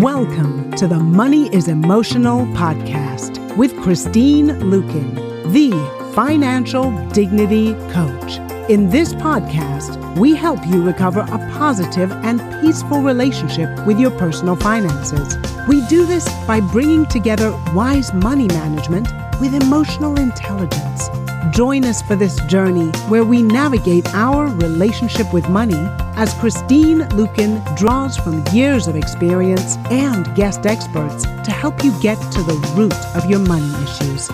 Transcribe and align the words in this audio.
Welcome 0.00 0.72
to 0.72 0.86
the 0.86 0.98
Money 0.98 1.48
is 1.54 1.68
Emotional 1.68 2.44
podcast 2.48 3.56
with 3.56 3.74
Christine 3.80 4.48
Luken, 4.48 5.14
the 5.54 5.70
financial 6.14 6.90
dignity 7.12 7.72
coach. 7.94 8.36
In 8.68 8.90
this 8.90 9.14
podcast, 9.14 10.18
we 10.18 10.34
help 10.34 10.66
you 10.66 10.84
recover 10.84 11.20
a 11.20 11.38
positive 11.56 12.12
and 12.12 12.42
peaceful 12.60 13.00
relationship 13.00 13.86
with 13.86 13.98
your 13.98 14.10
personal 14.10 14.54
finances. 14.56 15.38
We 15.66 15.80
do 15.86 16.04
this 16.04 16.28
by 16.46 16.60
bringing 16.60 17.06
together 17.06 17.52
wise 17.74 18.12
money 18.12 18.48
management 18.48 19.08
with 19.40 19.54
emotional 19.54 20.18
intelligence. 20.18 21.08
Join 21.50 21.84
us 21.84 22.02
for 22.02 22.16
this 22.16 22.40
journey 22.46 22.88
where 23.08 23.24
we 23.24 23.40
navigate 23.40 24.12
our 24.14 24.46
relationship 24.46 25.32
with 25.32 25.48
money 25.48 25.76
as 26.16 26.34
Christine 26.34 27.00
Luken 27.10 27.62
draws 27.76 28.16
from 28.16 28.44
years 28.52 28.88
of 28.88 28.96
experience 28.96 29.76
and 29.88 30.34
guest 30.34 30.66
experts 30.66 31.22
to 31.22 31.52
help 31.52 31.84
you 31.84 31.92
get 32.02 32.16
to 32.32 32.42
the 32.42 32.54
root 32.74 32.94
of 33.14 33.30
your 33.30 33.38
money 33.38 33.72
issues. 33.84 34.26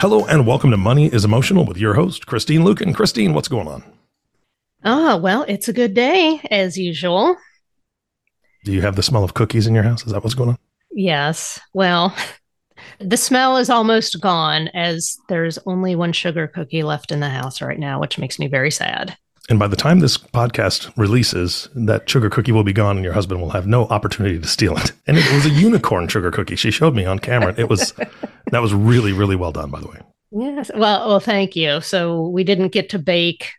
Hello 0.00 0.24
and 0.26 0.46
welcome 0.46 0.70
to 0.70 0.76
Money 0.76 1.12
is 1.12 1.24
Emotional 1.24 1.64
with 1.64 1.78
your 1.78 1.94
host, 1.94 2.26
Christine 2.26 2.60
Luken. 2.60 2.94
Christine, 2.94 3.34
what's 3.34 3.48
going 3.48 3.66
on? 3.66 3.82
Oh, 4.84 5.16
well, 5.16 5.44
it's 5.48 5.66
a 5.66 5.72
good 5.72 5.92
day 5.92 6.40
as 6.52 6.78
usual. 6.78 7.36
Do 8.64 8.72
you 8.72 8.82
have 8.82 8.94
the 8.94 9.02
smell 9.02 9.24
of 9.24 9.34
cookies 9.34 9.66
in 9.66 9.74
your 9.74 9.82
house? 9.82 10.06
Is 10.06 10.12
that 10.12 10.22
what's 10.22 10.34
going 10.34 10.50
on? 10.50 10.58
Yes. 10.92 11.58
Well, 11.74 12.14
the 12.98 13.16
smell 13.16 13.56
is 13.56 13.70
almost 13.70 14.20
gone 14.20 14.68
as 14.68 15.16
there's 15.28 15.58
only 15.66 15.94
one 15.94 16.12
sugar 16.12 16.46
cookie 16.46 16.82
left 16.82 17.12
in 17.12 17.20
the 17.20 17.28
house 17.28 17.60
right 17.60 17.78
now, 17.78 18.00
which 18.00 18.18
makes 18.18 18.38
me 18.38 18.46
very 18.46 18.70
sad. 18.70 19.16
And 19.48 19.58
by 19.58 19.66
the 19.66 19.76
time 19.76 19.98
this 19.98 20.16
podcast 20.16 20.92
releases, 20.96 21.68
that 21.74 22.08
sugar 22.08 22.30
cookie 22.30 22.52
will 22.52 22.62
be 22.62 22.72
gone 22.72 22.96
and 22.96 23.04
your 23.04 23.14
husband 23.14 23.40
will 23.40 23.50
have 23.50 23.66
no 23.66 23.86
opportunity 23.86 24.38
to 24.38 24.46
steal 24.46 24.76
it. 24.76 24.92
And 25.08 25.18
it 25.18 25.32
was 25.32 25.44
a 25.44 25.50
unicorn 25.60 26.06
sugar 26.06 26.30
cookie. 26.30 26.54
She 26.56 26.70
showed 26.70 26.94
me 26.94 27.04
on 27.04 27.18
camera. 27.18 27.54
It 27.58 27.68
was 27.68 27.92
that 28.52 28.62
was 28.62 28.72
really, 28.72 29.12
really 29.12 29.34
well 29.34 29.50
done, 29.50 29.70
by 29.70 29.80
the 29.80 29.88
way. 29.88 29.98
Yes. 30.30 30.70
Well, 30.74 31.08
well, 31.08 31.20
thank 31.20 31.56
you. 31.56 31.80
So 31.80 32.28
we 32.28 32.44
didn't 32.44 32.68
get 32.68 32.90
to 32.90 32.98
bake 32.98 33.50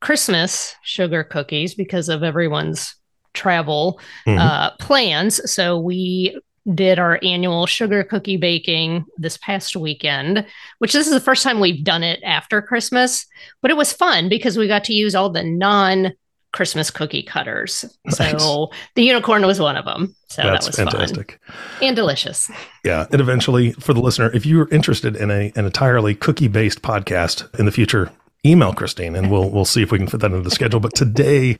Christmas 0.00 0.74
sugar 0.82 1.24
cookies 1.24 1.74
because 1.74 2.10
of 2.10 2.22
everyone's 2.22 2.94
travel 3.32 4.00
mm-hmm. 4.26 4.38
uh, 4.38 4.70
plans. 4.76 5.40
So 5.50 5.78
we 5.78 6.38
did 6.74 6.98
our 6.98 7.18
annual 7.22 7.66
sugar 7.66 8.04
cookie 8.04 8.36
baking 8.36 9.04
this 9.16 9.36
past 9.38 9.76
weekend, 9.76 10.46
which 10.78 10.92
this 10.92 11.06
is 11.06 11.12
the 11.12 11.20
first 11.20 11.42
time 11.42 11.60
we've 11.60 11.84
done 11.84 12.02
it 12.02 12.20
after 12.22 12.60
Christmas, 12.60 13.26
but 13.62 13.70
it 13.70 13.76
was 13.76 13.92
fun 13.92 14.28
because 14.28 14.56
we 14.56 14.68
got 14.68 14.84
to 14.84 14.92
use 14.92 15.14
all 15.14 15.30
the 15.30 15.42
non 15.42 16.12
Christmas 16.52 16.90
cookie 16.90 17.22
cutters. 17.22 17.84
Nice. 18.18 18.42
So 18.42 18.70
the 18.94 19.02
unicorn 19.02 19.46
was 19.46 19.60
one 19.60 19.76
of 19.76 19.84
them. 19.84 20.16
So 20.28 20.42
That's 20.42 20.64
that 20.64 20.70
was 20.70 20.76
fantastic. 20.76 21.38
Fun 21.46 21.88
and 21.88 21.96
delicious. 21.96 22.50
Yeah. 22.84 23.06
And 23.12 23.20
eventually, 23.20 23.72
for 23.72 23.92
the 23.92 24.00
listener, 24.00 24.30
if 24.34 24.46
you're 24.46 24.68
interested 24.70 25.14
in 25.14 25.30
a, 25.30 25.52
an 25.56 25.66
entirely 25.66 26.14
cookie 26.14 26.48
based 26.48 26.80
podcast 26.80 27.54
in 27.60 27.66
the 27.66 27.70
future, 27.70 28.10
email 28.46 28.72
Christine 28.72 29.14
and 29.14 29.30
we'll 29.30 29.50
we'll 29.50 29.64
see 29.64 29.82
if 29.82 29.92
we 29.92 29.98
can 29.98 30.06
fit 30.06 30.20
that 30.20 30.32
into 30.32 30.40
the 30.40 30.50
schedule. 30.50 30.80
But 30.80 30.94
today 30.94 31.58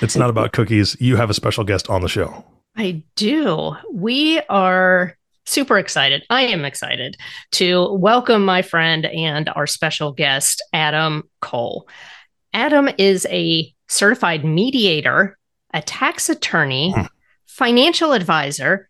it's 0.00 0.16
not 0.16 0.30
about 0.30 0.52
cookies. 0.52 0.96
You 1.00 1.16
have 1.16 1.30
a 1.30 1.34
special 1.34 1.64
guest 1.64 1.88
on 1.88 2.02
the 2.02 2.08
show. 2.08 2.44
I 2.76 3.02
do. 3.14 3.74
We 3.90 4.40
are 4.48 5.16
super 5.46 5.78
excited. 5.78 6.24
I 6.28 6.42
am 6.42 6.64
excited 6.64 7.16
to 7.52 7.92
welcome 7.92 8.44
my 8.44 8.62
friend 8.62 9.06
and 9.06 9.48
our 9.48 9.66
special 9.66 10.12
guest, 10.12 10.62
Adam 10.72 11.22
Kol. 11.40 11.88
Adam 12.52 12.88
is 12.98 13.26
a 13.30 13.72
certified 13.88 14.44
mediator, 14.44 15.38
a 15.72 15.80
tax 15.80 16.28
attorney, 16.28 16.92
hmm. 16.92 17.02
financial 17.46 18.12
advisor, 18.12 18.88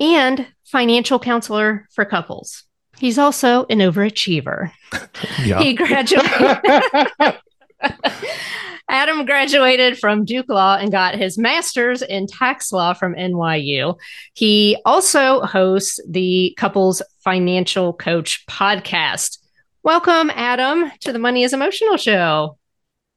and 0.00 0.46
financial 0.64 1.18
counselor 1.18 1.86
for 1.92 2.04
couples. 2.04 2.64
He's 2.98 3.18
also 3.18 3.66
an 3.70 3.78
overachiever. 3.78 4.72
Yeah. 5.44 5.60
He 5.60 5.74
graduated. 5.74 6.58
Adam 8.90 9.26
graduated 9.26 9.98
from 9.98 10.24
Duke 10.24 10.48
Law 10.48 10.76
and 10.76 10.90
got 10.90 11.14
his 11.14 11.36
master's 11.36 12.00
in 12.00 12.26
tax 12.26 12.72
law 12.72 12.94
from 12.94 13.14
NYU. 13.14 13.98
He 14.32 14.78
also 14.86 15.42
hosts 15.42 16.00
the 16.08 16.54
Couples 16.56 17.02
Financial 17.22 17.92
Coach 17.92 18.46
podcast. 18.46 19.38
Welcome, 19.82 20.30
Adam, 20.34 20.90
to 21.00 21.12
the 21.12 21.18
Money 21.18 21.42
is 21.42 21.52
Emotional 21.52 21.98
show. 21.98 22.56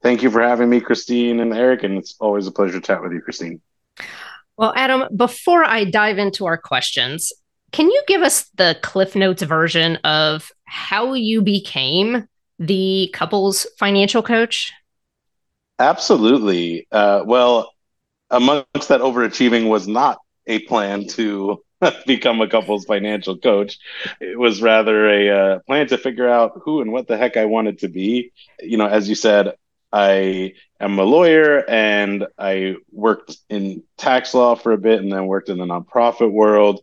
Thank 0.03 0.23
you 0.23 0.29
for 0.29 0.41
having 0.41 0.69
me, 0.69 0.81
Christine 0.81 1.39
and 1.39 1.53
Eric. 1.53 1.83
And 1.83 1.97
it's 1.97 2.15
always 2.19 2.47
a 2.47 2.51
pleasure 2.51 2.73
to 2.73 2.85
chat 2.85 3.01
with 3.01 3.13
you, 3.13 3.21
Christine. 3.21 3.61
Well, 4.57 4.73
Adam, 4.75 5.07
before 5.15 5.63
I 5.63 5.85
dive 5.85 6.17
into 6.17 6.45
our 6.47 6.57
questions, 6.57 7.31
can 7.71 7.89
you 7.89 8.03
give 8.07 8.23
us 8.23 8.49
the 8.55 8.77
Cliff 8.81 9.15
Notes 9.15 9.43
version 9.43 9.95
of 10.03 10.51
how 10.65 11.13
you 11.13 11.41
became 11.41 12.27
the 12.59 13.09
couples 13.13 13.65
financial 13.79 14.21
coach? 14.21 14.73
Absolutely. 15.81 16.87
Uh, 16.91 17.23
well, 17.25 17.71
amongst 18.29 18.89
that 18.89 19.01
overachieving 19.01 19.67
was 19.67 19.87
not 19.87 20.19
a 20.45 20.59
plan 20.59 21.07
to 21.07 21.63
become 22.05 22.39
a 22.41 22.47
couple's 22.47 22.85
financial 22.85 23.37
coach. 23.37 23.79
It 24.19 24.37
was 24.37 24.61
rather 24.61 25.09
a 25.09 25.29
uh, 25.29 25.59
plan 25.61 25.87
to 25.87 25.97
figure 25.97 26.29
out 26.29 26.61
who 26.63 26.81
and 26.81 26.91
what 26.91 27.07
the 27.07 27.17
heck 27.17 27.35
I 27.35 27.45
wanted 27.45 27.79
to 27.79 27.87
be. 27.87 28.31
You 28.61 28.77
know, 28.77 28.85
as 28.85 29.09
you 29.09 29.15
said, 29.15 29.55
I 29.91 30.53
am 30.79 30.99
a 30.99 31.03
lawyer 31.03 31.67
and 31.67 32.27
I 32.37 32.75
worked 32.91 33.37
in 33.49 33.83
tax 33.97 34.35
law 34.35 34.55
for 34.55 34.73
a 34.73 34.77
bit 34.77 35.01
and 35.01 35.11
then 35.11 35.25
worked 35.25 35.49
in 35.49 35.57
the 35.57 35.65
nonprofit 35.65 36.31
world. 36.31 36.81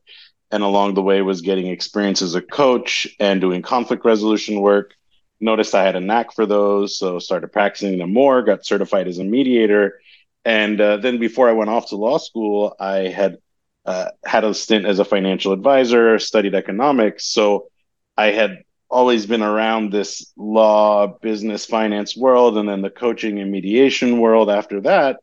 And 0.50 0.64
along 0.64 0.94
the 0.94 1.02
way 1.02 1.22
was 1.22 1.42
getting 1.42 1.68
experience 1.68 2.20
as 2.22 2.34
a 2.34 2.42
coach 2.42 3.06
and 3.20 3.40
doing 3.40 3.62
conflict 3.62 4.04
resolution 4.04 4.60
work 4.60 4.94
noticed 5.40 5.74
I 5.74 5.84
had 5.84 5.96
a 5.96 6.00
knack 6.00 6.32
for 6.34 6.46
those, 6.46 6.98
so 6.98 7.18
started 7.18 7.52
practicing 7.52 7.98
them 7.98 8.12
more. 8.12 8.42
Got 8.42 8.66
certified 8.66 9.08
as 9.08 9.18
a 9.18 9.24
mediator, 9.24 10.00
and 10.44 10.80
uh, 10.80 10.96
then 10.98 11.18
before 11.18 11.48
I 11.48 11.52
went 11.52 11.70
off 11.70 11.88
to 11.90 11.96
law 11.96 12.18
school, 12.18 12.74
I 12.78 13.08
had 13.08 13.38
uh, 13.84 14.10
had 14.24 14.44
a 14.44 14.54
stint 14.54 14.86
as 14.86 14.98
a 14.98 15.04
financial 15.04 15.52
advisor, 15.52 16.18
studied 16.18 16.54
economics, 16.54 17.26
so 17.26 17.68
I 18.16 18.32
had 18.32 18.62
always 18.90 19.26
been 19.26 19.42
around 19.42 19.92
this 19.92 20.32
law, 20.36 21.06
business, 21.06 21.66
finance 21.66 22.16
world, 22.16 22.56
and 22.56 22.68
then 22.68 22.82
the 22.82 22.90
coaching 22.90 23.38
and 23.38 23.50
mediation 23.50 24.20
world 24.20 24.50
after 24.50 24.80
that. 24.82 25.18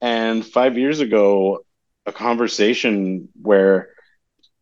And 0.00 0.44
five 0.44 0.76
years 0.76 1.00
ago, 1.00 1.64
a 2.04 2.12
conversation 2.12 3.28
where 3.40 3.90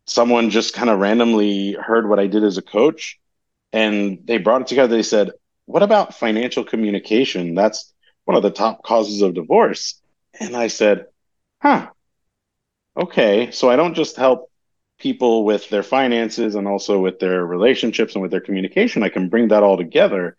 someone 0.06 0.50
just 0.50 0.74
kind 0.74 0.90
of 0.90 1.00
randomly 1.00 1.72
heard 1.72 2.08
what 2.08 2.20
I 2.20 2.26
did 2.26 2.44
as 2.44 2.58
a 2.58 2.62
coach 2.62 3.18
and 3.74 4.20
they 4.24 4.38
brought 4.38 4.60
it 4.62 4.68
together. 4.68 4.96
They 4.96 5.02
said, 5.02 5.32
What 5.66 5.82
about 5.82 6.14
financial 6.14 6.64
communication? 6.64 7.56
That's 7.56 7.92
one 8.24 8.36
of 8.36 8.44
the 8.44 8.50
top 8.50 8.84
causes 8.84 9.20
of 9.20 9.34
divorce. 9.34 10.00
And 10.38 10.56
I 10.56 10.68
said, 10.68 11.06
Huh, 11.60 11.90
okay. 12.96 13.50
So 13.50 13.68
I 13.68 13.76
don't 13.76 13.94
just 13.94 14.16
help 14.16 14.48
people 15.00 15.44
with 15.44 15.68
their 15.70 15.82
finances 15.82 16.54
and 16.54 16.68
also 16.68 17.00
with 17.00 17.18
their 17.18 17.44
relationships 17.44 18.14
and 18.14 18.22
with 18.22 18.30
their 18.30 18.40
communication. 18.40 19.02
I 19.02 19.08
can 19.08 19.28
bring 19.28 19.48
that 19.48 19.64
all 19.64 19.76
together 19.76 20.36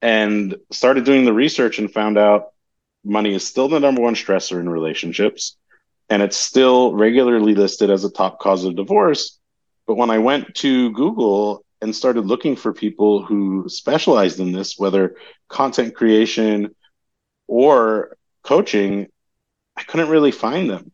and 0.00 0.56
started 0.70 1.04
doing 1.04 1.24
the 1.24 1.32
research 1.32 1.80
and 1.80 1.92
found 1.92 2.16
out 2.16 2.52
money 3.04 3.34
is 3.34 3.44
still 3.44 3.68
the 3.68 3.80
number 3.80 4.02
one 4.02 4.14
stressor 4.14 4.60
in 4.60 4.68
relationships 4.68 5.56
and 6.08 6.22
it's 6.22 6.36
still 6.36 6.94
regularly 6.94 7.56
listed 7.56 7.90
as 7.90 8.04
a 8.04 8.10
top 8.10 8.38
cause 8.38 8.64
of 8.64 8.76
divorce. 8.76 9.36
But 9.88 9.96
when 9.96 10.10
I 10.10 10.18
went 10.18 10.54
to 10.56 10.92
Google 10.92 11.64
and 11.80 11.94
started 11.94 12.26
looking 12.26 12.56
for 12.56 12.72
people 12.72 13.22
who 13.22 13.68
specialized 13.68 14.40
in 14.40 14.52
this, 14.52 14.78
whether 14.78 15.16
content 15.48 15.94
creation 15.94 16.74
or 17.46 18.16
coaching, 18.42 19.06
I 19.76 19.82
couldn't 19.84 20.10
really 20.10 20.32
find 20.32 20.68
them. 20.68 20.92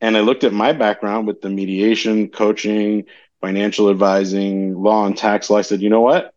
And 0.00 0.16
I 0.16 0.20
looked 0.20 0.44
at 0.44 0.52
my 0.52 0.72
background 0.72 1.26
with 1.26 1.40
the 1.40 1.48
mediation, 1.48 2.28
coaching, 2.28 3.04
financial 3.40 3.90
advising, 3.90 4.74
law 4.74 5.06
and 5.06 5.16
tax 5.16 5.50
law. 5.50 5.58
I 5.58 5.62
said, 5.62 5.80
you 5.80 5.90
know 5.90 6.00
what? 6.00 6.34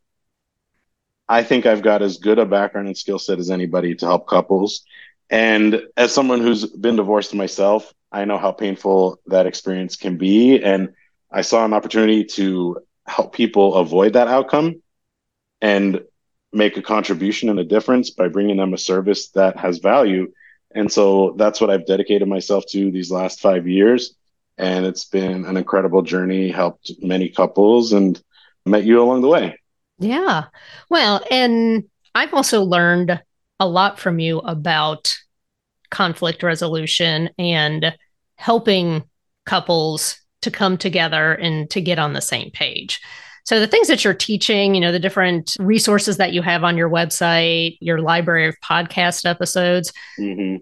I 1.29 1.43
think 1.43 1.65
I've 1.65 1.81
got 1.81 2.01
as 2.01 2.17
good 2.17 2.39
a 2.39 2.45
background 2.45 2.87
and 2.87 2.97
skill 2.97 3.19
set 3.19 3.39
as 3.39 3.51
anybody 3.51 3.95
to 3.95 4.05
help 4.05 4.27
couples. 4.27 4.83
And 5.29 5.81
as 5.97 6.13
someone 6.13 6.39
who's 6.39 6.65
been 6.65 6.95
divorced 6.95 7.33
myself, 7.33 7.93
I 8.11 8.25
know 8.25 8.37
how 8.37 8.51
painful 8.51 9.19
that 9.27 9.45
experience 9.45 9.97
can 9.97 10.17
be. 10.17 10.63
And 10.63 10.93
I 11.29 11.41
saw 11.41 11.65
an 11.65 11.73
opportunity 11.73 12.23
to 12.23 12.77
help 13.07 13.33
people 13.33 13.75
avoid 13.75 14.13
that 14.13 14.27
outcome 14.27 14.81
and 15.61 16.01
make 16.53 16.77
a 16.77 16.81
contribution 16.81 17.49
and 17.49 17.59
a 17.59 17.63
difference 17.63 18.09
by 18.09 18.27
bringing 18.27 18.57
them 18.57 18.73
a 18.73 18.77
service 18.77 19.29
that 19.29 19.57
has 19.57 19.79
value. 19.79 20.31
And 20.75 20.91
so 20.91 21.33
that's 21.37 21.59
what 21.59 21.69
I've 21.69 21.85
dedicated 21.85 22.27
myself 22.27 22.65
to 22.69 22.91
these 22.91 23.11
last 23.11 23.39
five 23.39 23.67
years. 23.67 24.15
And 24.57 24.85
it's 24.85 25.05
been 25.05 25.45
an 25.45 25.57
incredible 25.57 26.01
journey, 26.01 26.49
helped 26.49 26.91
many 27.01 27.29
couples 27.29 27.93
and 27.93 28.21
met 28.65 28.83
you 28.83 29.01
along 29.01 29.21
the 29.21 29.27
way. 29.27 29.59
Yeah. 29.99 30.45
Well, 30.89 31.23
and 31.31 31.85
I've 32.13 32.33
also 32.33 32.63
learned 32.63 33.21
a 33.59 33.67
lot 33.67 33.99
from 33.99 34.19
you 34.19 34.39
about 34.39 35.17
conflict 35.89 36.43
resolution 36.43 37.29
and 37.37 37.95
helping 38.35 39.03
couples 39.45 40.19
to 40.41 40.51
come 40.51 40.77
together 40.77 41.33
and 41.33 41.69
to 41.71 41.81
get 41.81 41.99
on 41.99 42.13
the 42.13 42.21
same 42.21 42.51
page. 42.51 43.01
So 43.43 43.59
the 43.59 43.67
things 43.67 43.87
that 43.87 44.03
you're 44.03 44.13
teaching, 44.13 44.75
you 44.75 44.81
know, 44.81 44.91
the 44.91 44.99
different 44.99 45.55
resources 45.59 46.17
that 46.17 46.33
you 46.33 46.41
have 46.41 46.63
on 46.63 46.75
your 46.75 46.89
website, 46.89 47.77
your 47.79 47.99
library 47.99 48.47
of 48.47 48.55
podcast 48.59 49.25
episodes, 49.25 49.93
mm-hmm. 50.19 50.57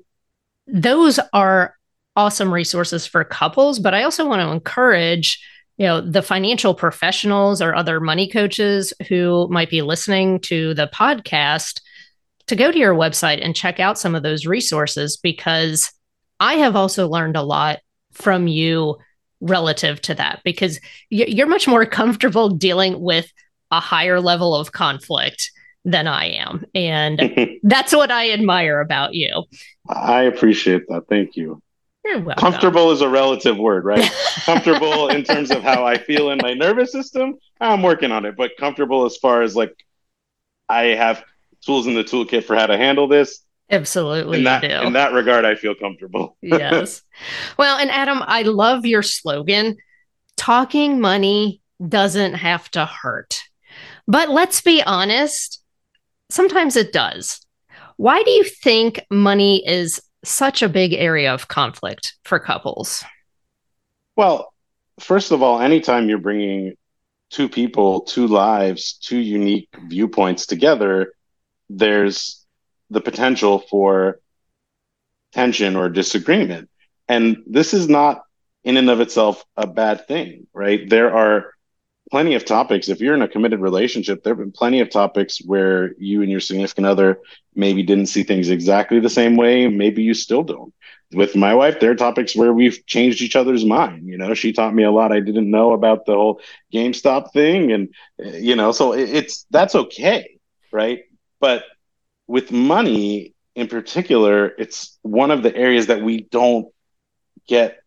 those 0.68 1.20
are 1.34 1.76
awesome 2.16 2.54
resources 2.54 3.08
for 3.08 3.24
couples, 3.24 3.80
but 3.80 3.94
I 3.94 4.04
also 4.04 4.28
want 4.28 4.42
to 4.42 4.50
encourage 4.50 5.44
you 5.78 5.86
know 5.86 6.02
the 6.02 6.22
financial 6.22 6.74
professionals 6.74 7.62
or 7.62 7.76
other 7.76 8.00
money 8.00 8.30
coaches 8.30 8.94
who 9.10 9.48
might 9.50 9.70
be 9.70 9.82
listening 9.82 10.40
to 10.40 10.74
the 10.74 10.88
podcast 10.88 11.82
to 12.48 12.56
go 12.56 12.72
to 12.72 12.78
your 12.78 12.96
website 12.96 13.44
and 13.44 13.56
check 13.56 13.80
out 13.80 14.00
some 14.00 14.16
of 14.16 14.24
those 14.24 14.46
resources 14.46 15.18
because 15.18 15.92
I 16.40 16.56
have 16.56 16.76
also 16.76 17.08
learned 17.08 17.36
a 17.36 17.44
lot 17.44 17.80
from 18.12 18.48
you 18.48 18.98
relative 19.42 20.02
to 20.02 20.16
that 20.16 20.42
because 20.44 20.80
you're 21.10 21.48
much 21.48 21.68
more 21.68 21.86
comfortable 21.86 22.50
dealing 22.50 23.00
with 23.00 23.32
a 23.72 23.80
higher 23.80 24.20
level 24.20 24.56
of 24.56 24.72
conflict 24.72 25.52
than 25.84 26.08
I 26.08 26.26
am. 26.32 26.66
And 26.74 27.60
that's 27.64 27.94
what 27.94 28.12
I 28.12 28.32
admire 28.32 28.80
about 28.80 29.14
you. 29.14 29.44
I 29.88 30.24
appreciate 30.24 30.88
that. 30.88 31.04
Thank 31.10 31.36
you. 31.36 31.62
You're 32.04 32.20
welcome. 32.20 32.42
Comfortable 32.52 32.92
is 32.92 33.02
a 33.02 33.10
relative 33.10 33.58
word, 33.58 33.84
right? 33.84 34.12
comfortable 34.46 35.10
in 35.10 35.24
terms 35.24 35.50
of 35.50 35.64
how 35.64 35.86
I 35.86 35.98
feel 35.98 36.30
in 36.30 36.40
my 36.42 36.54
nervous 36.54 36.92
system. 36.92 37.36
I'm 37.60 37.82
working 37.82 38.12
on 38.12 38.26
it, 38.26 38.36
but 38.36 38.52
comfortable 38.60 39.06
as 39.06 39.18
far 39.18 39.42
as 39.42 39.56
like 39.56 39.74
I 40.70 40.84
have 40.84 41.24
tools 41.66 41.88
in 41.88 41.96
the 41.96 42.04
toolkit 42.04 42.44
for 42.44 42.56
how 42.56 42.68
to 42.68 42.78
handle 42.78 43.08
this. 43.08 43.40
Absolutely. 43.70 44.40
In 44.40 44.44
that, 44.44 44.64
in 44.64 44.94
that 44.94 45.14
regard, 45.14 45.44
I 45.44 45.56
feel 45.56 45.74
comfortable. 45.76 46.38
yes. 46.42 47.02
Well, 47.58 47.78
and 47.78 47.90
Adam, 47.90 48.22
I 48.22 48.44
love 48.44 48.86
your 48.86 49.02
slogan 49.02 49.78
talking 50.38 51.00
money 51.00 51.62
doesn't 51.88 52.34
have 52.34 52.70
to 52.72 52.86
hurt. 52.86 53.42
But 54.08 54.30
let's 54.30 54.62
be 54.62 54.84
honest, 54.84 55.64
sometimes 56.30 56.76
it 56.76 56.94
does. 56.94 57.42
Why 57.98 58.22
do 58.24 58.32
you 58.32 58.44
think 58.44 59.04
money 59.10 59.66
is 59.68 60.02
such 60.24 60.62
a 60.62 60.70
big 60.70 60.94
area 60.94 61.34
of 61.34 61.48
conflict 61.48 62.16
for 62.24 62.40
couples? 62.40 63.04
Well, 64.16 64.54
first 65.00 65.32
of 65.32 65.42
all, 65.42 65.60
anytime 65.60 66.10
you're 66.10 66.18
bringing 66.18 66.74
two 67.30 67.50
people, 67.50 68.02
two 68.02 68.28
lives, 68.28 68.94
two 68.94 69.18
unique 69.18 69.70
viewpoints 69.88 70.46
together, 70.46 71.14
there's 71.70 72.45
the 72.90 73.02
potential 73.02 73.60
for 73.60 74.20
tension 75.34 75.76
or 75.76 75.90
disagreement. 75.90 76.70
And 77.08 77.44
this 77.46 77.74
is 77.74 77.88
not 77.90 78.24
in 78.64 78.78
and 78.78 78.90
of 78.90 79.02
itself 79.02 79.44
a 79.56 79.68
bad 79.68 80.08
thing, 80.08 80.48
right? 80.54 80.90
There 80.90 81.16
are 81.16 81.54
plenty 82.12 82.36
of 82.36 82.46
topics. 82.46 82.90
If 82.90 83.00
you're 83.00 83.16
in 83.16 83.22
a 83.22 83.28
committed 83.28 83.60
relationship, 83.60 84.24
there 84.24 84.32
have 84.32 84.40
been 84.40 84.52
plenty 84.52 84.80
of 84.80 84.90
topics 84.90 85.40
where 85.46 85.94
you 85.98 86.22
and 86.22 86.32
your 86.32 86.40
significant 86.40 86.88
other 86.88 87.20
maybe 87.54 87.84
didn't 87.84 88.08
see 88.08 88.24
things 88.24 88.50
exactly 88.50 89.00
the 89.00 89.10
same 89.10 89.38
way. 89.38 89.68
Maybe 89.68 90.04
you 90.04 90.14
still 90.14 90.44
don't. 90.44 90.74
With 91.14 91.36
my 91.36 91.54
wife, 91.54 91.80
there 91.80 91.92
are 91.92 91.96
topics 91.96 92.36
where 92.36 92.52
we've 92.52 92.86
changed 92.86 93.22
each 93.22 93.36
other's 93.36 93.64
mind. 93.64 94.08
You 94.08 94.18
know, 94.18 94.34
she 94.34 94.54
taught 94.54 94.74
me 94.74 94.84
a 94.84 94.92
lot 94.92 95.12
I 95.12 95.20
didn't 95.20 95.50
know 95.50 95.74
about 95.74 96.06
the 96.06 96.14
whole 96.14 96.42
GameStop 96.74 97.32
thing. 97.32 97.72
And, 97.72 97.94
you 98.18 98.56
know, 98.56 98.72
so 98.72 98.94
it's 98.94 99.46
that's 99.52 99.76
okay. 99.76 100.40
Right. 100.72 101.04
But 101.40 101.64
with 102.28 102.52
money 102.52 103.34
in 103.56 103.68
particular, 103.68 104.48
it's 104.48 104.98
one 105.02 105.32
of 105.32 105.44
the 105.44 105.56
areas 105.56 105.88
that 105.88 106.02
we 106.02 106.22
don't 106.22 106.68
get 107.48 107.78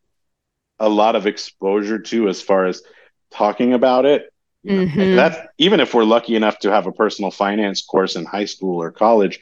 a 0.79 0.89
lot 0.89 1.17
of 1.17 1.27
exposure 1.27 1.99
to 1.99 2.29
as 2.29 2.41
far 2.41 2.67
as 2.67 2.83
talking 3.31 3.73
about 3.75 4.07
it. 4.07 4.33
mm-hmm. 4.65 5.17
That's 5.17 5.37
even 5.59 5.81
if 5.81 5.95
we're 5.95 6.05
lucky 6.05 6.37
enough 6.37 6.59
to 6.61 6.71
have 6.71 6.87
a 6.87 6.93
personal 6.93 7.31
finance 7.31 7.83
course 7.83 8.17
in 8.17 8.25
high 8.25 8.47
school 8.47 8.83
or 8.83 8.91
college, 8.91 9.41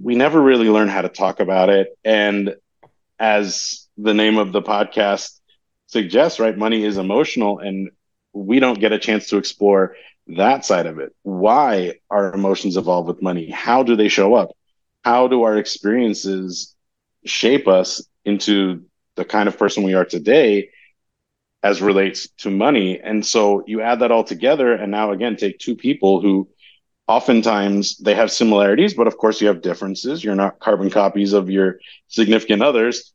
we 0.00 0.14
never 0.14 0.40
really 0.40 0.68
learn 0.68 0.88
how 0.88 1.02
to 1.02 1.08
talk 1.08 1.40
about 1.40 1.70
it. 1.70 1.88
And 2.04 2.54
as 3.18 3.88
the 3.96 4.14
name 4.14 4.38
of 4.38 4.52
the 4.52 4.62
podcast 4.62 5.38
suggests, 5.86 6.40
right, 6.40 6.56
money 6.56 6.84
is 6.84 6.98
emotional, 6.98 7.58
and 7.58 7.90
we 8.32 8.60
don't 8.60 8.80
get 8.80 8.92
a 8.92 8.98
chance 8.98 9.28
to 9.28 9.36
explore 9.36 9.94
that 10.28 10.64
side 10.64 10.86
of 10.86 10.98
it. 10.98 11.14
Why 11.22 11.94
our 12.10 12.32
emotions 12.32 12.76
evolve 12.76 13.06
with 13.06 13.22
money? 13.22 13.50
How 13.50 13.82
do 13.82 13.96
they 13.96 14.08
show 14.08 14.34
up? 14.34 14.50
How 15.04 15.28
do 15.28 15.42
our 15.42 15.56
experiences 15.56 16.74
shape 17.24 17.68
us 17.68 18.04
into 18.24 18.84
the 19.16 19.24
kind 19.24 19.48
of 19.48 19.58
person 19.58 19.82
we 19.82 19.94
are 19.94 20.04
today? 20.04 20.70
as 21.62 21.80
relates 21.80 22.28
to 22.38 22.50
money. 22.50 23.00
And 23.00 23.24
so 23.24 23.62
you 23.66 23.80
add 23.80 24.00
that 24.00 24.10
all 24.10 24.24
together, 24.24 24.72
and 24.72 24.90
now 24.90 25.12
again, 25.12 25.36
take 25.36 25.58
two 25.58 25.76
people 25.76 26.20
who 26.20 26.48
oftentimes 27.06 27.98
they 27.98 28.14
have 28.14 28.32
similarities, 28.32 28.94
but 28.94 29.06
of 29.06 29.16
course 29.16 29.40
you 29.40 29.46
have 29.48 29.62
differences. 29.62 30.24
You're 30.24 30.34
not 30.34 30.58
carbon 30.58 30.90
copies 30.90 31.32
of 31.32 31.50
your 31.50 31.78
significant 32.08 32.62
others. 32.62 33.12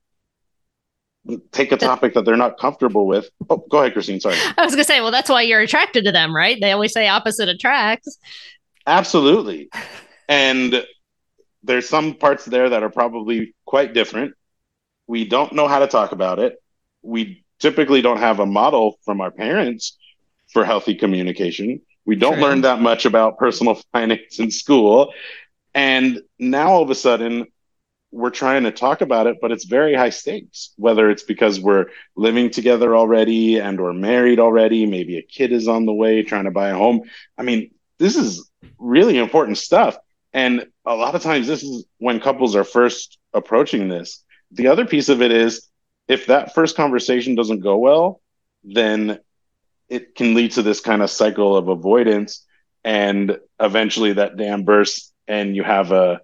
Take 1.52 1.72
a 1.72 1.78
topic 1.78 2.14
that 2.14 2.26
they're 2.26 2.38
not 2.38 2.58
comfortable 2.58 3.06
with. 3.06 3.30
Oh, 3.50 3.58
go 3.70 3.80
ahead, 3.80 3.94
Christine. 3.94 4.20
Sorry. 4.20 4.36
I 4.58 4.64
was 4.64 4.74
going 4.74 4.84
to 4.84 4.88
say, 4.88 5.02
well, 5.02 5.12
that's 5.12 5.30
why 5.30 5.42
you're 5.42 5.62
attracted 5.62 6.06
to 6.06 6.12
them, 6.12 6.36
right? 6.36 6.58
They 6.60 6.72
always 6.72 6.94
say 6.94 7.08
opposite 7.08 7.50
attracts. 7.50 8.18
Absolutely. 8.86 9.70
And 10.30 10.86
there's 11.64 11.88
some 11.90 12.14
parts 12.16 12.46
there 12.46 12.70
that 12.70 12.84
are 12.84 12.90
probably 12.90 13.54
quite 13.66 13.94
different. 13.94 14.34
We 15.06 15.26
don't 15.26 15.54
know 15.54 15.68
how 15.68 15.80
to 15.80 15.88
talk 15.88 16.12
about 16.12 16.40
it. 16.40 16.62
We 17.02 17.44
typically 17.60 18.02
don't 18.02 18.20
have 18.20 18.40
a 18.40 18.46
model 18.46 19.00
from 19.04 19.22
our 19.22 19.32
parents 19.32 19.98
for 20.52 20.64
healthy 20.64 20.96
communication. 20.96 21.82
We 22.06 22.16
don't 22.16 22.34
True. 22.34 22.44
learn 22.44 22.62
that 22.62 22.80
much 22.80 23.06
about 23.06 23.38
personal 23.38 23.76
finance 23.92 24.40
in 24.40 24.52
school. 24.52 25.14
And 25.74 26.22
now 26.40 26.70
all 26.70 26.84
of 26.84 26.90
a 26.90 26.96
sudden, 26.96 27.48
we're 28.12 28.30
trying 28.30 28.64
to 28.64 28.72
talk 28.72 29.02
about 29.02 29.28
it, 29.28 29.38
but 29.42 29.52
it's 29.52 29.66
very 29.66 29.94
high 29.94 30.10
stakes, 30.10 30.74
whether 30.78 31.10
it's 31.10 31.24
because 31.24 31.60
we're 31.60 31.88
living 32.16 32.50
together 32.50 32.96
already 32.96 33.60
and 33.60 33.80
or 33.80 33.94
married 33.94 34.40
already, 34.40 34.86
maybe 34.86 35.18
a 35.18 35.22
kid 35.22 35.52
is 35.52 35.68
on 35.68 35.86
the 35.86 35.94
way 35.94 36.24
trying 36.24 36.46
to 36.46 36.52
buy 36.52 36.70
a 36.70 36.76
home. 36.76 37.02
I 37.38 37.44
mean, 37.44 37.72
this 38.00 38.16
is 38.16 38.50
really 38.78 39.18
important 39.18 39.58
stuff. 39.58 39.98
And 40.34 40.68
a 40.86 40.96
lot 40.96 41.16
of 41.16 41.22
times 41.22 41.48
this 41.48 41.64
is 41.64 41.86
when 41.98 42.20
couples 42.20 42.56
are 42.56 42.64
first 42.64 43.18
approaching 43.34 43.88
this. 43.88 44.24
The 44.52 44.68
other 44.68 44.86
piece 44.86 45.10
of 45.10 45.22
it 45.22 45.32
is 45.32 45.68
if 46.08 46.28
that 46.28 46.54
first 46.54 46.78
conversation 46.78 47.36
doesn't 47.36 47.60
go 47.60 47.78
well, 47.78 48.22
then 48.64 49.20
it 49.90 50.16
can 50.16 50.34
lead 50.34 50.52
to 50.52 50.62
this 50.62 50.80
kind 50.80 51.02
of 51.02 51.10
cycle 51.10 51.58
of 51.58 51.68
avoidance. 51.68 52.46
And 52.84 53.38
eventually 53.60 54.14
that 54.14 54.38
dam 54.38 54.64
bursts 54.64 55.12
and 55.28 55.56
you 55.56 55.64
have 55.64 55.92
a 55.92 56.22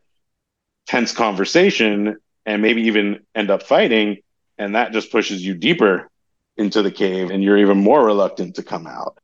tense 0.88 1.14
conversation 1.14 2.18
and 2.46 2.62
maybe 2.62 2.84
even 2.84 3.22
end 3.36 3.50
up 3.50 3.64
fighting. 3.64 4.18
And 4.58 4.76
that 4.76 4.92
just 4.92 5.12
pushes 5.12 5.46
you 5.46 5.54
deeper 5.54 6.10
into 6.58 6.82
the 6.82 6.92
cave 6.92 7.32
and 7.32 7.44
you're 7.44 7.58
even 7.58 7.78
more 7.78 8.06
reluctant 8.06 8.56
to 8.56 8.64
come 8.64 8.86
out. 8.86 9.18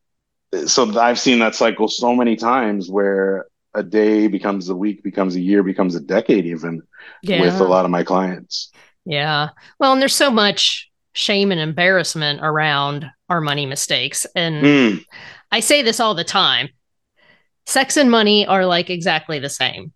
So 0.65 0.99
I've 0.99 1.19
seen 1.19 1.39
that 1.39 1.55
cycle 1.55 1.87
so 1.87 2.15
many 2.15 2.35
times 2.35 2.89
where 2.89 3.45
a 3.75 3.83
day 3.83 4.27
becomes 4.27 4.69
a 4.69 4.75
week, 4.75 5.03
becomes 5.03 5.35
a 5.35 5.39
year, 5.39 5.61
becomes 5.61 5.95
a 5.95 5.99
decade, 5.99 6.45
even 6.47 6.81
yeah. 7.21 7.41
with 7.41 7.59
a 7.59 7.65
lot 7.65 7.85
of 7.85 7.91
my 7.91 8.03
clients. 8.03 8.71
Yeah. 9.05 9.49
Well, 9.79 9.93
and 9.93 10.01
there's 10.01 10.15
so 10.15 10.31
much 10.31 10.89
shame 11.13 11.51
and 11.51 11.59
embarrassment 11.59 12.39
around 12.41 13.05
our 13.29 13.41
money 13.41 13.65
mistakes. 13.65 14.25
And 14.35 14.63
mm. 14.63 15.05
I 15.51 15.59
say 15.59 15.81
this 15.81 15.99
all 15.99 16.15
the 16.15 16.23
time 16.23 16.69
sex 17.65 17.97
and 17.97 18.09
money 18.09 18.47
are 18.47 18.65
like 18.65 18.89
exactly 18.89 19.37
the 19.37 19.49
same. 19.49 19.93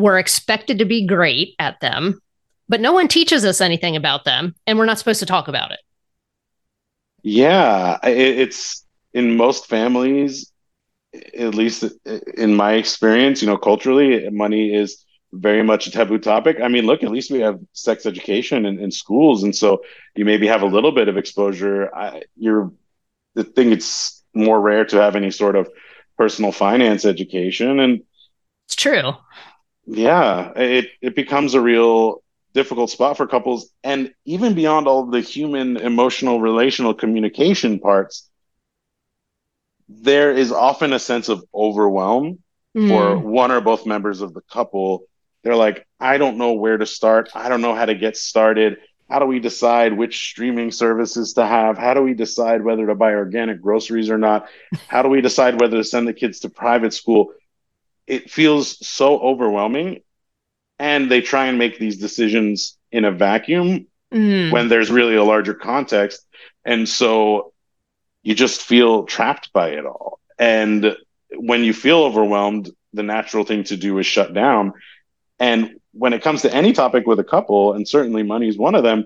We're 0.00 0.18
expected 0.18 0.78
to 0.78 0.84
be 0.84 1.06
great 1.06 1.54
at 1.58 1.80
them, 1.80 2.20
but 2.68 2.80
no 2.80 2.92
one 2.92 3.08
teaches 3.08 3.44
us 3.44 3.60
anything 3.60 3.96
about 3.96 4.24
them, 4.24 4.54
and 4.66 4.78
we're 4.78 4.86
not 4.86 4.98
supposed 4.98 5.20
to 5.20 5.26
talk 5.26 5.48
about 5.48 5.72
it. 5.72 5.80
Yeah. 7.22 7.98
It's 8.02 8.86
in 9.12 9.36
most 9.36 9.66
families, 9.66 10.50
at 11.36 11.54
least 11.54 11.84
in 12.36 12.54
my 12.54 12.74
experience, 12.74 13.42
you 13.42 13.48
know, 13.48 13.58
culturally, 13.58 14.28
money 14.30 14.74
is 14.74 15.04
very 15.32 15.62
much 15.62 15.86
a 15.86 15.90
taboo 15.90 16.18
topic. 16.18 16.58
I 16.62 16.68
mean, 16.68 16.86
look, 16.86 17.02
at 17.02 17.10
least 17.10 17.30
we 17.30 17.40
have 17.40 17.60
sex 17.72 18.06
education 18.06 18.66
in, 18.66 18.78
in 18.78 18.90
schools, 18.90 19.42
and 19.42 19.54
so 19.54 19.82
you 20.16 20.24
maybe 20.24 20.46
have 20.46 20.62
a 20.62 20.66
little 20.66 20.92
bit 20.92 21.08
of 21.08 21.16
exposure. 21.16 21.94
I, 21.94 22.22
you're 22.36 22.72
the 23.34 23.44
thing; 23.44 23.72
it's 23.72 24.22
more 24.34 24.60
rare 24.60 24.84
to 24.86 25.00
have 25.00 25.16
any 25.16 25.30
sort 25.30 25.56
of 25.56 25.68
personal 26.16 26.52
finance 26.52 27.04
education, 27.04 27.80
and 27.80 28.02
it's 28.66 28.76
true. 28.76 29.12
Yeah, 29.86 30.52
it 30.56 30.90
it 31.00 31.14
becomes 31.14 31.54
a 31.54 31.60
real 31.60 32.22
difficult 32.54 32.90
spot 32.90 33.16
for 33.16 33.26
couples, 33.26 33.70
and 33.82 34.12
even 34.24 34.54
beyond 34.54 34.86
all 34.86 35.06
the 35.06 35.20
human, 35.20 35.76
emotional, 35.76 36.40
relational 36.40 36.94
communication 36.94 37.78
parts, 37.78 38.28
there 39.88 40.32
is 40.32 40.52
often 40.52 40.92
a 40.92 40.98
sense 40.98 41.28
of 41.28 41.44
overwhelm 41.54 42.38
mm. 42.76 42.88
for 42.88 43.18
one 43.18 43.50
or 43.50 43.60
both 43.60 43.86
members 43.86 44.20
of 44.20 44.34
the 44.34 44.42
couple 44.42 45.06
they're 45.42 45.56
like, 45.56 45.86
I 45.98 46.18
don't 46.18 46.38
know 46.38 46.52
where 46.52 46.76
to 46.76 46.86
start. 46.86 47.30
I 47.34 47.48
don't 47.48 47.62
know 47.62 47.74
how 47.74 47.86
to 47.86 47.94
get 47.94 48.16
started. 48.16 48.78
How 49.08 49.18
do 49.18 49.26
we 49.26 49.40
decide 49.40 49.96
which 49.96 50.28
streaming 50.28 50.70
services 50.70 51.32
to 51.34 51.46
have? 51.46 51.78
How 51.78 51.94
do 51.94 52.02
we 52.02 52.14
decide 52.14 52.62
whether 52.62 52.86
to 52.86 52.94
buy 52.94 53.14
organic 53.14 53.60
groceries 53.60 54.10
or 54.10 54.18
not? 54.18 54.48
How 54.86 55.02
do 55.02 55.08
we 55.08 55.20
decide 55.20 55.60
whether 55.60 55.78
to 55.78 55.84
send 55.84 56.06
the 56.06 56.12
kids 56.12 56.40
to 56.40 56.48
private 56.48 56.92
school? 56.92 57.32
It 58.10 58.30
feels 58.30 58.84
so 58.86 59.20
overwhelming. 59.20 60.02
And 60.80 61.10
they 61.10 61.20
try 61.20 61.46
and 61.46 61.58
make 61.58 61.78
these 61.78 61.98
decisions 61.98 62.76
in 62.90 63.04
a 63.04 63.12
vacuum 63.12 63.86
mm. 64.12 64.50
when 64.50 64.68
there's 64.68 64.90
really 64.90 65.14
a 65.14 65.22
larger 65.22 65.54
context. 65.54 66.26
And 66.64 66.88
so 66.88 67.52
you 68.22 68.34
just 68.34 68.62
feel 68.62 69.04
trapped 69.04 69.52
by 69.52 69.70
it 69.70 69.86
all. 69.86 70.18
And 70.38 70.96
when 71.36 71.62
you 71.62 71.72
feel 71.72 71.98
overwhelmed, 71.98 72.70
the 72.92 73.02
natural 73.02 73.44
thing 73.44 73.64
to 73.64 73.76
do 73.76 73.98
is 73.98 74.06
shut 74.06 74.34
down. 74.34 74.72
And 75.38 75.76
when 75.92 76.12
it 76.12 76.22
comes 76.22 76.42
to 76.42 76.52
any 76.52 76.72
topic 76.72 77.06
with 77.06 77.20
a 77.20 77.24
couple, 77.24 77.74
and 77.74 77.86
certainly 77.86 78.24
money 78.24 78.48
is 78.48 78.58
one 78.58 78.74
of 78.74 78.82
them, 78.82 79.04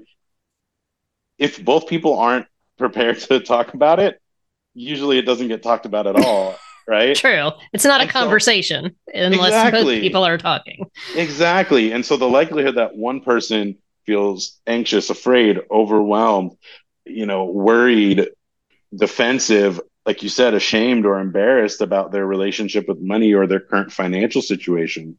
if 1.38 1.62
both 1.62 1.88
people 1.88 2.18
aren't 2.18 2.46
prepared 2.78 3.18
to 3.28 3.40
talk 3.40 3.74
about 3.74 4.00
it, 4.00 4.18
usually 4.74 5.18
it 5.18 5.26
doesn't 5.26 5.48
get 5.48 5.62
talked 5.62 5.86
about 5.86 6.06
at 6.06 6.16
all. 6.16 6.56
Right? 6.86 7.16
True. 7.16 7.50
It's 7.72 7.84
not 7.84 8.00
and 8.00 8.10
a 8.10 8.12
conversation 8.12 8.94
so, 9.12 9.12
unless 9.14 9.48
exactly, 9.48 9.96
both 9.96 10.00
people 10.02 10.24
are 10.24 10.38
talking. 10.38 10.90
Exactly. 11.16 11.92
And 11.92 12.04
so 12.04 12.16
the 12.16 12.28
likelihood 12.28 12.76
that 12.76 12.96
one 12.96 13.20
person 13.20 13.76
feels 14.06 14.60
anxious, 14.66 15.10
afraid, 15.10 15.60
overwhelmed, 15.70 16.52
you 17.04 17.26
know, 17.26 17.46
worried, 17.46 18.28
defensive, 18.94 19.80
like 20.06 20.22
you 20.22 20.28
said, 20.28 20.54
ashamed 20.54 21.06
or 21.06 21.18
embarrassed 21.18 21.80
about 21.80 22.12
their 22.12 22.26
relationship 22.26 22.86
with 22.88 23.00
money 23.00 23.32
or 23.32 23.46
their 23.46 23.60
current 23.60 23.92
financial 23.92 24.42
situation. 24.42 25.18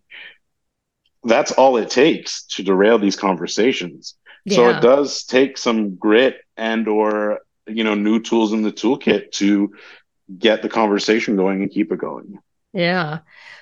That's 1.24 1.52
all 1.52 1.78
it 1.78 1.90
takes 1.90 2.46
to 2.48 2.64
derail 2.64 3.00
these 3.00 3.16
conversations. 3.16 4.16
Yeah. 4.46 4.56
So 4.56 4.70
it 4.70 4.82
does 4.82 5.24
take 5.24 5.58
some 5.58 5.96
grit 5.96 6.38
and 6.56 6.88
or 6.88 7.40
you 7.68 7.84
know 7.84 7.96
new 7.96 8.22
tools 8.22 8.54
in 8.54 8.62
the 8.62 8.72
toolkit 8.72 9.32
to 9.32 9.74
get 10.38 10.62
the 10.62 10.70
conversation 10.70 11.36
going 11.36 11.62
and 11.62 11.72
keep 11.72 11.92
it 11.92 12.00
going. 12.00 12.40
Yeah. 12.74 13.20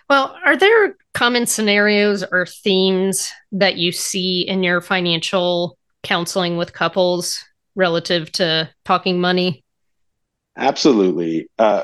Well, 0.09 0.35
are 0.45 0.57
there 0.57 0.95
common 1.13 1.45
scenarios 1.45 2.23
or 2.23 2.45
themes 2.45 3.31
that 3.51 3.77
you 3.77 3.91
see 3.91 4.41
in 4.41 4.63
your 4.63 4.81
financial 4.81 5.77
counseling 6.03 6.57
with 6.57 6.73
couples 6.73 7.43
relative 7.75 8.31
to 8.33 8.69
talking 8.85 9.21
money? 9.21 9.63
Absolutely. 10.57 11.49
Uh, 11.57 11.83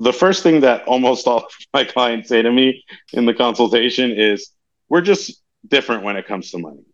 the 0.00 0.12
first 0.12 0.42
thing 0.42 0.60
that 0.60 0.84
almost 0.84 1.26
all 1.26 1.38
of 1.38 1.52
my 1.74 1.84
clients 1.84 2.28
say 2.28 2.42
to 2.42 2.52
me 2.52 2.84
in 3.12 3.26
the 3.26 3.34
consultation 3.34 4.10
is, 4.12 4.50
"We're 4.88 5.00
just 5.00 5.42
different 5.66 6.04
when 6.04 6.16
it 6.16 6.26
comes 6.26 6.50
to 6.52 6.58
money." 6.58 6.84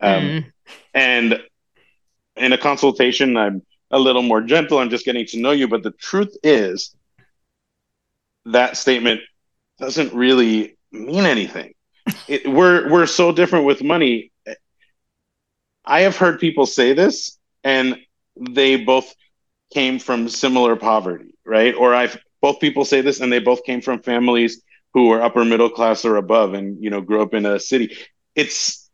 Um, 0.00 0.22
mm. 0.22 0.52
And 0.94 1.42
in 2.36 2.52
a 2.52 2.58
consultation, 2.58 3.36
I'm 3.36 3.62
a 3.92 3.98
little 3.98 4.22
more 4.22 4.40
gentle. 4.40 4.78
I'm 4.78 4.90
just 4.90 5.04
getting 5.04 5.26
to 5.26 5.38
know 5.38 5.52
you. 5.52 5.68
But 5.68 5.82
the 5.82 5.92
truth 5.92 6.34
is, 6.42 6.94
that 8.46 8.76
statement 8.76 9.20
doesn't 9.78 10.12
really 10.14 10.76
mean 10.90 11.26
anything. 11.26 11.74
It, 12.26 12.48
we're 12.48 12.90
we're 12.90 13.06
so 13.06 13.30
different 13.30 13.66
with 13.66 13.82
money. 13.82 14.32
I 15.84 16.02
have 16.02 16.16
heard 16.16 16.40
people 16.40 16.66
say 16.66 16.94
this, 16.94 17.38
and 17.62 17.98
they 18.36 18.76
both 18.76 19.14
came 19.72 19.98
from 19.98 20.28
similar 20.28 20.76
poverty, 20.76 21.34
right? 21.44 21.74
Or 21.74 21.94
I've 21.94 22.18
both 22.40 22.60
people 22.60 22.84
say 22.84 23.00
this, 23.00 23.20
and 23.20 23.32
they 23.32 23.38
both 23.38 23.64
came 23.64 23.80
from 23.80 24.02
families 24.02 24.62
who 24.94 25.08
were 25.08 25.22
upper 25.22 25.44
middle 25.44 25.70
class 25.70 26.04
or 26.04 26.16
above, 26.16 26.54
and 26.54 26.82
you 26.82 26.90
know 26.90 27.00
grew 27.00 27.22
up 27.22 27.34
in 27.34 27.46
a 27.46 27.60
city. 27.60 27.96
It's 28.34 28.90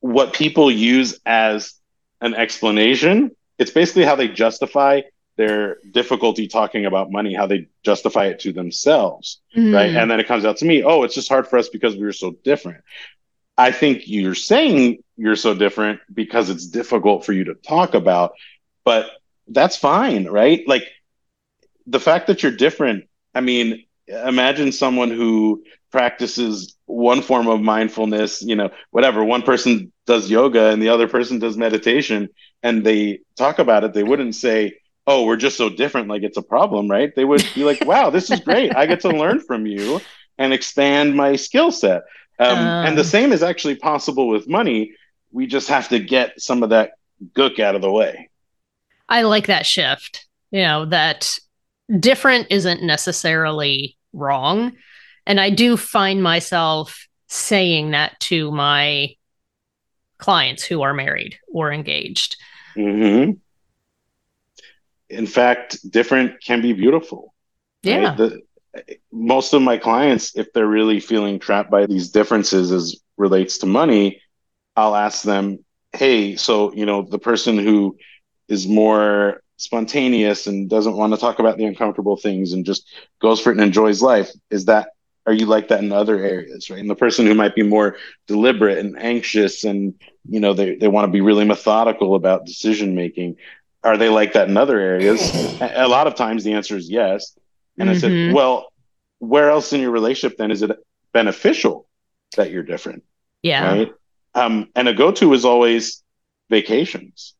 what 0.00 0.32
people 0.32 0.70
use 0.70 1.18
as 1.26 1.74
an 2.20 2.34
explanation. 2.34 3.32
It's 3.58 3.70
basically 3.70 4.04
how 4.04 4.16
they 4.16 4.28
justify 4.28 5.02
their 5.36 5.78
difficulty 5.90 6.48
talking 6.48 6.86
about 6.86 7.10
money, 7.10 7.34
how 7.34 7.46
they 7.46 7.68
justify 7.82 8.26
it 8.26 8.40
to 8.40 8.52
themselves, 8.52 9.40
mm. 9.56 9.74
right? 9.74 9.94
And 9.94 10.10
then 10.10 10.18
it 10.18 10.26
comes 10.26 10.44
out 10.44 10.58
to 10.58 10.64
me, 10.64 10.82
oh, 10.82 11.02
it's 11.02 11.14
just 11.14 11.28
hard 11.28 11.46
for 11.46 11.58
us 11.58 11.68
because 11.68 11.94
we 11.94 12.04
are 12.04 12.12
so 12.12 12.32
different. 12.42 12.82
I 13.58 13.70
think 13.70 14.02
you're 14.06 14.34
saying 14.34 15.02
you're 15.16 15.36
so 15.36 15.54
different 15.54 16.00
because 16.12 16.50
it's 16.50 16.66
difficult 16.66 17.24
for 17.24 17.32
you 17.32 17.44
to 17.44 17.54
talk 17.54 17.94
about, 17.94 18.32
but 18.84 19.10
that's 19.48 19.76
fine, 19.76 20.26
right? 20.26 20.66
Like 20.66 20.84
the 21.86 22.00
fact 22.00 22.26
that 22.26 22.42
you're 22.42 22.52
different. 22.52 23.04
I 23.34 23.40
mean, 23.40 23.84
imagine 24.08 24.72
someone 24.72 25.10
who 25.10 25.64
practices 25.90 26.76
one 26.86 27.22
form 27.22 27.48
of 27.48 27.60
mindfulness, 27.60 28.42
you 28.42 28.56
know, 28.56 28.70
whatever. 28.90 29.24
One 29.24 29.42
person 29.42 29.92
does 30.06 30.30
yoga 30.30 30.66
and 30.70 30.82
the 30.82 30.90
other 30.90 31.08
person 31.08 31.38
does 31.38 31.56
meditation, 31.56 32.28
and 32.66 32.84
they 32.84 33.20
talk 33.36 33.60
about 33.60 33.84
it. 33.84 33.92
They 33.94 34.02
wouldn't 34.02 34.34
say, 34.34 34.78
"Oh, 35.06 35.24
we're 35.24 35.36
just 35.36 35.56
so 35.56 35.68
different," 35.70 36.08
like 36.08 36.24
it's 36.24 36.36
a 36.36 36.42
problem, 36.42 36.90
right? 36.90 37.14
They 37.14 37.24
would 37.24 37.46
be 37.54 37.62
like, 37.62 37.84
"Wow, 37.86 38.10
this 38.10 38.28
is 38.28 38.40
great. 38.40 38.74
I 38.74 38.86
get 38.86 39.00
to 39.02 39.10
learn 39.10 39.38
from 39.40 39.66
you 39.66 40.00
and 40.36 40.52
expand 40.52 41.14
my 41.14 41.36
skill 41.36 41.70
set." 41.70 42.02
Um, 42.40 42.58
um. 42.58 42.86
And 42.86 42.96
the 42.96 43.02
um. 43.02 43.06
same 43.06 43.32
is 43.32 43.42
actually 43.44 43.76
possible 43.76 44.26
with 44.26 44.48
money. 44.48 44.94
We 45.30 45.46
just 45.46 45.68
have 45.68 45.88
to 45.90 46.00
get 46.00 46.40
some 46.40 46.64
of 46.64 46.70
that 46.70 46.92
gook 47.34 47.60
out 47.60 47.76
of 47.76 47.82
the 47.82 47.90
way. 47.90 48.30
I 49.08 49.22
like 49.22 49.46
that 49.46 49.64
shift. 49.64 50.26
You 50.50 50.62
know, 50.62 50.86
that 50.86 51.38
different 52.00 52.48
isn't 52.50 52.82
necessarily 52.82 53.96
wrong. 54.12 54.72
And 55.24 55.40
I 55.40 55.50
do 55.50 55.76
find 55.76 56.20
myself 56.20 57.06
saying 57.28 57.92
that 57.92 58.18
to 58.20 58.50
my 58.50 59.14
clients 60.18 60.64
who 60.64 60.82
are 60.82 60.94
married 60.94 61.38
or 61.52 61.72
engaged. 61.72 62.36
Mm-hmm. 62.76 63.32
In 65.08 65.26
fact, 65.26 65.90
different 65.90 66.42
can 66.42 66.60
be 66.60 66.72
beautiful. 66.72 67.34
Yeah. 67.82 68.08
Right? 68.08 68.16
The, 68.16 68.42
most 69.10 69.54
of 69.54 69.62
my 69.62 69.78
clients, 69.78 70.36
if 70.36 70.52
they're 70.52 70.66
really 70.66 71.00
feeling 71.00 71.38
trapped 71.38 71.70
by 71.70 71.86
these 71.86 72.10
differences 72.10 72.72
as 72.72 72.96
relates 73.16 73.58
to 73.58 73.66
money, 73.66 74.20
I'll 74.76 74.94
ask 74.94 75.22
them, 75.22 75.64
hey, 75.92 76.36
so, 76.36 76.74
you 76.74 76.84
know, 76.84 77.02
the 77.02 77.18
person 77.18 77.58
who 77.58 77.96
is 78.48 78.66
more 78.66 79.42
spontaneous 79.56 80.46
and 80.46 80.68
doesn't 80.68 80.96
want 80.96 81.14
to 81.14 81.18
talk 81.18 81.38
about 81.38 81.56
the 81.56 81.64
uncomfortable 81.64 82.16
things 82.16 82.52
and 82.52 82.66
just 82.66 82.86
goes 83.20 83.40
for 83.40 83.50
it 83.50 83.54
and 83.54 83.62
enjoys 83.62 84.02
life 84.02 84.30
is 84.50 84.66
that 84.66 84.90
are 85.26 85.32
you 85.32 85.46
like 85.46 85.68
that 85.68 85.82
in 85.82 85.92
other 85.92 86.18
areas 86.18 86.70
right 86.70 86.80
and 86.80 86.90
the 86.90 86.94
person 86.94 87.26
who 87.26 87.34
might 87.34 87.54
be 87.54 87.62
more 87.62 87.96
deliberate 88.26 88.78
and 88.78 88.98
anxious 88.98 89.64
and 89.64 89.94
you 90.28 90.40
know 90.40 90.52
they, 90.52 90.76
they 90.76 90.88
want 90.88 91.06
to 91.06 91.12
be 91.12 91.20
really 91.20 91.44
methodical 91.44 92.14
about 92.14 92.46
decision 92.46 92.94
making 92.94 93.36
are 93.82 93.96
they 93.96 94.08
like 94.08 94.32
that 94.32 94.48
in 94.48 94.56
other 94.56 94.78
areas 94.78 95.60
a 95.60 95.88
lot 95.88 96.06
of 96.06 96.14
times 96.14 96.44
the 96.44 96.52
answer 96.52 96.76
is 96.76 96.90
yes 96.90 97.36
and 97.78 97.88
mm-hmm. 97.88 97.96
i 97.96 98.00
said 98.00 98.10
mm-hmm. 98.10 98.34
well 98.34 98.72
where 99.18 99.50
else 99.50 99.72
in 99.72 99.80
your 99.80 99.90
relationship 99.90 100.36
then 100.38 100.50
is 100.50 100.62
it 100.62 100.70
beneficial 101.12 101.86
that 102.36 102.50
you're 102.50 102.62
different 102.62 103.02
yeah 103.42 103.68
right 103.68 103.92
um, 104.34 104.68
and 104.74 104.86
a 104.86 104.92
go-to 104.92 105.32
is 105.32 105.46
always 105.46 106.02
vacations 106.50 107.36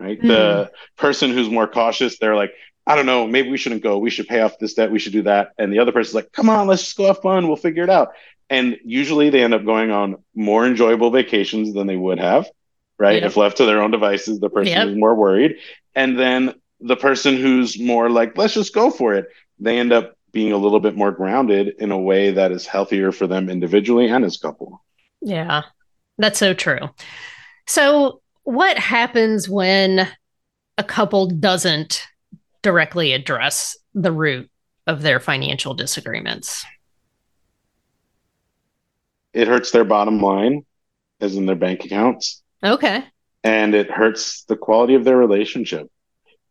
right? 0.00 0.20
Mm. 0.20 0.28
The 0.28 0.72
person 0.96 1.30
who's 1.30 1.48
more 1.48 1.68
cautious, 1.68 2.18
they're 2.18 2.34
like, 2.34 2.52
I 2.90 2.96
don't 2.96 3.06
know, 3.06 3.24
maybe 3.24 3.50
we 3.50 3.56
shouldn't 3.56 3.84
go. 3.84 3.98
We 3.98 4.10
should 4.10 4.26
pay 4.26 4.40
off 4.40 4.58
this 4.58 4.74
debt. 4.74 4.90
We 4.90 4.98
should 4.98 5.12
do 5.12 5.22
that. 5.22 5.52
And 5.58 5.72
the 5.72 5.78
other 5.78 5.92
person's 5.92 6.16
like, 6.16 6.32
come 6.32 6.50
on, 6.50 6.66
let's 6.66 6.82
just 6.82 6.96
go 6.96 7.06
have 7.06 7.20
fun. 7.20 7.46
We'll 7.46 7.56
figure 7.56 7.84
it 7.84 7.88
out. 7.90 8.14
And 8.48 8.78
usually 8.84 9.30
they 9.30 9.44
end 9.44 9.54
up 9.54 9.64
going 9.64 9.92
on 9.92 10.16
more 10.34 10.66
enjoyable 10.66 11.12
vacations 11.12 11.72
than 11.72 11.86
they 11.86 11.94
would 11.96 12.18
have, 12.18 12.50
right? 12.98 13.22
If 13.22 13.36
left 13.36 13.58
to 13.58 13.64
their 13.64 13.80
own 13.80 13.92
devices, 13.92 14.40
the 14.40 14.50
person 14.50 14.72
yep. 14.72 14.88
is 14.88 14.96
more 14.96 15.14
worried. 15.14 15.58
And 15.94 16.18
then 16.18 16.54
the 16.80 16.96
person 16.96 17.36
who's 17.36 17.78
more 17.78 18.10
like, 18.10 18.36
let's 18.36 18.54
just 18.54 18.74
go 18.74 18.90
for 18.90 19.14
it, 19.14 19.28
they 19.60 19.78
end 19.78 19.92
up 19.92 20.16
being 20.32 20.50
a 20.50 20.56
little 20.56 20.80
bit 20.80 20.96
more 20.96 21.12
grounded 21.12 21.76
in 21.78 21.92
a 21.92 21.98
way 21.98 22.32
that 22.32 22.50
is 22.50 22.66
healthier 22.66 23.12
for 23.12 23.28
them 23.28 23.48
individually 23.48 24.08
and 24.08 24.24
as 24.24 24.34
a 24.34 24.40
couple. 24.40 24.82
Yeah, 25.20 25.62
that's 26.18 26.40
so 26.40 26.54
true. 26.54 26.90
So 27.68 28.20
what 28.42 28.78
happens 28.78 29.48
when 29.48 30.08
a 30.76 30.82
couple 30.82 31.28
doesn't 31.28 32.04
directly 32.62 33.12
address 33.12 33.76
the 33.94 34.12
root 34.12 34.50
of 34.86 35.02
their 35.02 35.20
financial 35.20 35.74
disagreements? 35.74 36.64
It 39.32 39.48
hurts 39.48 39.70
their 39.70 39.84
bottom 39.84 40.20
line, 40.20 40.64
as 41.20 41.36
in 41.36 41.46
their 41.46 41.56
bank 41.56 41.84
accounts. 41.84 42.42
Okay. 42.64 43.04
And 43.44 43.74
it 43.74 43.90
hurts 43.90 44.44
the 44.44 44.56
quality 44.56 44.94
of 44.94 45.04
their 45.04 45.16
relationship. 45.16 45.88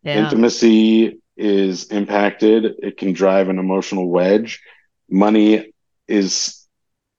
Yeah. 0.02 0.24
Intimacy 0.24 1.20
is 1.36 1.84
impacted, 1.84 2.74
it 2.82 2.96
can 2.96 3.12
drive 3.12 3.48
an 3.48 3.58
emotional 3.58 4.08
wedge. 4.08 4.60
Money 5.08 5.72
is 6.08 6.66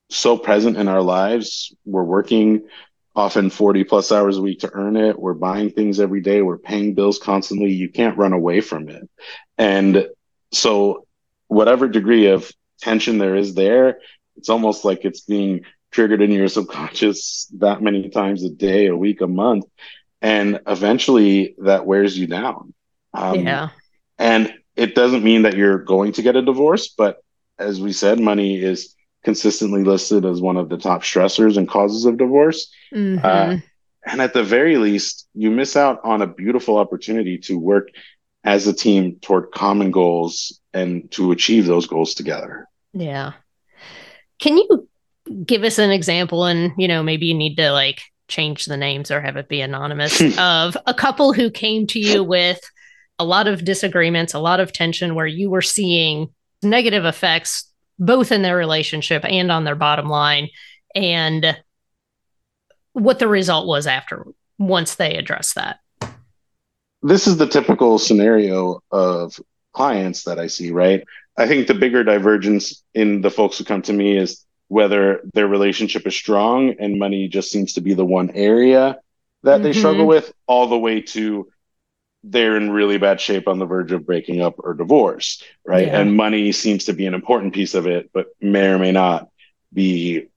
so 0.10 0.38
present 0.38 0.78
in 0.78 0.88
our 0.88 1.02
lives. 1.02 1.74
We're 1.86 2.04
working 2.04 2.68
often 3.16 3.50
40 3.50 3.84
plus 3.84 4.12
hours 4.12 4.38
a 4.38 4.42
week 4.42 4.60
to 4.60 4.72
earn 4.74 4.96
it. 4.96 5.20
We're 5.20 5.34
buying 5.34 5.72
things 5.72 6.00
every 6.00 6.22
day. 6.22 6.42
We're 6.42 6.58
paying 6.58 6.94
bills 6.94 7.20
constantly. 7.20 7.72
You 7.72 7.90
can't 7.90 8.18
run 8.18 8.34
away 8.34 8.62
from 8.62 8.90
it. 8.90 9.10
And 9.58 10.08
so, 10.52 11.06
whatever 11.48 11.88
degree 11.88 12.28
of 12.28 12.52
tension 12.80 13.18
there 13.18 13.36
is 13.36 13.54
there, 13.54 14.00
it's 14.38 14.50
almost 14.50 14.86
like 14.86 15.04
it's 15.04 15.22
being 15.22 15.66
triggered 15.92 16.22
in 16.22 16.32
your 16.32 16.48
subconscious 16.48 17.48
that 17.60 17.82
many 17.82 18.10
times 18.10 18.44
a 18.44 18.50
day, 18.50 18.88
a 18.88 18.96
week, 18.96 19.22
a 19.22 19.28
month. 19.28 19.66
And 20.22 20.62
eventually 20.68 21.56
that 21.60 21.86
wears 21.86 22.18
you 22.18 22.28
down. 22.28 22.74
Um, 23.14 23.42
yeah. 23.42 23.70
And 24.18 24.54
it 24.76 24.96
doesn't 24.96 25.24
mean 25.24 25.42
that 25.42 25.58
you're 25.58 25.80
going 25.80 26.14
to 26.14 26.22
get 26.22 26.36
a 26.36 26.42
divorce, 26.42 26.88
but 26.88 27.22
as 27.60 27.82
we 27.82 27.92
said, 27.92 28.20
money 28.20 28.62
is 28.62 28.96
consistently 29.24 29.84
listed 29.84 30.26
as 30.26 30.42
one 30.42 30.58
of 30.58 30.70
the 30.70 30.78
top 30.78 31.04
stressors 31.04 31.58
and 31.58 31.68
causes 31.68 32.06
of 32.06 32.18
divorce. 32.18 32.72
Mm-hmm. 32.94 33.26
Uh, 33.26 33.58
and 34.06 34.22
at 34.22 34.34
the 34.34 34.44
very 34.44 34.78
least, 34.78 35.28
you 35.34 35.52
miss 35.52 35.76
out 35.76 36.02
on 36.04 36.22
a 36.22 36.28
beautiful 36.28 36.78
opportunity 36.78 37.38
to 37.40 37.58
work 37.58 37.90
as 38.44 38.66
a 38.66 38.74
team 38.74 39.18
toward 39.22 39.52
common 39.52 39.92
goals 39.92 40.60
and 40.74 41.12
to 41.12 41.32
achieve 41.32 41.68
those 41.68 41.86
goals 41.86 42.16
together. 42.16 42.68
Yeah. 42.94 43.34
Can 44.40 44.58
you 44.58 44.88
give 45.46 45.64
us 45.64 45.78
an 45.78 45.92
example 45.92 46.46
and, 46.46 46.74
you 46.78 46.88
know, 46.88 47.04
maybe 47.04 47.28
you 47.28 47.36
need 47.36 47.56
to 47.58 47.72
like 47.72 48.02
change 48.28 48.66
the 48.66 48.78
names 48.78 49.12
or 49.12 49.22
have 49.22 49.38
it 49.38 49.48
be 49.48 49.62
anonymous 49.62 50.20
of 50.40 50.76
a 50.88 50.94
couple 50.94 51.34
who 51.34 51.52
came 51.52 51.86
to 51.88 52.00
you 52.00 52.24
with 52.24 52.60
a 53.20 53.26
lot 53.26 53.48
of 53.48 53.64
disagreements, 53.64 54.34
a 54.34 54.40
lot 54.40 54.60
of 54.60 54.74
tension 54.74 55.14
where 55.14 55.28
you 55.28 55.52
were 55.52 55.62
seeing 55.62 56.30
negative 56.64 57.06
effects 57.06 57.71
both 58.02 58.32
in 58.32 58.42
their 58.42 58.58
relationship 58.58 59.24
and 59.24 59.52
on 59.52 59.64
their 59.64 59.76
bottom 59.76 60.10
line 60.10 60.50
and 60.96 61.58
what 62.94 63.20
the 63.20 63.28
result 63.28 63.68
was 63.68 63.86
after 63.88 64.26
once 64.58 64.96
they 64.96 65.16
addressed 65.16 65.56
that. 65.56 65.80
This 67.04 67.28
is 67.28 67.38
the 67.38 67.48
typical 67.48 68.00
scenario 68.00 68.82
of 68.92 69.40
clients 69.72 70.24
that 70.24 70.40
I 70.40 70.48
see, 70.48 70.72
right? 70.72 71.04
I 71.38 71.48
think 71.48 71.68
the 71.68 71.76
bigger 71.76 72.04
divergence 72.04 72.84
in 72.94 73.22
the 73.22 73.32
folks 73.32 73.58
who 73.58 73.64
come 73.64 73.84
to 73.84 73.94
me 73.94 74.18
is 74.18 74.46
whether 74.68 75.22
their 75.34 75.48
relationship 75.48 76.06
is 76.08 76.16
strong 76.16 76.76
and 76.80 76.98
money 76.98 77.28
just 77.28 77.52
seems 77.52 77.74
to 77.74 77.82
be 77.82 77.94
the 77.94 78.06
one 78.06 78.32
area 78.32 79.00
that 79.44 79.56
mm-hmm. 79.56 79.64
they 79.64 79.74
struggle 79.74 80.08
with, 80.08 80.34
all 80.48 80.68
the 80.68 80.78
way 80.78 81.02
to 81.02 81.48
they're 82.24 82.56
in 82.56 82.72
really 82.72 82.98
bad 82.98 83.20
shape 83.20 83.48
on 83.48 83.60
the 83.60 83.66
verge 83.66 83.92
of 83.92 84.06
breaking 84.06 84.42
up 84.42 84.56
or 84.60 84.74
divorce, 84.74 85.44
right? 85.66 85.88
Yeah. 85.88 86.00
And 86.00 86.16
money 86.16 86.52
seems 86.52 86.86
to 86.86 86.94
be 86.94 87.06
an 87.06 87.14
important 87.14 87.54
piece 87.54 87.74
of 87.74 87.88
it, 87.88 88.12
but 88.14 88.28
may 88.40 88.68
or 88.68 88.78
may 88.78 88.92
not 88.92 89.30
be 89.74 90.28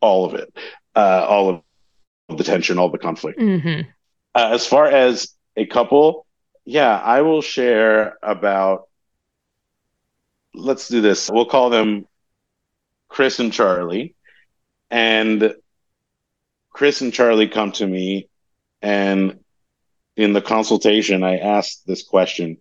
all 0.00 0.24
of 0.24 0.34
it, 0.34 0.52
uh, 0.96 1.26
all 1.28 1.64
of 2.28 2.38
the 2.38 2.44
tension, 2.44 2.78
all 2.78 2.88
the 2.88 2.98
conflict. 2.98 3.38
Mm-hmm. 3.38 3.88
Uh, 4.34 4.50
as 4.52 4.66
far 4.66 4.86
as 4.86 5.34
a 5.56 5.66
couple, 5.66 6.26
yeah, 6.64 6.98
I 6.98 7.22
will 7.22 7.42
share 7.42 8.16
about. 8.22 8.84
Let's 10.54 10.88
do 10.88 11.00
this. 11.00 11.30
We'll 11.30 11.46
call 11.46 11.70
them 11.70 12.06
Chris 13.08 13.38
and 13.38 13.52
Charlie, 13.52 14.14
and 14.90 15.54
Chris 16.70 17.00
and 17.00 17.12
Charlie 17.12 17.48
come 17.48 17.72
to 17.72 17.86
me 17.86 18.28
and 18.80 19.38
in 20.18 20.32
the 20.32 20.42
consultation, 20.42 21.22
I 21.22 21.38
asked 21.38 21.86
this 21.86 22.02
question, 22.02 22.58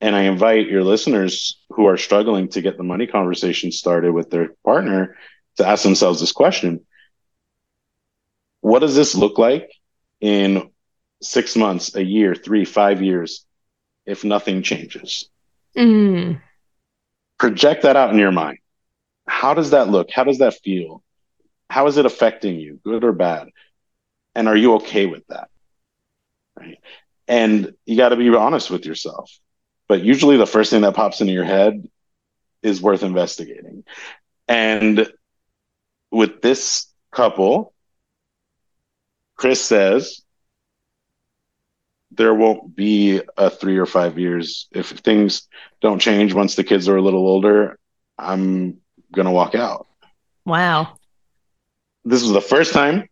and 0.00 0.16
I 0.16 0.22
invite 0.22 0.68
your 0.68 0.82
listeners 0.82 1.60
who 1.68 1.86
are 1.86 1.98
struggling 1.98 2.48
to 2.48 2.62
get 2.62 2.78
the 2.78 2.82
money 2.82 3.06
conversation 3.06 3.70
started 3.70 4.12
with 4.12 4.30
their 4.30 4.54
partner 4.64 5.16
to 5.58 5.68
ask 5.68 5.82
themselves 5.82 6.18
this 6.18 6.32
question 6.32 6.86
What 8.62 8.78
does 8.78 8.96
this 8.96 9.14
look 9.14 9.36
like 9.38 9.70
in 10.18 10.70
six 11.20 11.56
months, 11.56 11.94
a 11.94 12.02
year, 12.02 12.34
three, 12.34 12.64
five 12.64 13.02
years, 13.02 13.44
if 14.06 14.24
nothing 14.24 14.62
changes? 14.62 15.28
Mm. 15.76 16.40
Project 17.38 17.82
that 17.82 17.96
out 17.96 18.10
in 18.10 18.18
your 18.18 18.32
mind. 18.32 18.58
How 19.28 19.52
does 19.52 19.70
that 19.72 19.90
look? 19.90 20.08
How 20.10 20.24
does 20.24 20.38
that 20.38 20.54
feel? 20.64 21.02
How 21.68 21.86
is 21.86 21.98
it 21.98 22.06
affecting 22.06 22.58
you, 22.58 22.80
good 22.82 23.04
or 23.04 23.12
bad? 23.12 23.48
And 24.34 24.48
are 24.48 24.56
you 24.56 24.76
okay 24.76 25.04
with 25.04 25.26
that? 25.26 25.50
Right? 26.66 26.78
And 27.28 27.74
you 27.84 27.96
got 27.96 28.10
to 28.10 28.16
be 28.16 28.28
honest 28.34 28.70
with 28.70 28.86
yourself. 28.86 29.30
But 29.88 30.02
usually 30.02 30.36
the 30.36 30.46
first 30.46 30.70
thing 30.70 30.82
that 30.82 30.94
pops 30.94 31.20
into 31.20 31.32
your 31.32 31.44
head 31.44 31.88
is 32.62 32.82
worth 32.82 33.02
investigating. 33.02 33.84
And 34.48 35.08
with 36.10 36.40
this 36.40 36.86
couple, 37.12 37.72
Chris 39.36 39.60
says 39.64 40.22
there 42.10 42.34
won't 42.34 42.74
be 42.74 43.20
a 43.36 43.50
three 43.50 43.78
or 43.78 43.86
five 43.86 44.18
years. 44.18 44.68
If 44.72 44.90
things 44.90 45.48
don't 45.80 46.00
change 46.00 46.32
once 46.32 46.54
the 46.54 46.64
kids 46.64 46.88
are 46.88 46.96
a 46.96 47.02
little 47.02 47.26
older, 47.26 47.78
I'm 48.18 48.78
going 49.14 49.26
to 49.26 49.32
walk 49.32 49.54
out. 49.54 49.86
Wow. 50.44 50.96
This 52.04 52.22
was 52.22 52.32
the 52.32 52.40
first 52.40 52.72
time 52.72 53.08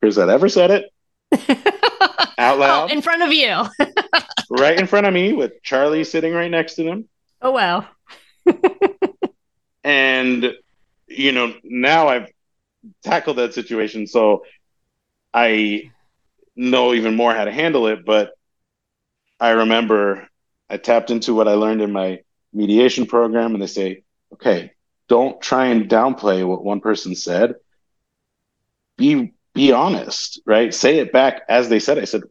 Chris 0.00 0.16
had 0.16 0.28
ever 0.28 0.48
said 0.48 0.70
it. 0.70 1.72
out 2.38 2.58
loud 2.58 2.90
oh, 2.90 2.92
in 2.92 3.02
front 3.02 3.22
of 3.22 3.32
you, 3.32 3.64
right 4.50 4.78
in 4.78 4.86
front 4.86 5.06
of 5.06 5.14
me, 5.14 5.32
with 5.32 5.62
Charlie 5.62 6.04
sitting 6.04 6.32
right 6.32 6.50
next 6.50 6.74
to 6.74 6.84
them. 6.84 7.08
Oh 7.42 7.50
wow! 7.50 7.86
and 9.84 10.52
you 11.06 11.32
know, 11.32 11.54
now 11.62 12.08
I've 12.08 12.30
tackled 13.02 13.38
that 13.38 13.54
situation, 13.54 14.06
so 14.06 14.44
I 15.32 15.90
know 16.54 16.94
even 16.94 17.16
more 17.16 17.34
how 17.34 17.44
to 17.44 17.52
handle 17.52 17.86
it. 17.86 18.04
But 18.04 18.32
I 19.38 19.50
remember 19.50 20.28
I 20.68 20.76
tapped 20.76 21.10
into 21.10 21.34
what 21.34 21.48
I 21.48 21.54
learned 21.54 21.82
in 21.82 21.92
my 21.92 22.20
mediation 22.52 23.06
program, 23.06 23.54
and 23.54 23.62
they 23.62 23.66
say, 23.66 24.02
"Okay, 24.32 24.72
don't 25.08 25.40
try 25.40 25.66
and 25.66 25.88
downplay 25.88 26.46
what 26.46 26.64
one 26.64 26.80
person 26.80 27.14
said. 27.14 27.54
Be 28.96 29.32
be 29.56 29.72
honest, 29.72 30.40
right? 30.46 30.72
Say 30.72 30.98
it 30.98 31.12
back 31.12 31.42
as 31.48 31.68
they 31.68 31.80
said. 31.80 31.98
I 31.98 32.04
said, 32.04 32.22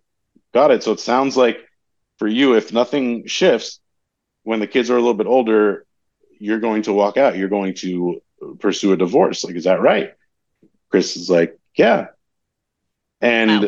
got 0.54 0.72
it. 0.72 0.84
So 0.84 0.94
it 0.94 1.00
sounds 1.00 1.36
like 1.36 1.58
for 2.18 2.28
you, 2.28 2.54
if 2.56 2.72
nothing 2.72 3.28
shifts, 3.28 3.80
when 4.44 4.60
the 4.60 4.68
kids 4.68 4.90
are 4.90 4.96
a 4.96 5.00
little 5.00 5.16
bit 5.16 5.28
older, 5.28 5.86
you're 6.40 6.60
going 6.60 6.84
to 6.84 6.94
walk 6.94 7.18
out. 7.18 7.38
You're 7.38 7.50
going 7.50 7.74
to 7.76 8.22
pursue 8.60 8.94
a 8.94 8.98
divorce. 8.98 9.44
Like, 9.44 9.56
is 9.56 9.66
that 9.66 9.82
right? 9.82 10.14
Chris 10.90 11.18
is 11.18 11.30
like, 11.30 11.60
yeah. 11.76 12.08
And 13.22 13.62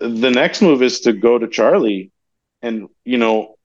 wow. 0.00 0.08
the 0.08 0.30
next 0.30 0.60
move 0.60 0.82
is 0.82 1.00
to 1.00 1.12
go 1.12 1.38
to 1.38 1.48
Charlie. 1.48 2.10
And, 2.62 2.88
you 3.04 3.18
know, 3.18 3.56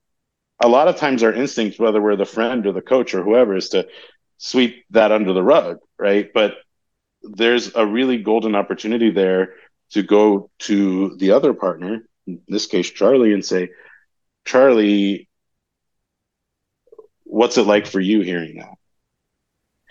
a 0.62 0.68
lot 0.68 0.88
of 0.88 0.98
times 0.98 1.22
our 1.24 1.34
instinct, 1.34 1.80
whether 1.80 2.02
we're 2.02 2.16
the 2.16 2.26
friend 2.26 2.66
or 2.66 2.72
the 2.72 2.82
coach 2.82 3.14
or 3.14 3.24
whoever, 3.24 3.56
is 3.56 3.70
to 3.70 3.88
sweep 4.38 4.86
that 4.92 5.12
under 5.12 5.34
the 5.34 5.44
rug, 5.44 5.80
right? 5.98 6.32
But 6.34 6.56
there's 7.22 7.76
a 7.76 7.86
really 7.86 8.18
golden 8.18 8.56
opportunity 8.56 9.12
there 9.12 9.54
to 9.92 10.04
go 10.04 10.50
to 10.60 11.16
the 11.18 11.32
other 11.32 11.54
partner, 11.54 12.04
in 12.28 12.42
this 12.48 12.68
case, 12.68 12.90
Charlie, 12.90 13.34
and 13.34 13.44
say, 13.44 13.70
Charlie, 14.46 15.28
what's 17.24 17.58
it 17.58 17.64
like 17.64 17.88
for 17.88 18.00
you 18.00 18.22
hearing 18.22 18.58
that? 18.58 18.76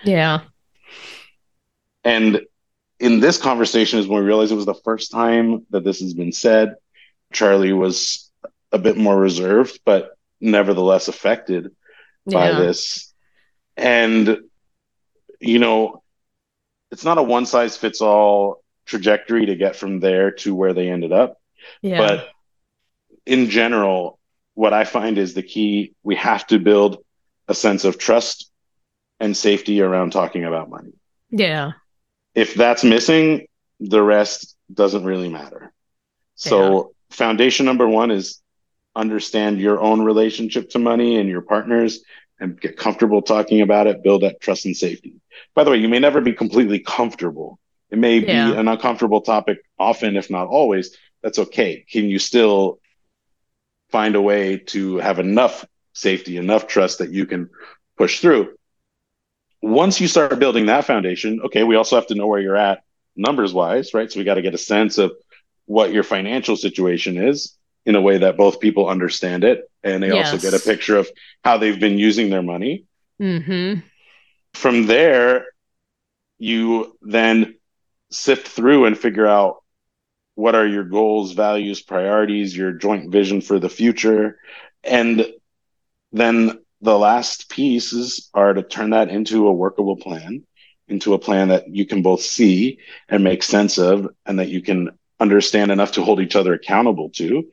Yeah. 0.04 0.40
And 2.04 2.42
in 3.00 3.20
this 3.20 3.38
conversation 3.38 3.98
is 3.98 4.06
when 4.06 4.20
we 4.20 4.26
realized 4.26 4.52
it 4.52 4.56
was 4.56 4.66
the 4.66 4.74
first 4.74 5.10
time 5.10 5.66
that 5.70 5.84
this 5.84 6.00
has 6.00 6.14
been 6.14 6.32
said. 6.32 6.74
Charlie 7.32 7.72
was 7.72 8.30
a 8.72 8.78
bit 8.78 8.96
more 8.96 9.16
reserved, 9.16 9.80
but 9.84 10.16
nevertheless 10.40 11.08
affected 11.08 11.70
by 12.26 12.50
yeah. 12.50 12.58
this. 12.58 13.12
And, 13.76 14.38
you 15.40 15.58
know, 15.58 16.02
it's 16.90 17.04
not 17.04 17.18
a 17.18 17.22
one 17.22 17.46
size 17.46 17.76
fits 17.76 18.00
all 18.00 18.62
trajectory 18.86 19.46
to 19.46 19.56
get 19.56 19.76
from 19.76 20.00
there 20.00 20.30
to 20.30 20.54
where 20.54 20.72
they 20.72 20.88
ended 20.88 21.12
up. 21.12 21.40
Yeah. 21.82 21.98
But 21.98 22.28
in 23.26 23.50
general, 23.50 24.18
what 24.54 24.72
I 24.72 24.84
find 24.84 25.18
is 25.18 25.34
the 25.34 25.42
key 25.42 25.94
we 26.02 26.16
have 26.16 26.46
to 26.48 26.58
build 26.58 27.04
a 27.46 27.54
sense 27.54 27.84
of 27.84 27.98
trust 27.98 28.50
and 29.20 29.36
safety 29.36 29.80
around 29.80 30.12
talking 30.12 30.44
about 30.44 30.70
money. 30.70 30.92
Yeah. 31.30 31.72
If 32.34 32.54
that's 32.54 32.84
missing, 32.84 33.48
the 33.80 34.02
rest 34.02 34.56
doesn't 34.72 35.04
really 35.04 35.28
matter. 35.28 35.72
So, 36.34 36.76
yeah. 37.10 37.16
foundation 37.16 37.66
number 37.66 37.88
one 37.88 38.10
is 38.10 38.40
understand 38.94 39.60
your 39.60 39.80
own 39.80 40.02
relationship 40.02 40.70
to 40.70 40.78
money 40.78 41.18
and 41.18 41.28
your 41.28 41.42
partners 41.42 42.00
and 42.40 42.60
get 42.60 42.76
comfortable 42.76 43.22
talking 43.22 43.60
about 43.60 43.86
it, 43.86 44.02
build 44.02 44.22
that 44.22 44.40
trust 44.40 44.64
and 44.64 44.76
safety. 44.76 45.14
By 45.54 45.64
the 45.64 45.70
way, 45.70 45.78
you 45.78 45.88
may 45.88 45.98
never 45.98 46.20
be 46.20 46.32
completely 46.32 46.80
comfortable. 46.80 47.58
It 47.90 47.98
may 47.98 48.18
yeah. 48.18 48.50
be 48.50 48.56
an 48.56 48.68
uncomfortable 48.68 49.20
topic 49.20 49.58
often, 49.78 50.16
if 50.16 50.30
not 50.30 50.48
always. 50.48 50.96
That's 51.22 51.38
okay. 51.38 51.84
Can 51.90 52.04
you 52.04 52.18
still 52.18 52.80
find 53.90 54.14
a 54.14 54.22
way 54.22 54.58
to 54.58 54.98
have 54.98 55.18
enough 55.18 55.64
safety, 55.94 56.36
enough 56.36 56.66
trust 56.66 56.98
that 56.98 57.10
you 57.10 57.26
can 57.26 57.50
push 57.96 58.20
through? 58.20 58.54
Once 59.60 60.00
you 60.00 60.06
start 60.06 60.38
building 60.38 60.66
that 60.66 60.84
foundation, 60.84 61.40
okay, 61.44 61.64
we 61.64 61.74
also 61.74 61.96
have 61.96 62.06
to 62.08 62.14
know 62.14 62.26
where 62.26 62.40
you're 62.40 62.56
at 62.56 62.82
numbers 63.16 63.52
wise, 63.52 63.94
right? 63.94 64.10
So 64.10 64.20
we 64.20 64.24
got 64.24 64.34
to 64.34 64.42
get 64.42 64.54
a 64.54 64.58
sense 64.58 64.98
of 64.98 65.12
what 65.66 65.92
your 65.92 66.04
financial 66.04 66.56
situation 66.56 67.18
is 67.18 67.56
in 67.84 67.94
a 67.94 68.00
way 68.00 68.18
that 68.18 68.36
both 68.36 68.60
people 68.60 68.88
understand 68.88 69.44
it 69.44 69.68
and 69.82 70.02
they 70.02 70.08
yes. 70.08 70.32
also 70.32 70.50
get 70.50 70.58
a 70.58 70.62
picture 70.62 70.96
of 70.96 71.08
how 71.42 71.58
they've 71.58 71.80
been 71.80 71.98
using 71.98 72.30
their 72.30 72.42
money. 72.42 72.84
Mm-hmm. 73.20 73.80
From 74.54 74.86
there, 74.86 75.46
you 76.38 76.96
then 77.02 77.56
sift 78.10 78.48
through 78.48 78.86
and 78.86 78.98
figure 78.98 79.26
out 79.26 79.62
what 80.34 80.54
are 80.54 80.66
your 80.66 80.84
goals, 80.84 81.32
values, 81.32 81.82
priorities, 81.82 82.56
your 82.56 82.72
joint 82.72 83.10
vision 83.10 83.40
for 83.40 83.58
the 83.58 83.68
future. 83.68 84.38
And 84.84 85.26
then 86.12 86.60
the 86.80 86.96
last 86.96 87.50
pieces 87.50 88.30
are 88.32 88.54
to 88.54 88.62
turn 88.62 88.90
that 88.90 89.08
into 89.08 89.48
a 89.48 89.52
workable 89.52 89.96
plan, 89.96 90.44
into 90.86 91.14
a 91.14 91.18
plan 91.18 91.48
that 91.48 91.68
you 91.68 91.86
can 91.86 92.02
both 92.02 92.22
see 92.22 92.78
and 93.08 93.24
make 93.24 93.42
sense 93.42 93.78
of, 93.78 94.08
and 94.24 94.38
that 94.38 94.48
you 94.48 94.62
can 94.62 94.90
understand 95.20 95.72
enough 95.72 95.92
to 95.92 96.04
hold 96.04 96.20
each 96.20 96.36
other 96.36 96.54
accountable 96.54 97.10
to. 97.10 97.48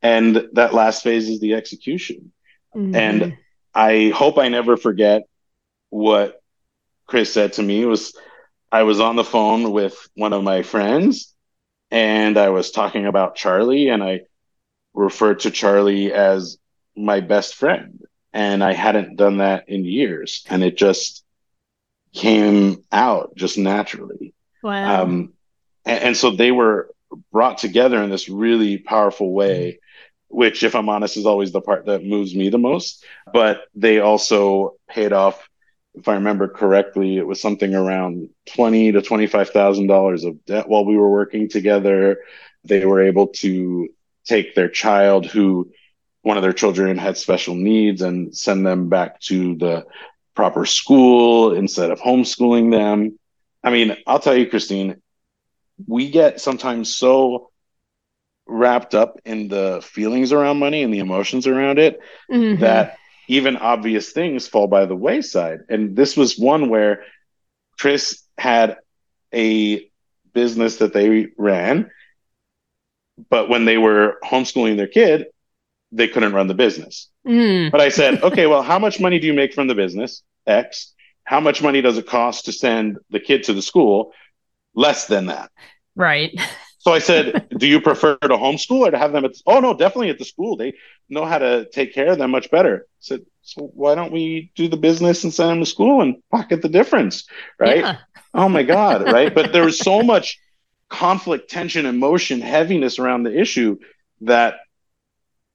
And 0.00 0.48
that 0.52 0.74
last 0.74 1.02
phase 1.02 1.28
is 1.28 1.40
the 1.40 1.54
execution. 1.54 2.32
Mm-hmm. 2.74 2.94
And 2.94 3.36
I 3.74 4.12
hope 4.14 4.38
I 4.38 4.48
never 4.48 4.76
forget 4.76 5.22
what 5.90 6.42
Chris 7.06 7.32
said 7.32 7.54
to 7.54 7.62
me 7.62 7.84
was 7.84 8.16
I 8.70 8.82
was 8.82 9.00
on 9.00 9.16
the 9.16 9.24
phone 9.24 9.72
with 9.72 9.96
one 10.14 10.32
of 10.32 10.42
my 10.42 10.62
friends 10.62 11.34
and 11.90 12.36
I 12.36 12.50
was 12.50 12.70
talking 12.70 13.06
about 13.06 13.34
Charlie 13.34 13.88
and 13.88 14.02
I 14.02 14.22
referred 14.94 15.40
to 15.40 15.50
Charlie 15.50 16.12
as 16.12 16.58
my 16.96 17.20
best 17.20 17.54
friend. 17.54 18.00
And 18.32 18.62
I 18.62 18.74
hadn't 18.74 19.16
done 19.16 19.38
that 19.38 19.68
in 19.68 19.84
years. 19.84 20.44
And 20.50 20.62
it 20.62 20.76
just 20.76 21.24
came 22.12 22.84
out 22.92 23.34
just 23.36 23.56
naturally. 23.56 24.34
Wow. 24.62 25.02
Um, 25.02 25.32
and, 25.86 26.04
and 26.04 26.16
so 26.16 26.30
they 26.30 26.52
were 26.52 26.90
brought 27.32 27.58
together 27.58 28.02
in 28.02 28.10
this 28.10 28.28
really 28.28 28.76
powerful 28.76 29.32
way, 29.32 29.80
which, 30.28 30.62
if 30.62 30.74
I'm 30.74 30.90
honest, 30.90 31.16
is 31.16 31.24
always 31.24 31.52
the 31.52 31.62
part 31.62 31.86
that 31.86 32.04
moves 32.04 32.34
me 32.34 32.50
the 32.50 32.58
most. 32.58 33.02
But 33.32 33.62
they 33.74 34.00
also 34.00 34.74
paid 34.88 35.14
off 35.14 35.48
if 35.98 36.08
I 36.08 36.14
remember 36.14 36.48
correctly, 36.48 37.16
it 37.16 37.26
was 37.26 37.40
something 37.40 37.74
around 37.74 38.30
twenty 38.46 38.92
to 38.92 39.02
twenty 39.02 39.26
five 39.26 39.50
thousand 39.50 39.88
dollars 39.88 40.24
of 40.24 40.44
debt 40.44 40.68
while 40.68 40.84
we 40.84 40.96
were 40.96 41.10
working 41.10 41.48
together. 41.48 42.18
They 42.64 42.84
were 42.84 43.02
able 43.02 43.28
to 43.28 43.88
take 44.24 44.54
their 44.54 44.68
child 44.68 45.26
who 45.26 45.70
one 46.22 46.36
of 46.36 46.42
their 46.42 46.52
children 46.52 46.98
had 46.98 47.16
special 47.16 47.54
needs 47.54 48.02
and 48.02 48.36
send 48.36 48.66
them 48.66 48.88
back 48.88 49.20
to 49.20 49.56
the 49.56 49.86
proper 50.34 50.66
school 50.66 51.54
instead 51.54 51.90
of 51.90 52.00
homeschooling 52.00 52.70
them. 52.70 53.18
I 53.62 53.70
mean, 53.70 53.96
I'll 54.06 54.20
tell 54.20 54.36
you, 54.36 54.48
Christine, 54.48 55.00
we 55.86 56.10
get 56.10 56.40
sometimes 56.40 56.94
so 56.94 57.50
wrapped 58.46 58.94
up 58.94 59.20
in 59.24 59.48
the 59.48 59.80
feelings 59.82 60.32
around 60.32 60.58
money 60.58 60.82
and 60.82 60.92
the 60.92 61.00
emotions 61.00 61.46
around 61.46 61.78
it 61.78 62.00
mm-hmm. 62.30 62.60
that 62.60 62.98
even 63.28 63.56
obvious 63.56 64.10
things 64.10 64.48
fall 64.48 64.66
by 64.66 64.86
the 64.86 64.96
wayside. 64.96 65.60
And 65.68 65.94
this 65.94 66.16
was 66.16 66.38
one 66.38 66.68
where 66.68 67.04
Chris 67.78 68.22
had 68.36 68.78
a 69.32 69.88
business 70.32 70.78
that 70.78 70.92
they 70.92 71.28
ran, 71.36 71.90
but 73.30 73.48
when 73.48 73.64
they 73.64 73.78
were 73.78 74.18
homeschooling 74.24 74.76
their 74.76 74.88
kid, 74.88 75.26
they 75.92 76.08
couldn't 76.08 76.32
run 76.32 76.48
the 76.48 76.54
business. 76.54 77.08
Mm. 77.26 77.70
But 77.70 77.80
I 77.80 77.90
said, 77.90 78.22
okay, 78.22 78.46
well, 78.46 78.62
how 78.62 78.78
much 78.78 79.00
money 79.00 79.18
do 79.18 79.26
you 79.26 79.34
make 79.34 79.52
from 79.52 79.68
the 79.68 79.74
business? 79.74 80.22
X. 80.46 80.94
How 81.24 81.40
much 81.40 81.62
money 81.62 81.82
does 81.82 81.98
it 81.98 82.06
cost 82.06 82.46
to 82.46 82.52
send 82.52 82.98
the 83.10 83.20
kid 83.20 83.44
to 83.44 83.52
the 83.52 83.62
school? 83.62 84.12
Less 84.74 85.06
than 85.06 85.26
that. 85.26 85.50
Right. 85.94 86.38
So 86.78 86.92
I 86.92 87.00
said, 87.00 87.48
"Do 87.56 87.66
you 87.66 87.80
prefer 87.80 88.16
to 88.16 88.28
homeschool 88.28 88.86
or 88.86 88.90
to 88.90 88.98
have 88.98 89.12
them 89.12 89.24
at?" 89.24 89.32
Oh 89.46 89.60
no, 89.60 89.74
definitely 89.74 90.10
at 90.10 90.18
the 90.18 90.24
school. 90.24 90.56
They 90.56 90.74
know 91.08 91.24
how 91.24 91.38
to 91.38 91.68
take 91.70 91.92
care 91.92 92.12
of 92.12 92.18
them 92.18 92.30
much 92.30 92.50
better. 92.50 92.86
I 92.86 93.00
said, 93.00 93.26
"So 93.42 93.70
why 93.74 93.94
don't 93.94 94.12
we 94.12 94.52
do 94.54 94.68
the 94.68 94.76
business 94.76 95.24
and 95.24 95.34
send 95.34 95.50
them 95.50 95.60
to 95.60 95.66
school 95.66 96.02
and 96.02 96.22
pocket 96.30 96.62
the 96.62 96.68
difference?" 96.68 97.26
Right? 97.58 97.80
Yeah. 97.80 97.96
Oh 98.32 98.48
my 98.48 98.62
God! 98.62 99.02
Right? 99.02 99.34
But 99.34 99.52
there 99.52 99.64
was 99.64 99.78
so 99.78 100.02
much 100.02 100.38
conflict, 100.88 101.50
tension, 101.50 101.84
emotion, 101.84 102.40
heaviness 102.40 102.98
around 102.98 103.24
the 103.24 103.38
issue 103.38 103.78
that 104.22 104.54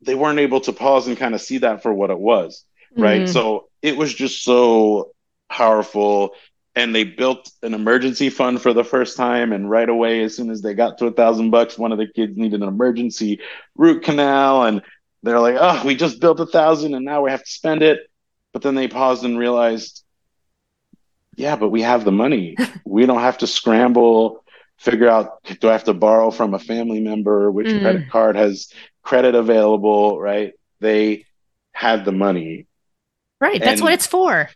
they 0.02 0.16
weren't 0.16 0.40
able 0.40 0.60
to 0.62 0.74
pause 0.74 1.08
and 1.08 1.18
kind 1.18 1.34
of 1.34 1.42
see 1.42 1.60
that 1.60 1.84
for 1.84 1.94
what 1.94 2.10
it 2.10 2.20
was. 2.20 2.66
Right? 2.96 3.22
Mm-hmm. 3.22 3.32
So 3.32 3.70
it 3.82 3.96
was 3.96 4.14
just 4.14 4.44
so 4.44 5.14
powerful 5.50 6.36
and 6.76 6.94
they 6.94 7.04
built 7.04 7.52
an 7.62 7.74
emergency 7.74 8.30
fund 8.30 8.62
for 8.62 8.74
the 8.74 8.84
first 8.84 9.16
time 9.16 9.52
and 9.52 9.70
right 9.70 9.90
away 9.90 10.24
as 10.24 10.36
soon 10.36 10.50
as 10.50 10.62
they 10.62 10.74
got 10.74 10.98
to 10.98 11.06
a 11.06 11.12
thousand 11.12 11.52
bucks 11.52 11.78
one 11.78 11.92
of 11.92 11.98
the 11.98 12.08
kids 12.08 12.38
needed 12.38 12.62
an 12.62 12.68
emergency 12.68 13.40
root 13.76 14.04
canal 14.04 14.64
and 14.64 14.82
they're 15.22 15.40
like 15.40 15.56
oh 15.60 15.86
we 15.86 15.96
just 15.96 16.20
built 16.20 16.40
a 16.40 16.46
thousand 16.46 16.94
and 16.96 17.06
now 17.06 17.22
we 17.22 17.32
have 17.32 17.44
to 17.44 17.52
spend 17.52 17.82
it. 17.82 18.00
But 18.52 18.62
then 18.62 18.76
they 18.76 18.88
paused 18.88 19.24
and 19.24 19.38
realized 19.38 20.04
yeah 21.36 21.56
but 21.56 21.70
we 21.70 21.82
have 21.82 22.06
the 22.06 22.12
money. 22.12 22.56
We 22.86 23.08
don't 23.08 23.22
have 23.22 23.40
to 23.40 23.48
scramble 23.48 24.44
figure 24.78 25.10
out 25.10 25.44
do 25.60 25.70
i 25.70 25.72
have 25.72 25.86
to 25.86 25.94
borrow 25.94 26.30
from 26.30 26.54
a 26.54 26.60
family 26.60 27.00
member? 27.00 27.50
Which 27.50 27.68
mm. 27.68 27.82
credit 27.82 28.10
card 28.10 28.36
has 28.36 28.72
credit 29.02 29.34
available? 29.34 30.20
Right? 30.20 30.54
They 30.80 31.26
had 31.72 32.06
the 32.06 32.12
money. 32.12 32.68
Right. 33.42 33.60
That's 33.60 33.82
what 33.82 33.94
it's 33.94 34.06
for 34.06 34.50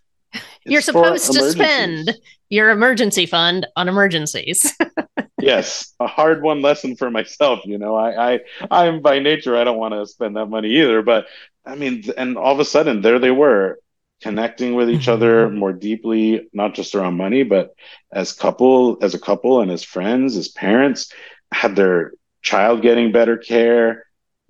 you're 0.67 0.81
supposed 0.81 1.31
to 1.33 1.51
spend 1.51 2.17
your 2.49 2.69
emergency 2.69 3.25
fund 3.25 3.67
on 3.75 3.87
emergencies. 3.89 4.73
yes, 5.41 5.93
a 5.99 6.07
hard 6.07 6.41
one 6.41 6.61
lesson 6.61 6.95
for 6.95 7.09
myself. 7.11 7.61
You 7.65 7.77
know, 7.77 7.95
I, 7.95 8.33
I, 8.33 8.39
I'm 8.69 9.01
by 9.01 9.19
nature, 9.19 9.57
I 9.57 9.63
don't 9.63 9.77
want 9.77 9.93
to 9.93 10.05
spend 10.05 10.35
that 10.35 10.47
money 10.47 10.69
either. 10.81 11.01
But 11.01 11.27
I 11.65 11.75
mean, 11.75 12.03
and 12.17 12.37
all 12.37 12.53
of 12.53 12.59
a 12.59 12.65
sudden, 12.65 13.01
there 13.01 13.19
they 13.19 13.31
were 13.31 13.79
connecting 14.21 14.73
with 14.73 14.89
each 14.89 15.07
other 15.07 15.47
mm-hmm. 15.47 15.57
more 15.57 15.73
deeply, 15.73 16.47
not 16.53 16.73
just 16.73 16.95
around 16.95 17.17
money, 17.17 17.43
but 17.43 17.75
as 18.11 18.33
couple, 18.33 18.97
as 19.01 19.13
a 19.13 19.19
couple, 19.19 19.61
and 19.61 19.71
as 19.71 19.83
friends, 19.83 20.35
as 20.37 20.47
parents, 20.47 21.11
had 21.51 21.75
their 21.75 22.13
child 22.41 22.81
getting 22.81 23.11
better 23.11 23.37
care, 23.37 24.05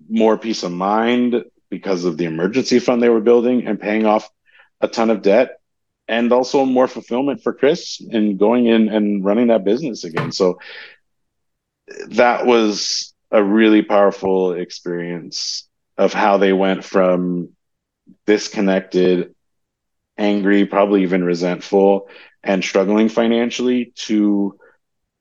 more 0.10 0.38
peace 0.38 0.64
of 0.64 0.72
mind 0.72 1.44
because 1.70 2.06
of 2.06 2.18
the 2.18 2.26
emergency 2.26 2.80
fund 2.80 3.02
they 3.02 3.10
were 3.10 3.20
building 3.20 3.68
and 3.68 3.80
paying 3.80 4.06
off 4.06 4.30
a 4.80 4.88
ton 4.88 5.10
of 5.10 5.22
debt 5.22 5.57
and 6.08 6.32
also 6.32 6.66
more 6.66 6.88
fulfillment 6.88 7.44
for 7.44 7.54
Chris 7.54 8.02
in 8.02 8.38
going 8.38 8.66
in 8.66 8.90
and 8.90 9.24
running 9.24 9.48
that 9.48 9.66
business 9.66 10.04
again. 10.04 10.32
So 10.32 10.60
that 12.10 12.46
was 12.46 13.14
a 13.32 13.44
really 13.44 13.82
powerful 13.82 14.54
experience 14.54 15.68
of 15.98 16.14
how 16.14 16.38
they 16.38 16.54
went 16.54 16.84
from 16.84 17.50
disconnected, 18.26 19.36
angry, 20.18 20.66
probably 20.66 21.04
even 21.04 21.24
resentful, 21.24 22.10
and 22.44 22.64
struggling 22.64 23.10
financially 23.10 23.92
to 23.96 24.58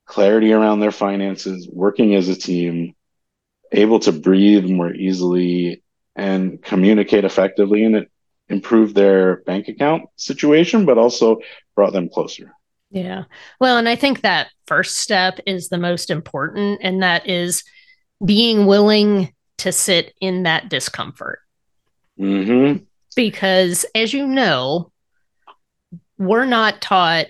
clarity 0.04 0.52
around 0.52 0.80
their 0.80 0.92
finances, 0.92 1.68
working 1.70 2.14
as 2.14 2.28
a 2.28 2.36
team, 2.36 2.94
able 3.72 3.98
to 4.00 4.12
breathe 4.12 4.64
more 4.64 4.92
easily 4.94 5.82
and 6.14 6.62
communicate 6.62 7.24
effectively. 7.24 7.84
And 7.84 7.96
it 7.96 8.10
improved 8.48 8.94
their 8.94 9.38
bank 9.42 9.68
account 9.68 10.04
situation, 10.16 10.84
but 10.84 10.98
also 10.98 11.38
brought 11.74 11.92
them 11.92 12.08
closer. 12.08 12.52
Yeah. 12.90 13.24
Well, 13.60 13.78
and 13.78 13.88
I 13.88 13.96
think 13.96 14.20
that 14.20 14.48
first 14.66 14.98
step 14.98 15.40
is 15.46 15.68
the 15.68 15.78
most 15.78 16.10
important, 16.10 16.80
and 16.82 17.02
that 17.02 17.28
is 17.28 17.64
being 18.24 18.66
willing 18.66 19.32
to 19.58 19.72
sit 19.72 20.14
in 20.20 20.44
that 20.44 20.68
discomfort. 20.68 21.40
Mm-hmm. 22.18 22.84
Because 23.14 23.84
as 23.94 24.12
you 24.12 24.26
know, 24.26 24.92
we're 26.18 26.46
not 26.46 26.80
taught 26.80 27.26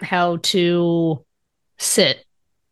how 0.00 0.36
to 0.38 1.24
sit 1.78 2.24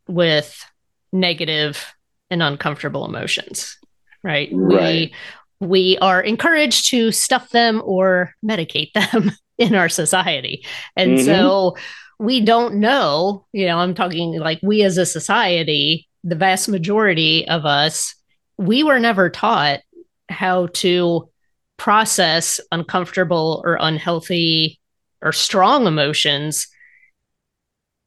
with 0.06 0.64
negative 1.12 1.94
and 2.30 2.42
uncomfortable 2.42 3.06
emotions 3.06 3.78
right? 4.24 4.48
right. 4.52 5.10
We 5.10 5.14
we 5.60 5.98
are 5.98 6.20
encouraged 6.20 6.88
to 6.88 7.12
stuff 7.12 7.50
them 7.50 7.82
or 7.84 8.34
medicate 8.44 8.92
them 8.92 9.32
in 9.58 9.74
our 9.74 9.88
society. 9.88 10.64
And 10.96 11.18
mm-hmm. 11.18 11.26
so 11.26 11.76
we 12.18 12.40
don't 12.40 12.76
know, 12.76 13.46
you 13.52 13.66
know, 13.66 13.78
I'm 13.78 13.94
talking 13.94 14.38
like 14.38 14.60
we 14.62 14.82
as 14.82 14.98
a 14.98 15.06
society, 15.06 16.08
the 16.22 16.36
vast 16.36 16.68
majority 16.68 17.46
of 17.48 17.64
us, 17.66 18.14
we 18.56 18.82
were 18.82 19.00
never 19.00 19.30
taught 19.30 19.80
how 20.28 20.68
to 20.68 21.28
process 21.76 22.60
uncomfortable 22.72 23.62
or 23.64 23.76
unhealthy 23.80 24.80
or 25.20 25.32
strong 25.32 25.86
emotions 25.86 26.68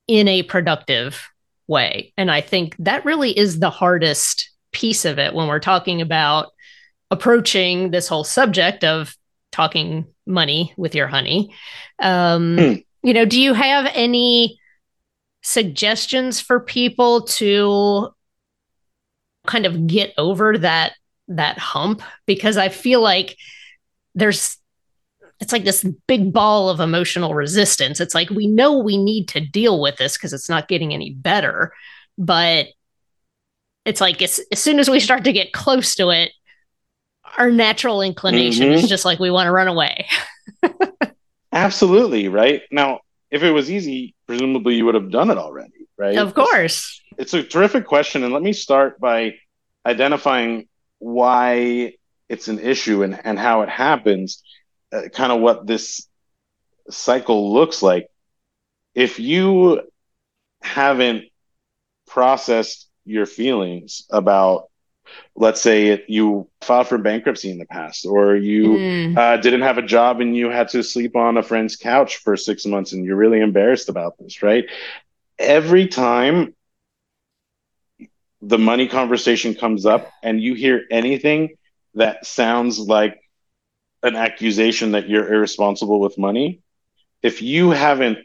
in 0.08 0.28
a 0.28 0.44
productive 0.44 1.30
way. 1.68 2.14
And 2.18 2.32
I 2.32 2.42
think 2.42 2.76
that 2.80 3.06
really 3.06 3.38
is 3.38 3.60
the 3.60 3.70
hardest 3.70 4.50
piece 4.72 5.06
of 5.06 5.20
it 5.20 5.34
when 5.34 5.48
we're 5.48 5.60
talking 5.60 6.02
about 6.02 6.48
approaching 7.12 7.92
this 7.92 8.08
whole 8.08 8.24
subject 8.24 8.84
of 8.84 9.16
talking 9.52 10.06
money 10.26 10.74
with 10.78 10.94
your 10.94 11.08
honey. 11.08 11.54
Um, 12.00 12.58
mm. 12.58 12.86
You 13.04 13.14
know, 13.14 13.26
do 13.26 13.40
you 13.40 13.54
have 13.54 13.90
any 13.94 14.60
suggestions 15.42 16.40
for 16.40 16.60
people 16.60 17.22
to 17.22 18.10
kind 19.46 19.66
of 19.66 19.88
get 19.88 20.14
over 20.18 20.58
that 20.58 20.94
that 21.30 21.58
hump? 21.58 22.02
Because 22.26 22.58
I 22.58 22.70
feel 22.70 23.02
like 23.02 23.38
there's 24.16 24.58
it's 25.40 25.54
like 25.54 25.64
this 25.64 25.86
big 26.08 26.34
ball 26.34 26.70
of 26.70 26.80
emotional 26.80 27.36
resistance. 27.36 28.00
It's 28.00 28.16
like 28.16 28.30
we 28.30 28.48
know 28.48 28.80
we 28.80 28.98
need 28.98 29.28
to 29.30 29.40
deal 29.40 29.80
with 29.80 29.98
this 29.98 30.18
because 30.18 30.34
it's 30.34 30.50
not 30.50 30.68
getting 30.68 30.94
any 30.94 31.12
better, 31.12 31.74
but 32.18 32.68
it's 33.86 34.02
like 34.02 34.22
as, 34.22 34.42
as 34.52 34.60
soon 34.60 34.80
as 34.80 34.90
we 34.90 35.00
start 35.00 35.24
to 35.26 35.32
get 35.32 35.54
close 35.54 35.96
to 35.96 36.10
it, 36.10 36.32
our 37.38 37.52
natural 37.52 38.02
inclination 38.02 38.68
mm-hmm. 38.68 38.76
is 38.76 38.90
just 38.90 39.06
like 39.06 39.20
we 39.20 39.32
want 39.32 39.48
to 39.48 39.52
run 39.52 39.68
away. 39.68 40.08
Absolutely, 41.52 42.28
right? 42.28 42.62
Now, 42.72 43.02
if 43.32 43.44
it 43.44 43.52
was 43.52 43.70
easy, 43.70 44.16
presumably 44.28 44.76
you 44.76 44.86
would 44.86 44.96
have 44.96 45.12
done 45.12 45.30
it 45.30 45.38
already, 45.38 45.88
right? 45.98 46.18
Of 46.18 46.34
course. 46.34 47.02
It's, 47.18 47.34
it's 47.34 47.34
a 47.34 47.44
terrific 47.44 47.86
question. 47.86 48.24
And 48.24 48.34
let 48.34 48.44
me 48.44 48.54
start 48.54 49.00
by 49.00 49.36
identifying 49.86 50.68
why 51.00 51.94
it's 52.30 52.48
an 52.48 52.60
issue 52.60 53.04
and, 53.04 53.20
and 53.24 53.40
how 53.40 53.62
it 53.62 53.70
happens, 53.70 54.44
uh, 54.92 55.04
kind 55.14 55.32
of 55.32 55.40
what 55.40 55.66
this 55.66 56.08
cycle 56.90 57.54
looks 57.54 57.82
like. 57.82 58.08
If 58.94 59.20
you 59.20 59.82
haven't 60.62 61.26
processed 62.08 62.88
your 63.06 63.26
feelings 63.26 64.04
about 64.10 64.70
let's 65.36 65.62
say 65.62 66.04
you 66.08 66.48
filed 66.62 66.88
for 66.88 66.98
bankruptcy 66.98 67.50
in 67.50 67.58
the 67.58 67.66
past 67.66 68.06
or 68.06 68.36
you 68.36 68.64
mm. 68.66 69.18
uh, 69.18 69.38
didn't 69.38 69.62
have 69.62 69.78
a 69.78 69.82
job 69.82 70.22
and 70.22 70.36
you 70.36 70.50
had 70.50 70.68
to 70.70 70.84
sleep 70.84 71.16
on 71.16 71.38
a 71.38 71.44
friend's 71.44 71.76
couch 71.76 72.18
for 72.18 72.36
six 72.36 72.66
months 72.66 72.94
and 72.94 73.06
you're 73.06 73.16
really 73.16 73.40
embarrassed 73.40 73.90
about 73.90 74.18
this 74.18 74.42
right 74.42 74.66
every 75.38 75.88
time 75.88 76.54
the 78.42 78.58
money 78.58 78.88
conversation 78.88 79.56
comes 79.56 79.86
up 79.86 80.12
and 80.24 80.42
you 80.42 80.54
hear 80.54 80.86
anything 80.92 81.56
that 81.96 82.26
sounds 82.26 82.80
like 82.80 83.20
an 84.04 84.16
accusation 84.16 84.92
that 84.92 85.10
you're 85.10 85.34
irresponsible 85.34 86.00
with 86.00 86.18
money 86.18 86.62
if 87.24 87.42
you 87.42 87.72
haven't 87.72 88.20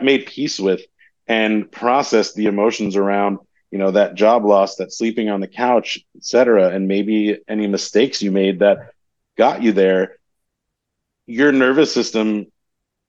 made 0.00 0.26
peace 0.26 0.58
with 0.60 0.80
and 1.26 1.70
processed 1.70 2.34
the 2.34 2.46
emotions 2.46 2.96
around 2.96 3.38
you 3.70 3.78
know 3.78 3.90
that 3.90 4.14
job 4.14 4.44
loss 4.44 4.76
that 4.76 4.92
sleeping 4.92 5.28
on 5.28 5.40
the 5.40 5.48
couch 5.48 5.98
etc 6.16 6.70
and 6.70 6.88
maybe 6.88 7.38
any 7.48 7.66
mistakes 7.66 8.22
you 8.22 8.30
made 8.30 8.60
that 8.60 8.92
got 9.36 9.62
you 9.62 9.72
there 9.72 10.16
your 11.26 11.52
nervous 11.52 11.92
system 11.92 12.46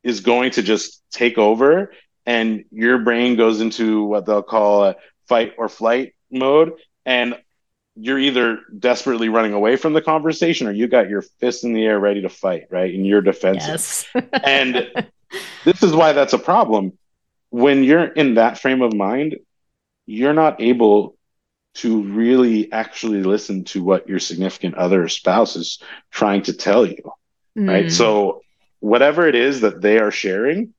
is 0.04 0.20
going 0.20 0.52
to 0.52 0.62
just 0.62 1.02
take 1.12 1.38
over 1.38 1.92
and 2.26 2.66
your 2.72 3.00
brain 3.00 3.36
goes 3.36 3.62
into 3.62 4.04
what 4.04 4.26
they'll 4.26 4.44
call 4.44 4.84
a 4.84 4.96
fight 5.28 5.54
or 5.58 5.70
flight 5.70 6.14
mode. 6.30 6.74
And 7.06 7.36
you're 7.96 8.20
either 8.20 8.60
desperately 8.78 9.30
running 9.30 9.54
away 9.54 9.76
from 9.76 9.94
the 9.94 10.02
conversation 10.02 10.68
or 10.68 10.72
you 10.72 10.88
got 10.88 11.10
your 11.10 11.22
fist 11.22 11.64
in 11.64 11.74
the 11.74 11.86
air 11.86 12.00
ready 12.00 12.22
to 12.22 12.30
fight 12.30 12.68
right 12.70 12.94
and 12.94 13.06
you're 13.06 13.22
defensive. 13.22 13.68
Yes. 13.68 14.06
and 14.44 15.10
this 15.66 15.82
is 15.82 15.94
why 15.94 16.14
that's 16.14 16.34
a 16.34 16.40
problem. 16.40 16.98
When 17.50 17.84
you're 17.84 18.06
in 18.06 18.36
that 18.36 18.60
frame 18.60 18.82
of 18.82 18.94
mind 18.94 19.38
you're 20.10 20.34
not 20.34 20.60
able 20.60 21.16
to 21.76 22.02
really 22.02 22.72
actually 22.72 23.22
listen 23.22 23.64
to 23.64 23.84
what 23.84 24.10
your 24.10 24.18
significant 24.18 24.74
other 24.74 25.08
spouse 25.08 25.56
is 25.56 25.84
trying 26.10 26.42
to 26.42 26.54
tell 26.54 26.84
you. 26.84 27.12
Mm. 27.56 27.70
Right. 27.70 27.92
So, 27.92 28.42
whatever 28.80 29.28
it 29.28 29.36
is 29.36 29.62
that 29.62 29.82
they 29.82 30.00
are 30.00 30.10
sharing, 30.10 30.74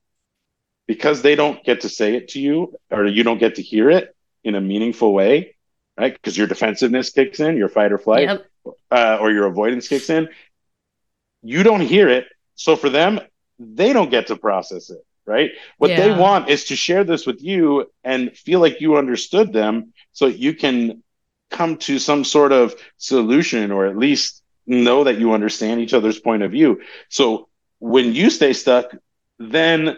because 0.85 1.21
they 1.21 1.35
don't 1.35 1.63
get 1.63 1.81
to 1.81 1.89
say 1.89 2.15
it 2.15 2.29
to 2.29 2.41
you 2.41 2.75
or 2.89 3.05
you 3.05 3.23
don't 3.23 3.37
get 3.37 3.55
to 3.55 3.61
hear 3.61 3.89
it 3.89 4.13
in 4.43 4.55
a 4.55 4.61
meaningful 4.61 5.13
way, 5.13 5.55
right? 5.97 6.13
Because 6.13 6.37
your 6.37 6.47
defensiveness 6.47 7.11
kicks 7.11 7.39
in, 7.39 7.55
your 7.55 7.69
fight 7.69 7.93
or 7.93 7.97
flight, 7.97 8.27
yep. 8.27 8.45
uh, 8.91 9.17
or 9.21 9.31
your 9.31 9.45
avoidance 9.45 9.87
kicks 9.87 10.09
in. 10.09 10.27
You 11.41 11.63
don't 11.63 11.81
hear 11.81 12.09
it. 12.09 12.25
So, 12.55 12.75
for 12.75 12.89
them, 12.89 13.21
they 13.59 13.93
don't 13.93 14.11
get 14.11 14.27
to 14.27 14.35
process 14.35 14.89
it 14.89 15.05
right? 15.25 15.51
What 15.77 15.91
yeah. 15.91 15.99
they 15.99 16.11
want 16.11 16.49
is 16.49 16.65
to 16.65 16.75
share 16.75 17.03
this 17.03 17.25
with 17.25 17.41
you 17.41 17.91
and 18.03 18.35
feel 18.35 18.59
like 18.59 18.81
you 18.81 18.97
understood 18.97 19.53
them 19.53 19.93
so 20.11 20.27
you 20.27 20.53
can 20.53 21.03
come 21.49 21.77
to 21.77 21.99
some 21.99 22.23
sort 22.23 22.51
of 22.51 22.75
solution 22.97 23.71
or 23.71 23.85
at 23.85 23.97
least 23.97 24.41
know 24.65 25.03
that 25.03 25.19
you 25.19 25.33
understand 25.33 25.81
each 25.81 25.93
other's 25.93 26.19
point 26.19 26.43
of 26.43 26.51
view. 26.51 26.81
So 27.09 27.49
when 27.79 28.13
you 28.13 28.29
stay 28.29 28.53
stuck, 28.53 28.95
then 29.37 29.97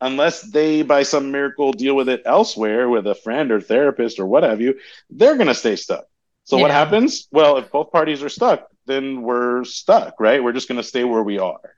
unless 0.00 0.42
they 0.42 0.82
by 0.82 1.02
some 1.02 1.30
miracle 1.30 1.72
deal 1.72 1.94
with 1.94 2.08
it 2.08 2.22
elsewhere 2.26 2.88
with 2.88 3.06
a 3.06 3.14
friend 3.14 3.50
or 3.52 3.60
therapist 3.60 4.18
or 4.18 4.26
what 4.26 4.42
have 4.42 4.60
you, 4.60 4.78
they're 5.10 5.36
going 5.36 5.48
to 5.48 5.54
stay 5.54 5.76
stuck. 5.76 6.04
So 6.44 6.56
yeah. 6.56 6.62
what 6.62 6.70
happens? 6.70 7.28
Well, 7.30 7.56
if 7.56 7.70
both 7.70 7.90
parties 7.90 8.22
are 8.22 8.28
stuck, 8.28 8.68
then 8.86 9.22
we're 9.22 9.64
stuck, 9.64 10.20
right? 10.20 10.42
We're 10.42 10.52
just 10.52 10.68
going 10.68 10.80
to 10.80 10.86
stay 10.86 11.04
where 11.04 11.22
we 11.22 11.38
are. 11.38 11.74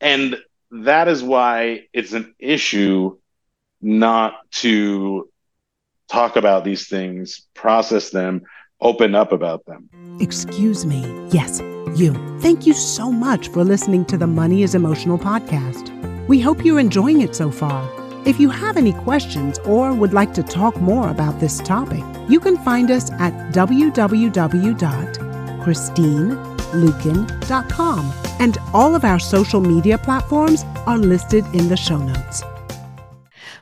And 0.00 0.36
that 0.70 1.08
is 1.08 1.22
why 1.22 1.86
it's 1.92 2.12
an 2.12 2.34
issue 2.38 3.16
not 3.80 4.50
to 4.50 5.28
talk 6.10 6.36
about 6.36 6.64
these 6.64 6.88
things, 6.88 7.46
process 7.54 8.10
them, 8.10 8.42
open 8.80 9.14
up 9.14 9.32
about 9.32 9.64
them. 9.66 9.88
Excuse 10.20 10.86
me. 10.86 11.28
Yes, 11.30 11.60
you. 11.96 12.14
Thank 12.40 12.66
you 12.66 12.72
so 12.74 13.12
much 13.12 13.48
for 13.48 13.64
listening 13.64 14.04
to 14.06 14.16
the 14.16 14.26
Money 14.26 14.62
is 14.62 14.74
Emotional 14.74 15.18
podcast. 15.18 15.94
We 16.28 16.40
hope 16.40 16.64
you're 16.64 16.80
enjoying 16.80 17.20
it 17.20 17.34
so 17.34 17.50
far. 17.50 17.88
If 18.26 18.38
you 18.38 18.50
have 18.50 18.76
any 18.76 18.92
questions 18.92 19.58
or 19.60 19.94
would 19.94 20.12
like 20.12 20.34
to 20.34 20.42
talk 20.42 20.78
more 20.80 21.08
about 21.08 21.40
this 21.40 21.58
topic, 21.58 22.04
you 22.28 22.40
can 22.40 22.58
find 22.58 22.90
us 22.90 23.10
at 23.12 23.52
www.christineluken.com 26.68 28.12
and 28.40 28.58
all 28.72 28.94
of 28.94 29.04
our 29.04 29.18
social 29.18 29.60
media 29.60 29.98
platforms 29.98 30.64
are 30.86 30.98
listed 30.98 31.44
in 31.54 31.68
the 31.68 31.76
show 31.76 31.98
notes. 31.98 32.42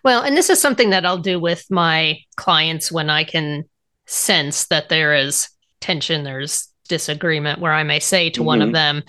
Well, 0.03 0.23
and 0.23 0.37
this 0.37 0.51
is 0.51 0.61
something 0.61 0.91
that 0.91 1.05
I'll 1.05 1.19
do 1.19 1.41
with 1.41 1.65
my 1.71 2.19
clients 2.37 2.93
when 2.93 3.11
I 3.11 3.25
can 3.25 3.65
sense 4.07 4.67
that 4.67 4.89
there 4.89 5.15
is 5.15 5.49
tension, 5.81 6.23
there's 6.23 6.69
disagreement, 6.89 7.61
where 7.61 7.73
I 7.73 7.83
may 7.83 7.99
say 7.99 8.31
to 8.31 8.41
mm-hmm. 8.41 8.47
one 8.47 8.63
of 8.63 8.67
mm-hmm. 8.69 8.75
them, 8.75 9.03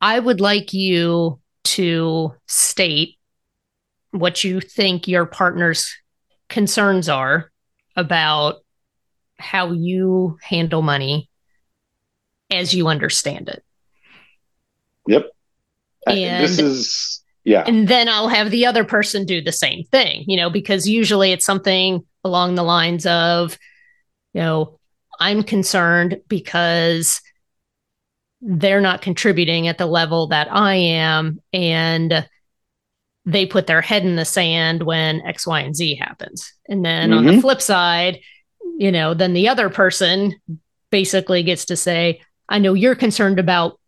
I 0.00 0.18
would 0.18 0.40
like 0.40 0.72
you 0.72 1.40
to 1.64 2.34
state 2.46 3.16
what 4.10 4.44
you 4.44 4.60
think 4.60 5.08
your 5.08 5.26
partner's 5.26 5.92
concerns 6.48 7.08
are 7.08 7.50
about 7.96 8.56
how 9.38 9.72
you 9.72 10.38
handle 10.42 10.82
money 10.82 11.28
as 12.54 12.74
you 12.74 12.88
understand 12.88 13.48
it. 13.48 13.64
Yep. 15.06 15.26
And 16.06 16.44
this 16.44 16.58
is 16.58 17.22
yeah. 17.44 17.64
And 17.66 17.88
then 17.88 18.08
I'll 18.08 18.28
have 18.28 18.50
the 18.50 18.66
other 18.66 18.84
person 18.84 19.26
do 19.26 19.42
the 19.42 19.52
same 19.52 19.84
thing, 19.84 20.24
you 20.26 20.36
know, 20.36 20.48
because 20.48 20.88
usually 20.88 21.32
it's 21.32 21.44
something 21.44 22.04
along 22.24 22.54
the 22.54 22.62
lines 22.62 23.04
of, 23.04 23.58
you 24.32 24.40
know, 24.40 24.78
I'm 25.20 25.42
concerned 25.42 26.20
because 26.26 27.20
they're 28.40 28.80
not 28.80 29.02
contributing 29.02 29.68
at 29.68 29.78
the 29.78 29.86
level 29.86 30.28
that 30.28 30.48
I 30.50 30.74
am. 30.74 31.40
And 31.52 32.26
they 33.26 33.46
put 33.46 33.66
their 33.66 33.80
head 33.80 34.04
in 34.04 34.16
the 34.16 34.24
sand 34.24 34.82
when 34.82 35.20
X, 35.22 35.46
Y, 35.46 35.60
and 35.60 35.76
Z 35.76 35.96
happens. 35.96 36.52
And 36.68 36.84
then 36.84 37.10
mm-hmm. 37.10 37.18
on 37.18 37.24
the 37.26 37.32
mm-hmm. 37.32 37.40
flip 37.40 37.60
side, 37.60 38.20
you 38.78 38.90
know, 38.90 39.14
then 39.14 39.34
the 39.34 39.48
other 39.48 39.68
person 39.68 40.34
basically 40.90 41.42
gets 41.42 41.66
to 41.66 41.76
say, 41.76 42.22
I 42.48 42.58
know 42.58 42.74
you're 42.74 42.94
concerned 42.94 43.38
about 43.38 43.80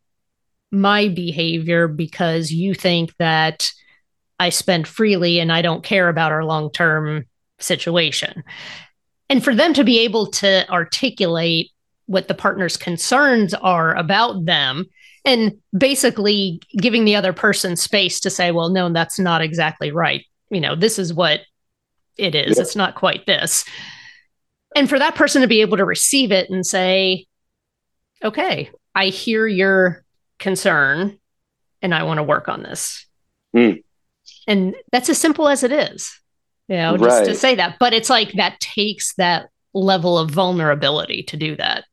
my 0.70 1.08
behavior 1.08 1.88
because 1.88 2.50
you 2.50 2.74
think 2.74 3.14
that 3.18 3.70
I 4.38 4.50
spend 4.50 4.86
freely 4.86 5.40
and 5.40 5.52
I 5.52 5.62
don't 5.62 5.84
care 5.84 6.08
about 6.08 6.32
our 6.32 6.44
long 6.44 6.70
term 6.70 7.24
situation. 7.58 8.44
And 9.28 9.42
for 9.42 9.54
them 9.54 9.74
to 9.74 9.84
be 9.84 10.00
able 10.00 10.26
to 10.32 10.68
articulate 10.70 11.70
what 12.06 12.28
the 12.28 12.34
partner's 12.34 12.76
concerns 12.76 13.54
are 13.54 13.94
about 13.96 14.44
them 14.44 14.86
and 15.24 15.58
basically 15.76 16.60
giving 16.76 17.04
the 17.04 17.16
other 17.16 17.32
person 17.32 17.76
space 17.76 18.20
to 18.20 18.30
say, 18.30 18.52
well, 18.52 18.68
no, 18.68 18.92
that's 18.92 19.18
not 19.18 19.42
exactly 19.42 19.90
right. 19.90 20.24
You 20.50 20.60
know, 20.60 20.76
this 20.76 20.98
is 20.98 21.12
what 21.12 21.40
it 22.16 22.36
is. 22.36 22.58
It's 22.58 22.76
not 22.76 22.94
quite 22.94 23.26
this. 23.26 23.64
And 24.76 24.88
for 24.88 24.98
that 24.98 25.16
person 25.16 25.42
to 25.42 25.48
be 25.48 25.62
able 25.62 25.78
to 25.78 25.84
receive 25.84 26.30
it 26.30 26.48
and 26.48 26.64
say, 26.64 27.25
okay, 28.22 28.70
I 28.94 29.06
hear 29.06 29.46
your 29.46 30.04
concern 30.38 31.18
and 31.82 31.94
I 31.94 32.02
want 32.04 32.18
to 32.18 32.22
work 32.22 32.48
on 32.48 32.62
this. 32.62 33.06
Mm. 33.54 33.82
And 34.46 34.74
that's 34.92 35.08
as 35.08 35.18
simple 35.18 35.48
as 35.48 35.62
it 35.62 35.72
is, 35.72 36.18
you 36.68 36.76
know, 36.76 36.96
just 36.96 37.18
right. 37.18 37.24
to 37.26 37.34
say 37.34 37.54
that. 37.56 37.76
But 37.78 37.92
it's 37.92 38.10
like 38.10 38.32
that 38.32 38.60
takes 38.60 39.14
that 39.16 39.48
level 39.72 40.18
of 40.18 40.30
vulnerability 40.30 41.22
to 41.24 41.36
do 41.36 41.56
that. 41.56 41.84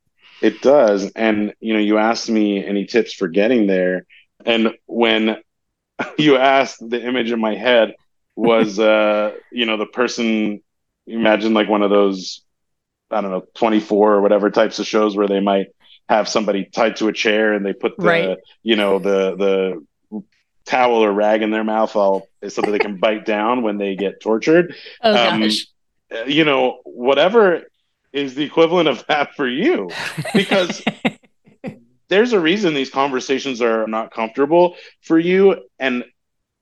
It 0.42 0.62
does. 0.62 1.12
And, 1.16 1.54
you 1.60 1.74
know, 1.74 1.80
you 1.80 1.98
asked 1.98 2.30
me 2.30 2.66
any 2.66 2.86
tips 2.86 3.14
for 3.14 3.28
getting 3.28 3.68
there. 3.68 4.06
And 4.46 4.74
when 4.86 5.38
you 6.18 6.38
asked, 6.38 6.78
the 6.88 7.02
image 7.02 7.32
in 7.32 7.40
my 7.40 7.56
head 7.56 7.96
was, 8.36 8.80
uh, 8.80 9.34
you 9.52 9.66
know, 9.66 9.78
the 9.78 9.86
person, 9.86 10.62
imagine 11.06 11.54
like 11.54 11.70
one 11.70 11.82
of 11.82 11.90
those, 11.90 12.42
I 13.12 13.22
don't 13.22 13.32
know, 13.32 13.46
24 13.56 14.14
or 14.14 14.22
whatever 14.22 14.50
types 14.50 14.80
of 14.80 14.88
shows 14.88 15.16
where 15.16 15.28
they 15.28 15.40
might 15.40 15.68
have 16.10 16.28
somebody 16.28 16.66
tied 16.66 16.98
to 16.98 17.08
a 17.08 17.14
chair 17.14 17.54
and 17.54 17.66
they 17.66 17.74
put 17.74 17.98
the 17.98 18.06
Right. 18.06 18.38
you 18.62 18.76
know 18.76 19.00
the 19.00 19.36
the 19.36 20.22
towel 20.66 21.04
or 21.04 21.12
rag 21.12 21.42
in 21.42 21.52
their 21.52 21.64
mouth 21.64 21.96
all 21.96 22.28
so 22.48 22.62
that 22.62 22.72
they 22.72 22.80
can 22.80 22.98
bite 22.98 23.26
down 23.26 23.64
when 23.64 23.78
they 23.78 23.96
get 23.96 24.22
tortured 24.22 24.76
Oh 25.02 25.12
Um, 25.14 25.42
gosh. 25.42 25.66
Uh, 26.14 26.24
you 26.26 26.46
know 26.46 26.80
whatever 26.86 27.64
is 28.12 28.36
the 28.36 28.44
equivalent 28.44 28.88
of 28.88 29.04
that 29.08 29.36
for 29.36 29.48
you 29.48 29.90
because 30.34 30.84
there's 32.10 32.34
a 32.34 32.40
reason 32.40 32.74
these 32.74 32.90
conversations 32.90 33.62
are 33.62 33.88
not 33.88 34.14
comfortable 34.14 34.76
for 35.02 35.18
you 35.18 35.64
and 35.80 36.04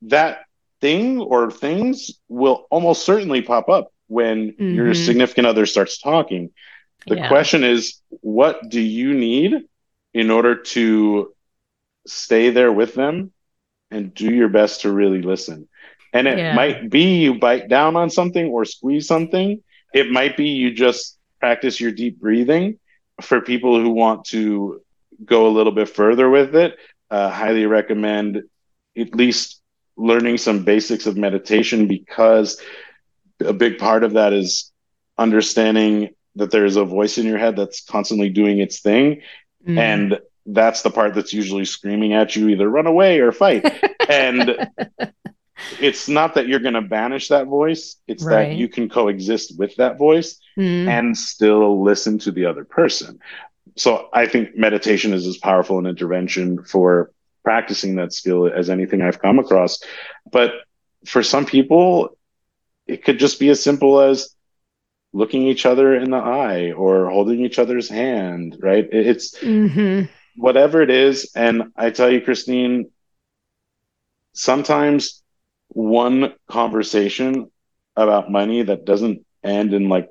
that 0.04 0.42
thing 0.80 1.20
or 1.20 1.52
things 1.52 2.12
will 2.28 2.66
almost 2.72 3.04
certainly 3.06 3.42
pop 3.42 3.70
up 3.70 3.92
when 4.08 4.56
your 4.58 4.88
Mhm. 4.94 5.06
significant 5.06 5.46
other 5.48 5.66
starts 5.66 6.00
talking 6.00 6.50
the 7.08 7.18
Yeah. 7.18 7.28
question 7.28 7.64
is 7.64 8.02
what 8.22 8.70
do 8.70 8.80
you 8.82 9.14
need 9.14 9.54
in 10.14 10.30
order 10.32 10.56
to 10.56 11.34
stay 12.08 12.50
there 12.50 12.72
with 12.72 12.94
them 12.96 13.32
and 13.92 14.14
do 14.14 14.32
your 14.34 14.50
best 14.50 14.82
to 14.82 14.92
really 14.92 15.22
listen 15.22 15.68
and 16.14 16.28
it 16.28 16.40
Yeah. 16.40 16.52
might 16.52 16.90
be 16.90 17.20
you 17.22 17.36
bite 17.36 17.68
down 17.70 17.96
on 17.96 18.10
something 18.10 18.48
or 18.48 18.66
squeeze 18.66 19.08
something 19.08 19.60
it 19.94 20.10
might 20.12 20.36
be 20.38 20.46
you 20.50 20.72
just 20.74 21.18
practice 21.40 21.80
your 21.80 21.92
deep 21.92 22.20
breathing 22.20 22.78
for 23.22 23.42
people 23.42 23.80
who 23.80 23.90
want 23.92 24.26
to 24.26 24.80
go 25.26 25.48
a 25.48 25.50
little 25.56 25.72
bit 25.72 25.90
further 25.90 26.30
with 26.30 26.56
it 26.56 26.76
uh, 27.12 27.30
highly 27.30 27.66
recommend 27.66 28.42
at 28.98 29.16
least 29.16 29.62
learning 29.98 30.38
some 30.38 30.64
basics 30.64 31.06
of 31.06 31.18
meditation 31.18 31.88
because 31.88 32.60
a 33.46 33.54
big 33.54 33.78
part 33.78 34.04
of 34.04 34.14
that 34.14 34.34
is 34.34 34.72
understanding 35.18 36.10
that 36.36 36.52
there's 36.52 36.76
a 36.78 36.86
voice 36.86 37.18
in 37.18 37.26
your 37.26 37.38
head 37.38 37.56
that's 37.56 37.84
constantly 37.84 38.30
doing 38.30 38.60
its 38.60 38.80
thing 38.82 39.22
Mm. 39.68 39.78
and 39.78 40.20
that's 40.48 40.82
the 40.82 40.90
part 40.90 41.14
that's 41.14 41.34
usually 41.34 41.66
screaming 41.66 42.14
at 42.14 42.36
you 42.36 42.50
either 42.50 42.68
run 42.68 42.88
away 42.88 43.20
or 43.20 43.32
fight 43.32 43.64
and 44.10 44.58
it's 45.80 46.10
not 46.10 46.34
that 46.34 46.48
you're 46.48 46.60
going 46.60 46.74
to 46.74 46.82
banish 46.82 47.28
that 47.28 47.46
voice 47.46 47.98
it's 48.08 48.24
Right. 48.24 48.50
that 48.50 48.56
you 48.56 48.68
can 48.68 48.90
coexist 48.90 49.58
with 49.60 49.76
that 49.76 49.98
voice 49.98 50.40
Mm. 50.58 50.88
and 50.88 51.18
still 51.18 51.82
listen 51.84 52.18
to 52.20 52.32
the 52.32 52.46
other 52.46 52.66
person. 52.66 53.20
So 53.78 54.10
I 54.12 54.26
think 54.26 54.58
meditation 54.58 55.14
is 55.14 55.26
as 55.28 55.38
powerful 55.38 55.78
an 55.80 55.86
intervention 55.86 56.64
for 56.64 57.12
practicing 57.44 57.96
that 57.96 58.12
skill 58.14 58.48
as 58.48 58.70
anything 58.70 59.02
I've 59.02 59.22
come 59.22 59.40
across. 59.40 59.82
But 60.32 60.52
for 61.06 61.24
some 61.24 61.46
people, 61.46 62.18
it 62.86 63.04
could 63.06 63.18
just 63.18 63.40
be 63.40 63.50
as 63.50 63.64
simple 63.64 64.02
as 64.02 64.36
looking 65.14 65.44
each 65.44 65.66
other 65.66 65.94
in 65.96 66.10
the 66.12 66.18
eye 66.18 66.72
or 66.72 67.10
holding 67.10 67.42
each 67.44 67.60
other's 67.60 67.90
hand, 67.90 68.58
right? 68.60 68.88
It- 68.92 69.08
It's 69.08 69.38
Mhm. 69.40 70.10
whatever 70.38 70.82
it 70.82 70.90
is. 70.90 71.32
And 71.36 71.72
I 71.76 71.90
tell 71.90 72.10
you, 72.10 72.22
Christine, 72.22 72.90
sometimes 74.34 75.22
one 75.70 76.34
conversation 76.48 77.50
about 77.96 78.32
money 78.32 78.64
that 78.64 78.86
doesn't 78.86 79.26
end 79.44 79.74
in 79.74 79.90
like 79.90 80.10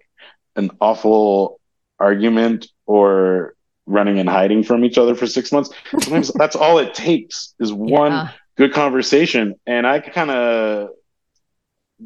an 0.57 0.71
awful 0.81 1.61
argument 1.99 2.69
or 2.87 3.55
running 3.87 4.19
and 4.19 4.29
hiding 4.29 4.63
from 4.63 4.85
each 4.85 4.99
other 4.99 5.15
for 5.15 5.27
six 5.27 5.53
months. 5.53 5.71
Sometimes 5.99 6.33
that's 6.35 6.57
all 6.57 6.79
it 6.79 6.95
takes 6.95 7.55
is 7.59 7.73
one 7.73 8.13
Yeah. 8.13 8.29
good 8.57 8.73
conversation. 8.73 9.55
And 9.67 9.87
I 9.87 10.01
kind 10.01 10.31
of 10.31 10.91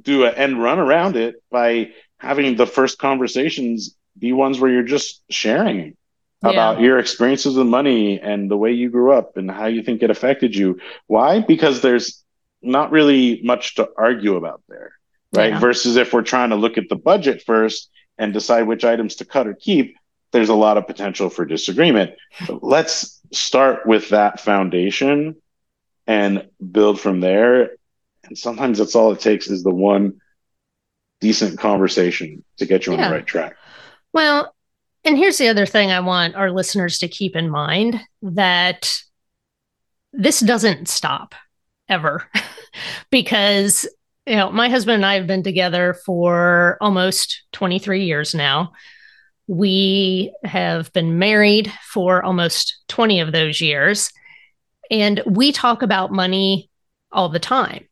do 0.00 0.24
an 0.24 0.34
end 0.34 0.62
run 0.62 0.78
around 0.78 1.16
it 1.16 1.36
by 1.50 1.90
having 2.24 2.56
the 2.56 2.66
first 2.66 2.98
conversations 2.98 3.96
be 4.18 4.32
ones 4.32 4.58
where 4.58 4.70
you're 4.70 4.82
just 4.82 5.22
sharing 5.30 5.96
about 6.42 6.80
your 6.80 6.98
experiences 6.98 7.56
with 7.56 7.66
money 7.66 8.20
and 8.20 8.50
the 8.50 8.56
way 8.56 8.72
you 8.72 8.90
grew 8.90 9.12
up 9.12 9.36
and 9.38 9.50
how 9.50 9.66
you 9.66 9.82
think 9.82 10.02
it 10.02 10.10
affected 10.10 10.54
you. 10.54 10.78
Why? 11.06 11.40
Because 11.40 11.80
there's 11.80 12.22
not 12.60 12.90
really 12.90 13.40
much 13.42 13.76
to 13.76 13.88
argue 13.96 14.36
about 14.36 14.62
there, 14.68 14.92
right? 15.32 15.52
Yeah. 15.52 15.58
Versus 15.58 15.96
if 15.96 16.12
we're 16.12 16.22
trying 16.22 16.50
to 16.50 16.56
look 16.56 16.76
at 16.76 16.88
the 16.90 16.96
budget 16.96 17.42
first 17.46 17.88
and 18.18 18.32
decide 18.32 18.66
which 18.66 18.84
items 18.84 19.16
to 19.16 19.24
cut 19.24 19.46
or 19.46 19.54
keep, 19.54 19.96
there's 20.32 20.50
a 20.50 20.54
lot 20.54 20.76
of 20.76 20.86
potential 20.86 21.30
for 21.30 21.46
disagreement. 21.46 22.12
But 22.46 22.62
let's 22.62 23.20
start 23.32 23.86
with 23.86 24.10
that 24.10 24.38
foundation 24.38 25.36
and 26.06 26.48
build 26.72 27.00
from 27.00 27.20
there. 27.20 27.70
And 28.24 28.36
sometimes 28.36 28.78
that's 28.78 28.94
all 28.94 29.12
it 29.12 29.20
takes 29.20 29.48
is 29.48 29.62
the 29.62 29.70
one 29.70 30.20
decent 31.24 31.58
conversation 31.58 32.44
to 32.58 32.66
get 32.66 32.84
you 32.84 32.92
on 32.92 33.00
the 33.00 33.10
right 33.16 33.26
track. 33.26 33.56
Well, 34.12 34.54
and 35.04 35.16
here's 35.16 35.38
the 35.38 35.48
other 35.48 35.64
thing 35.64 35.90
I 35.90 36.00
want 36.00 36.34
our 36.34 36.50
listeners 36.50 36.98
to 36.98 37.08
keep 37.08 37.34
in 37.34 37.48
mind 37.48 37.98
that 38.20 38.94
this 40.12 40.40
doesn't 40.40 40.86
stop 40.88 41.34
ever 41.88 42.28
because 43.10 43.88
you 44.26 44.36
know 44.36 44.52
my 44.52 44.68
husband 44.68 44.96
and 44.96 45.06
I 45.06 45.14
have 45.14 45.26
been 45.26 45.42
together 45.42 45.94
for 46.04 46.76
almost 46.82 47.42
23 47.52 48.04
years 48.04 48.34
now. 48.34 48.72
We 49.46 50.34
have 50.44 50.92
been 50.92 51.18
married 51.18 51.72
for 51.90 52.22
almost 52.22 52.82
20 52.88 53.20
of 53.20 53.32
those 53.32 53.62
years 53.62 54.12
and 54.90 55.22
we 55.26 55.52
talk 55.52 55.80
about 55.80 56.12
money 56.12 56.68
all 57.10 57.30
the 57.30 57.38
time. 57.38 57.88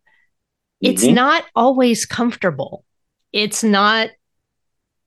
It's 0.83 1.05
Mhm. 1.05 1.15
not 1.15 1.45
always 1.55 2.05
comfortable. 2.05 2.85
It's 3.33 3.65
not 3.65 4.11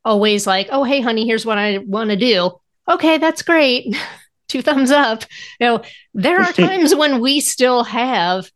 always 0.04 0.46
like, 0.46 0.70
oh, 0.72 0.84
hey, 0.84 1.02
honey, 1.02 1.26
here's 1.26 1.46
what 1.46 1.58
I 1.58 1.80
want 1.80 2.12
to 2.12 2.16
do. 2.16 2.52
Okay, 2.88 3.18
that's 3.18 3.42
great. 3.42 3.96
Two 4.48 4.62
thumbs 4.62 4.92
up. 4.92 5.24
You 5.60 5.68
know, 5.68 5.82
there 6.14 6.40
are 6.42 6.52
times 6.54 6.94
when 6.96 7.20
we 7.20 7.40
still 7.42 7.84
have 7.84 8.50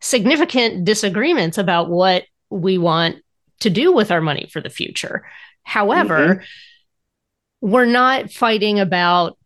significant 0.00 0.84
disagreements 0.84 1.58
about 1.58 1.88
what 1.88 2.24
we 2.50 2.76
want 2.76 3.16
to 3.60 3.70
do 3.70 3.92
with 3.92 4.10
our 4.10 4.20
money 4.20 4.48
for 4.52 4.60
the 4.60 4.68
future. 4.68 5.24
However, 5.62 6.36
mm-hmm. 6.36 7.70
we're 7.70 7.86
not 7.86 8.30
fighting 8.30 8.80
about 8.80 9.38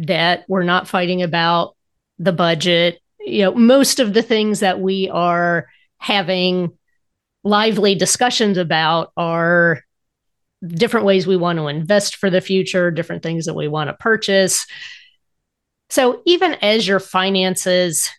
debt. 0.00 0.44
We're 0.48 0.62
not 0.62 0.88
fighting 0.88 1.22
about 1.22 1.76
the 2.18 2.32
budget. 2.32 3.00
You 3.20 3.42
know, 3.42 3.54
most 3.54 4.00
of 4.00 4.14
the 4.14 4.22
things 4.22 4.60
that 4.60 4.80
we 4.80 5.10
are 5.10 5.66
having 5.98 6.72
lively 7.44 7.94
discussions 7.94 8.58
about 8.58 9.12
are 9.16 9.82
different 10.66 11.06
ways 11.06 11.26
we 11.26 11.36
want 11.36 11.58
to 11.58 11.68
invest 11.68 12.16
for 12.16 12.30
the 12.30 12.40
future, 12.40 12.90
different 12.90 13.22
things 13.22 13.44
that 13.44 13.54
we 13.54 13.68
want 13.68 13.88
to 13.88 13.94
purchase. 13.94 14.66
So 15.90 16.22
even 16.24 16.54
as 16.54 16.88
your 16.88 17.00
finances 17.00 18.10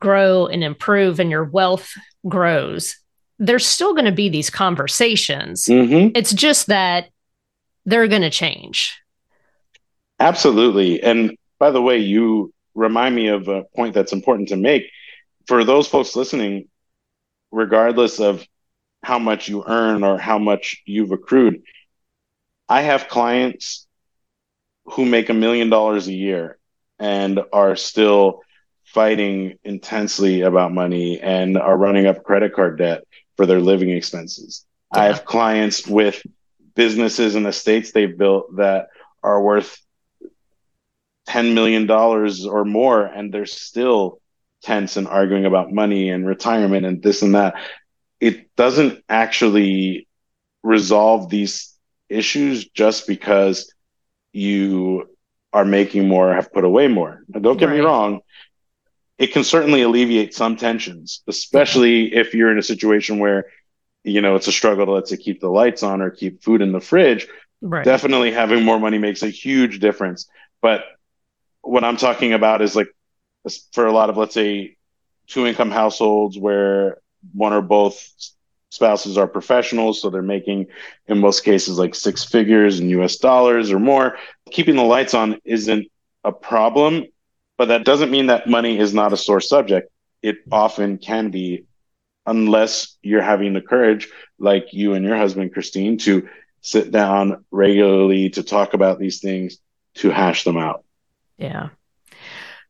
grow 0.00 0.46
and 0.46 0.62
improve 0.62 1.18
and 1.18 1.30
your 1.30 1.44
wealth 1.44 1.92
grows, 2.26 2.96
there's 3.40 3.66
still 3.66 3.94
going 3.94 4.04
to 4.04 4.12
be 4.12 4.28
these 4.28 4.50
conversations. 4.50 5.64
Mhm. 5.64 6.12
It's 6.16 6.32
just 6.32 6.68
that 6.68 7.08
they're 7.84 8.08
going 8.08 8.22
to 8.22 8.30
change. 8.30 8.96
Absolutely. 10.20 11.02
And 11.02 11.36
by 11.58 11.70
the 11.70 11.82
way, 11.82 11.98
you 11.98 12.52
remind 12.74 13.14
me 13.14 13.28
of 13.28 13.48
a 13.48 13.64
point 13.74 13.94
that's 13.94 14.12
important 14.12 14.48
to 14.50 14.56
make. 14.56 14.84
For 15.46 15.64
those 15.64 15.88
folks 15.88 16.14
listening, 16.14 16.68
regardless 17.50 18.20
of 18.20 18.46
how 19.02 19.18
much 19.18 19.48
you 19.48 19.64
earn 19.66 20.02
or 20.02 20.18
how 20.18 20.38
much 20.38 20.82
you've 20.84 21.12
accrued, 21.12 21.62
I 22.68 22.82
have 22.82 23.08
clients 23.08 23.86
who 24.84 25.04
make 25.04 25.28
a 25.28 25.34
million 25.34 25.70
dollars 25.70 26.08
a 26.08 26.12
year 26.12 26.58
and 26.98 27.40
are 27.52 27.76
still 27.76 28.42
fighting 28.84 29.58
intensely 29.64 30.42
about 30.42 30.72
money 30.72 31.20
and 31.20 31.58
are 31.58 31.76
running 31.76 32.06
up 32.06 32.24
credit 32.24 32.54
card 32.54 32.78
debt 32.78 33.04
for 33.36 33.46
their 33.46 33.60
living 33.60 33.90
expenses. 33.90 34.64
I 34.90 35.04
have 35.04 35.24
clients 35.24 35.86
with 35.86 36.22
businesses 36.74 37.34
and 37.34 37.46
estates 37.46 37.92
they've 37.92 38.16
built 38.16 38.56
that 38.56 38.88
are 39.22 39.42
worth 39.42 39.78
$10 41.28 41.52
million 41.52 41.90
or 41.90 42.64
more, 42.64 43.04
and 43.04 43.32
they're 43.32 43.46
still 43.46 44.20
tense 44.62 44.96
and 44.96 45.06
arguing 45.06 45.44
about 45.44 45.72
money 45.72 46.08
and 46.10 46.26
retirement 46.26 46.86
and 46.86 47.02
this 47.02 47.22
and 47.22 47.34
that. 47.34 47.54
It 48.20 48.54
doesn't 48.56 49.02
actually 49.08 50.06
resolve 50.62 51.28
these 51.30 51.74
issues 52.08 52.68
just 52.68 53.06
because 53.06 53.72
you 54.32 55.08
are 55.52 55.64
making 55.64 56.08
more, 56.08 56.32
have 56.34 56.52
put 56.52 56.64
away 56.64 56.88
more. 56.88 57.22
Now, 57.28 57.40
don't 57.40 57.58
get 57.58 57.70
me 57.70 57.78
wrong. 57.80 58.20
It 59.18 59.32
can 59.32 59.44
certainly 59.44 59.82
alleviate 59.82 60.34
some 60.34 60.56
tensions, 60.56 61.22
especially 61.28 62.14
if 62.14 62.34
you're 62.34 62.50
in 62.52 62.58
a 62.58 62.62
situation 62.62 63.18
where, 63.18 63.46
you 64.04 64.20
know, 64.20 64.36
it's 64.36 64.48
a 64.48 64.52
struggle 64.52 64.86
to 64.86 64.92
let's 64.92 65.10
say 65.10 65.16
keep 65.16 65.40
the 65.40 65.48
lights 65.48 65.82
on 65.82 66.00
or 66.02 66.10
keep 66.10 66.42
food 66.42 66.62
in 66.62 66.72
the 66.72 66.80
fridge 66.80 67.26
Right. 67.60 67.84
definitely 67.84 68.30
having 68.32 68.64
more 68.64 68.78
money 68.78 68.98
makes 68.98 69.22
a 69.22 69.28
huge 69.28 69.80
difference. 69.80 70.28
But 70.62 70.84
what 71.62 71.84
I'm 71.84 71.96
talking 71.96 72.32
about 72.32 72.62
is 72.62 72.74
like 72.76 72.88
for 73.72 73.86
a 73.86 73.92
lot 73.92 74.10
of, 74.10 74.16
let's 74.16 74.34
say, 74.34 74.76
two 75.26 75.46
income 75.46 75.70
households 75.70 76.38
where 76.38 76.98
one 77.32 77.52
or 77.52 77.62
both 77.62 78.08
spouses 78.70 79.16
are 79.16 79.26
professionals. 79.26 80.00
So 80.02 80.10
they're 80.10 80.22
making, 80.22 80.66
in 81.06 81.18
most 81.18 81.44
cases, 81.44 81.78
like 81.78 81.94
six 81.94 82.24
figures 82.24 82.80
in 82.80 82.90
US 82.90 83.16
dollars 83.16 83.70
or 83.70 83.78
more. 83.78 84.18
Keeping 84.50 84.76
the 84.76 84.82
lights 84.82 85.14
on 85.14 85.40
isn't 85.44 85.86
a 86.24 86.32
problem, 86.32 87.06
but 87.56 87.66
that 87.66 87.84
doesn't 87.84 88.10
mean 88.10 88.26
that 88.26 88.48
money 88.48 88.78
is 88.78 88.92
not 88.92 89.12
a 89.12 89.16
sore 89.16 89.40
subject. 89.40 89.90
It 90.22 90.38
often 90.50 90.98
can 90.98 91.30
be, 91.30 91.64
unless 92.26 92.96
you're 93.02 93.22
having 93.22 93.54
the 93.54 93.60
courage, 93.60 94.08
like 94.38 94.72
you 94.72 94.94
and 94.94 95.04
your 95.04 95.16
husband, 95.16 95.52
Christine, 95.52 95.98
to 95.98 96.28
sit 96.60 96.90
down 96.90 97.44
regularly 97.50 98.30
to 98.30 98.42
talk 98.42 98.74
about 98.74 98.98
these 98.98 99.20
things, 99.20 99.58
to 99.94 100.10
hash 100.10 100.44
them 100.44 100.56
out. 100.56 100.84
Yeah. 101.38 101.70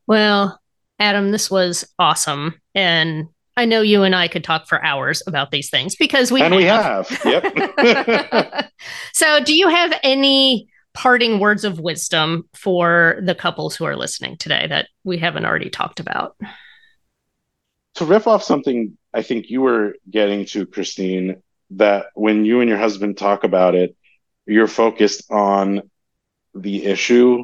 Well, 0.07 0.59
Adam, 0.99 1.31
this 1.31 1.49
was 1.49 1.85
awesome. 1.97 2.59
And 2.75 3.27
I 3.59 3.65
know 3.65 3.81
you 3.81 4.03
and 4.03 4.15
I 4.15 4.29
could 4.29 4.45
talk 4.45 4.67
for 4.67 4.81
hours 4.85 5.21
about 5.27 5.51
these 5.51 5.69
things 5.69 5.93
because 5.97 6.31
we 6.31 6.41
and 6.41 6.53
have. 6.53 7.09
we 7.11 7.31
have. 7.31 7.75
Yep. 7.77 8.71
so, 9.13 9.43
do 9.43 9.53
you 9.53 9.67
have 9.67 9.93
any 10.01 10.69
parting 10.93 11.41
words 11.41 11.65
of 11.65 11.77
wisdom 11.77 12.47
for 12.53 13.19
the 13.21 13.35
couples 13.35 13.75
who 13.75 13.83
are 13.83 13.97
listening 13.97 14.37
today 14.37 14.65
that 14.67 14.87
we 15.03 15.17
haven't 15.17 15.45
already 15.45 15.69
talked 15.69 15.99
about? 15.99 16.37
To 17.95 18.05
riff 18.05 18.27
off 18.27 18.43
something 18.43 18.97
I 19.13 19.23
think 19.23 19.49
you 19.49 19.59
were 19.59 19.95
getting 20.09 20.45
to, 20.45 20.65
Christine, 20.65 21.43
that 21.71 22.05
when 22.15 22.45
you 22.45 22.61
and 22.61 22.69
your 22.69 22.79
husband 22.79 23.17
talk 23.17 23.43
about 23.43 23.75
it, 23.75 23.93
you're 24.45 24.67
focused 24.67 25.29
on 25.29 25.81
the 26.55 26.85
issue 26.85 27.43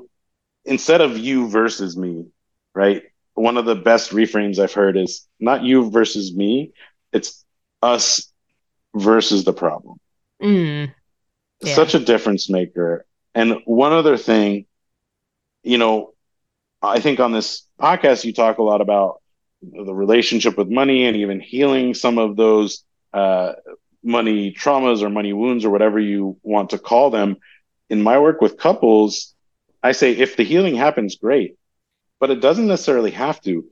instead 0.64 1.02
of 1.02 1.18
you 1.18 1.50
versus 1.50 1.98
me, 1.98 2.28
right? 2.74 3.04
One 3.36 3.58
of 3.58 3.66
the 3.66 3.76
best 3.76 4.12
reframes 4.12 4.60
I've 4.60 4.74
heard 4.74 4.98
is 4.98 5.28
not 5.40 5.64
you 5.64 5.92
versus 5.92 6.36
me, 6.36 6.72
it's 7.14 7.46
us 7.82 8.32
versus 8.96 9.44
the 9.46 9.54
problem. 9.54 9.98
Mm, 10.42 10.94
yeah. 11.62 11.76
Such 11.76 11.96
a 11.96 12.00
difference 12.00 12.50
maker. 12.50 13.06
And 13.34 13.58
one 13.66 13.94
other 13.94 14.18
thing, 14.18 14.66
you 15.64 15.78
know, 15.78 16.14
I 16.82 17.00
think 17.00 17.20
on 17.20 17.32
this 17.32 17.68
podcast, 17.80 18.24
you 18.26 18.34
talk 18.34 18.58
a 18.58 18.64
lot 18.64 18.82
about 18.82 19.22
the 19.62 19.94
relationship 19.94 20.58
with 20.58 20.70
money 20.70 21.06
and 21.06 21.18
even 21.18 21.40
healing 21.40 21.94
some 21.94 22.18
of 22.18 22.36
those 22.36 22.84
uh, 23.14 23.54
money 24.04 24.54
traumas 24.54 25.02
or 25.02 25.10
money 25.10 25.34
wounds 25.34 25.66
or 25.66 25.70
whatever 25.70 26.00
you 26.00 26.38
want 26.44 26.72
to 26.72 26.78
call 26.80 27.10
them. 27.10 27.38
In 27.90 28.02
my 28.02 28.20
work 28.20 28.42
with 28.42 28.58
couples, 28.58 29.34
I 29.84 29.92
say 29.92 30.12
if 30.12 30.36
the 30.38 30.44
healing 30.44 30.76
happens, 30.76 31.16
great, 31.16 31.56
but 32.20 32.32
it 32.32 32.42
doesn't 32.42 32.68
necessarily 32.68 33.12
have 33.12 33.42
to. 33.42 33.66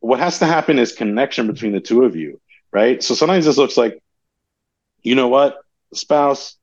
What 0.00 0.20
has 0.20 0.38
to 0.40 0.46
happen 0.46 0.78
is 0.78 0.92
connection 0.92 1.46
between 1.46 1.72
the 1.72 1.80
two 1.80 2.04
of 2.04 2.16
you, 2.16 2.40
right? 2.72 3.02
So 3.02 3.14
sometimes 3.14 3.44
this 3.44 3.56
looks 3.56 3.76
like, 3.76 4.02
you 5.02 5.14
know 5.14 5.28
what, 5.28 5.58
spouse, 5.94 6.56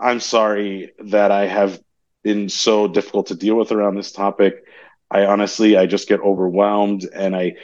I'm 0.00 0.20
sorry 0.20 0.92
that 1.06 1.30
I 1.30 1.46
have 1.46 1.80
been 2.22 2.48
so 2.48 2.88
difficult 2.88 3.28
to 3.28 3.34
deal 3.34 3.56
with 3.56 3.72
around 3.72 3.96
this 3.96 4.12
topic. 4.12 4.64
I 5.10 5.26
honestly, 5.26 5.76
I 5.76 5.86
just 5.86 6.08
get 6.08 6.20
overwhelmed 6.20 7.08
and 7.12 7.34
I 7.34 7.56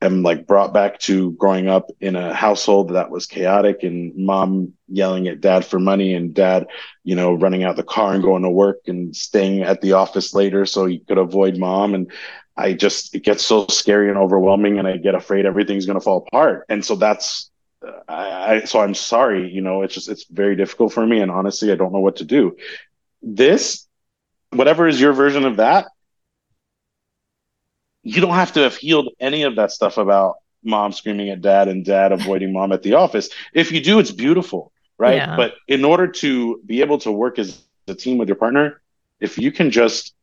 am 0.00 0.22
like 0.22 0.46
brought 0.46 0.72
back 0.72 0.98
to 1.00 1.32
growing 1.32 1.68
up 1.68 1.90
in 2.00 2.16
a 2.16 2.32
household 2.32 2.90
that 2.90 3.10
was 3.10 3.26
chaotic 3.26 3.82
and 3.82 4.14
mom 4.16 4.72
yelling 4.88 5.28
at 5.28 5.40
dad 5.40 5.64
for 5.64 5.78
money 5.80 6.14
and 6.14 6.34
dad, 6.34 6.66
you 7.02 7.16
know, 7.16 7.34
running 7.34 7.64
out 7.64 7.76
the 7.76 7.82
car 7.82 8.14
and 8.14 8.22
going 8.22 8.42
to 8.42 8.50
work 8.50 8.78
and 8.86 9.14
staying 9.14 9.62
at 9.62 9.80
the 9.80 9.94
office 9.94 10.32
later 10.32 10.64
so 10.64 10.86
he 10.86 11.00
could 11.00 11.18
avoid 11.18 11.56
mom. 11.56 11.94
And 11.94 12.12
I 12.56 12.72
just, 12.72 13.14
it 13.14 13.24
gets 13.24 13.44
so 13.44 13.66
scary 13.66 14.08
and 14.08 14.18
overwhelming 14.18 14.78
and 14.78 14.86
I 14.86 14.96
get 14.96 15.14
afraid 15.14 15.46
everything's 15.46 15.86
going 15.86 15.98
to 15.98 16.04
fall 16.04 16.24
apart. 16.26 16.66
And 16.68 16.84
so 16.84 16.94
that's, 16.94 17.50
uh, 17.86 17.90
I, 18.08 18.54
I, 18.54 18.60
so 18.64 18.80
I'm 18.80 18.94
sorry, 18.94 19.50
you 19.50 19.60
know, 19.60 19.82
it's 19.82 19.94
just, 19.94 20.08
it's 20.08 20.24
very 20.24 20.56
difficult 20.56 20.92
for 20.92 21.04
me. 21.04 21.20
And 21.20 21.30
honestly, 21.30 21.72
I 21.72 21.76
don't 21.76 21.92
know 21.92 22.00
what 22.00 22.16
to 22.16 22.24
do. 22.24 22.56
This, 23.22 23.86
whatever 24.50 24.86
is 24.86 25.00
your 25.00 25.12
version 25.12 25.44
of 25.44 25.56
that, 25.56 25.86
you 28.02 28.20
don't 28.20 28.34
have 28.34 28.52
to 28.52 28.60
have 28.60 28.76
healed 28.76 29.08
any 29.20 29.42
of 29.42 29.56
that 29.56 29.70
stuff 29.70 29.98
about 29.98 30.36
mom 30.62 30.92
screaming 30.92 31.30
at 31.30 31.40
dad 31.40 31.68
and 31.68 31.84
dad 31.84 32.12
avoiding 32.12 32.52
mom 32.52 32.72
at 32.72 32.82
the 32.82 32.94
office. 32.94 33.30
If 33.52 33.72
you 33.72 33.82
do, 33.82 33.98
it's 33.98 34.10
beautiful, 34.10 34.72
right? 34.98 35.16
Yeah. 35.16 35.36
But 35.36 35.54
in 35.68 35.84
order 35.84 36.08
to 36.08 36.60
be 36.64 36.80
able 36.80 36.98
to 36.98 37.12
work 37.12 37.38
as 37.38 37.62
a 37.88 37.94
team 37.94 38.18
with 38.18 38.28
your 38.28 38.36
partner, 38.36 38.80
if 39.20 39.38
you 39.38 39.52
can 39.52 39.70
just 39.70 40.14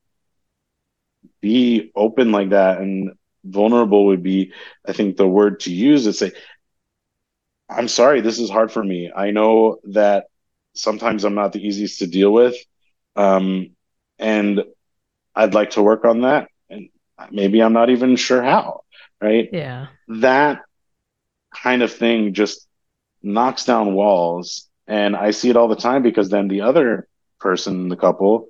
be 1.42 1.92
open 1.96 2.32
like 2.32 2.50
that 2.50 2.80
and 2.80 3.12
vulnerable 3.44 4.08
would 4.08 4.24
be, 4.24 4.54
I 4.86 4.94
think, 4.94 5.18
the 5.18 5.28
word 5.28 5.62
to 5.62 5.74
use 5.74 6.08
is 6.08 6.20
say, 6.20 6.32
I'm 7.70 7.88
sorry, 7.88 8.22
this 8.22 8.40
is 8.40 8.50
hard 8.50 8.72
for 8.72 8.84
me. 8.84 9.12
I 9.16 9.32
know 9.32 9.80
that 9.86 10.28
sometimes 10.74 11.26
I'm 11.26 11.36
not 11.36 11.54
the 11.54 11.66
easiest 11.66 12.00
to 12.00 12.08
deal 12.08 12.32
with. 12.32 12.56
Um, 13.16 13.72
and 14.20 14.64
I'd 15.36 15.54
like 15.54 15.72
to 15.72 15.84
work 15.84 16.06
on 16.06 16.22
that 16.22 16.50
maybe 17.32 17.62
I'm 17.62 17.74
not 17.74 17.90
even 17.90 18.16
sure 18.16 18.42
how, 18.42 18.84
right? 19.22 19.50
Yeah. 19.52 19.88
That 20.08 20.62
kind 21.56 21.82
of 21.82 21.92
thing 21.92 22.34
just 22.34 22.68
knocks 23.22 23.66
down 23.66 23.94
walls. 23.94 24.70
And 24.88 25.16
I 25.16 25.32
see 25.32 25.50
it 25.50 25.58
all 25.58 25.68
the 25.68 25.76
time 25.76 26.02
because 26.04 26.30
then 26.30 26.48
the 26.48 26.62
other 26.62 27.08
person 27.40 27.90
the 27.90 27.98
couple 27.98 28.50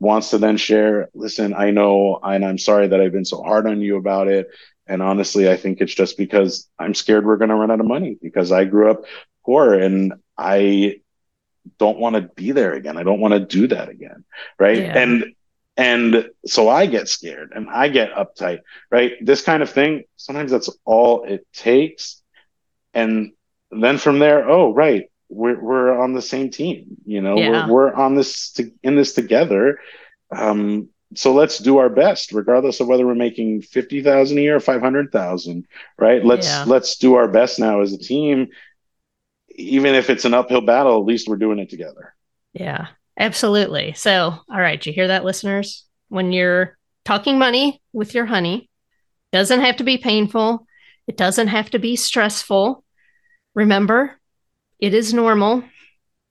wants 0.00 0.30
to 0.30 0.38
then 0.38 0.56
share, 0.56 1.08
listen, 1.14 1.54
I 1.54 1.70
know, 1.70 2.18
and 2.22 2.44
I'm 2.44 2.58
sorry 2.58 2.88
that 2.88 3.00
I've 3.00 3.12
been 3.12 3.24
so 3.24 3.42
hard 3.42 3.66
on 3.66 3.80
you 3.80 3.96
about 3.96 4.28
it. 4.28 4.48
And 4.86 5.00
honestly, 5.00 5.48
I 5.48 5.56
think 5.56 5.80
it's 5.80 5.94
just 5.94 6.18
because 6.18 6.68
I'm 6.78 6.94
scared 6.94 7.24
we're 7.24 7.38
going 7.38 7.48
to 7.48 7.54
run 7.54 7.70
out 7.70 7.80
of 7.80 7.86
money 7.86 8.18
because 8.20 8.52
I 8.52 8.64
grew 8.64 8.90
up 8.90 9.04
poor 9.44 9.74
and 9.74 10.14
I 10.36 11.00
don't 11.78 11.98
want 11.98 12.16
to 12.16 12.22
be 12.22 12.52
there 12.52 12.74
again. 12.74 12.98
I 12.98 13.02
don't 13.02 13.20
want 13.20 13.32
to 13.32 13.40
do 13.40 13.68
that 13.68 13.88
again. 13.88 14.24
Right. 14.58 14.78
Yeah. 14.78 14.98
And 14.98 15.34
and 15.76 16.30
so 16.46 16.68
I 16.68 16.86
get 16.86 17.08
scared 17.08 17.52
and 17.54 17.68
I 17.68 17.88
get 17.88 18.14
uptight, 18.14 18.60
right? 18.90 19.12
This 19.20 19.42
kind 19.42 19.62
of 19.62 19.70
thing, 19.70 20.04
sometimes 20.16 20.50
that's 20.50 20.70
all 20.84 21.24
it 21.24 21.46
takes. 21.52 22.22
And 22.92 23.32
then 23.70 23.98
from 23.98 24.20
there, 24.20 24.48
oh, 24.48 24.72
right, 24.72 25.10
we're, 25.28 25.60
we're 25.60 26.00
on 26.00 26.14
the 26.14 26.22
same 26.22 26.50
team, 26.50 26.96
you 27.04 27.20
know, 27.20 27.36
yeah. 27.36 27.66
we're, 27.66 27.72
we're 27.72 27.94
on 27.94 28.14
this, 28.14 28.52
to, 28.52 28.70
in 28.84 28.94
this 28.94 29.14
together. 29.14 29.80
Um, 30.30 30.90
so 31.16 31.32
let's 31.32 31.58
do 31.58 31.78
our 31.78 31.88
best, 31.88 32.32
regardless 32.32 32.78
of 32.78 32.86
whether 32.86 33.06
we're 33.06 33.14
making 33.16 33.62
50,000 33.62 34.38
a 34.38 34.40
year 34.40 34.56
or 34.56 34.60
500,000, 34.60 35.66
right? 35.98 36.24
Let's, 36.24 36.46
yeah. 36.46 36.64
let's 36.66 36.98
do 36.98 37.14
our 37.14 37.28
best 37.28 37.58
now 37.58 37.80
as 37.80 37.92
a 37.92 37.98
team. 37.98 38.48
Even 39.56 39.94
if 39.94 40.10
it's 40.10 40.24
an 40.24 40.34
uphill 40.34 40.60
battle, 40.60 40.98
at 41.00 41.06
least 41.06 41.28
we're 41.28 41.36
doing 41.36 41.58
it 41.58 41.70
together. 41.70 42.14
Yeah. 42.52 42.88
Absolutely. 43.18 43.92
So, 43.94 44.34
all 44.48 44.60
right, 44.60 44.84
you 44.84 44.92
hear 44.92 45.08
that, 45.08 45.24
listeners? 45.24 45.84
When 46.08 46.32
you're 46.32 46.76
talking 47.04 47.38
money 47.38 47.80
with 47.92 48.14
your 48.14 48.26
honey, 48.26 48.68
doesn't 49.32 49.60
have 49.60 49.76
to 49.76 49.84
be 49.84 49.98
painful. 49.98 50.66
It 51.06 51.16
doesn't 51.16 51.48
have 51.48 51.70
to 51.70 51.78
be 51.78 51.96
stressful. 51.96 52.84
Remember, 53.54 54.18
it 54.78 54.94
is 54.94 55.14
normal 55.14 55.64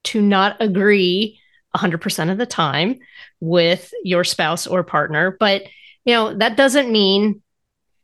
to 0.04 0.20
not 0.20 0.56
agree 0.60 1.38
100% 1.76 2.30
of 2.30 2.38
the 2.38 2.46
time 2.46 2.98
with 3.40 3.92
your 4.04 4.24
spouse 4.24 4.66
or 4.66 4.82
partner, 4.84 5.36
but 5.38 5.62
you 6.04 6.14
know, 6.14 6.34
that 6.34 6.56
doesn't 6.56 6.92
mean 6.92 7.42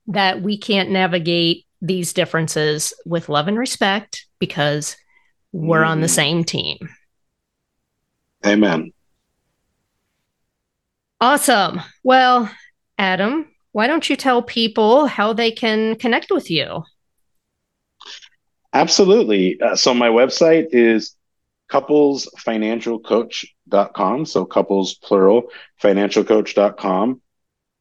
that 0.07 0.43
we 0.43 0.59
can't 0.59 0.91
navigate 0.91 1.67
these 1.83 2.13
differences 2.13 2.93
with 3.07 3.29
love 3.29 3.49
and 3.49 3.59
respect 3.59 4.27
because 4.39 4.97
we're 5.53 5.83
mm. 5.83 5.89
on 5.89 6.01
the 6.01 6.07
mm. 6.07 6.15
same 6.15 6.45
team. 6.45 6.79
Amen. 8.45 8.93
Awesome. 11.21 11.81
Well, 12.03 12.51
Adam, 12.97 13.47
why 13.73 13.87
don't 13.87 14.09
you 14.09 14.17
tell 14.17 14.43
people 14.43 15.07
how 15.07 15.33
they 15.33 15.51
can 15.51 15.97
connect 15.97 16.31
with 16.31 16.51
you? 16.51 16.85
Absolutely. 18.73 19.61
Uh, 19.61 19.77
so 19.77 19.93
my 19.93 20.09
website 20.09 20.69
is 20.73 21.15
couplesfinancialcoach.com. 21.71 24.27
So 24.27 24.45
couples 24.45 24.95
plural, 24.95 25.51
financialcoach.com. 25.83 27.21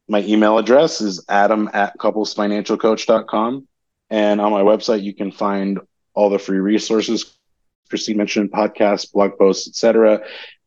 My 0.07 0.23
email 0.23 0.57
address 0.57 1.01
is 1.01 1.23
adam 1.29 1.69
at 1.73 1.95
couplesfinancialcoach.com. 1.97 3.67
And 4.09 4.41
on 4.41 4.51
my 4.51 4.63
website, 4.63 5.03
you 5.03 5.13
can 5.13 5.31
find 5.31 5.79
all 6.13 6.29
the 6.29 6.39
free 6.39 6.59
resources 6.59 7.38
Christine 7.89 8.17
mentioned, 8.17 8.51
podcasts, 8.51 9.11
blog 9.11 9.37
posts, 9.37 9.67
etc. 9.67 10.21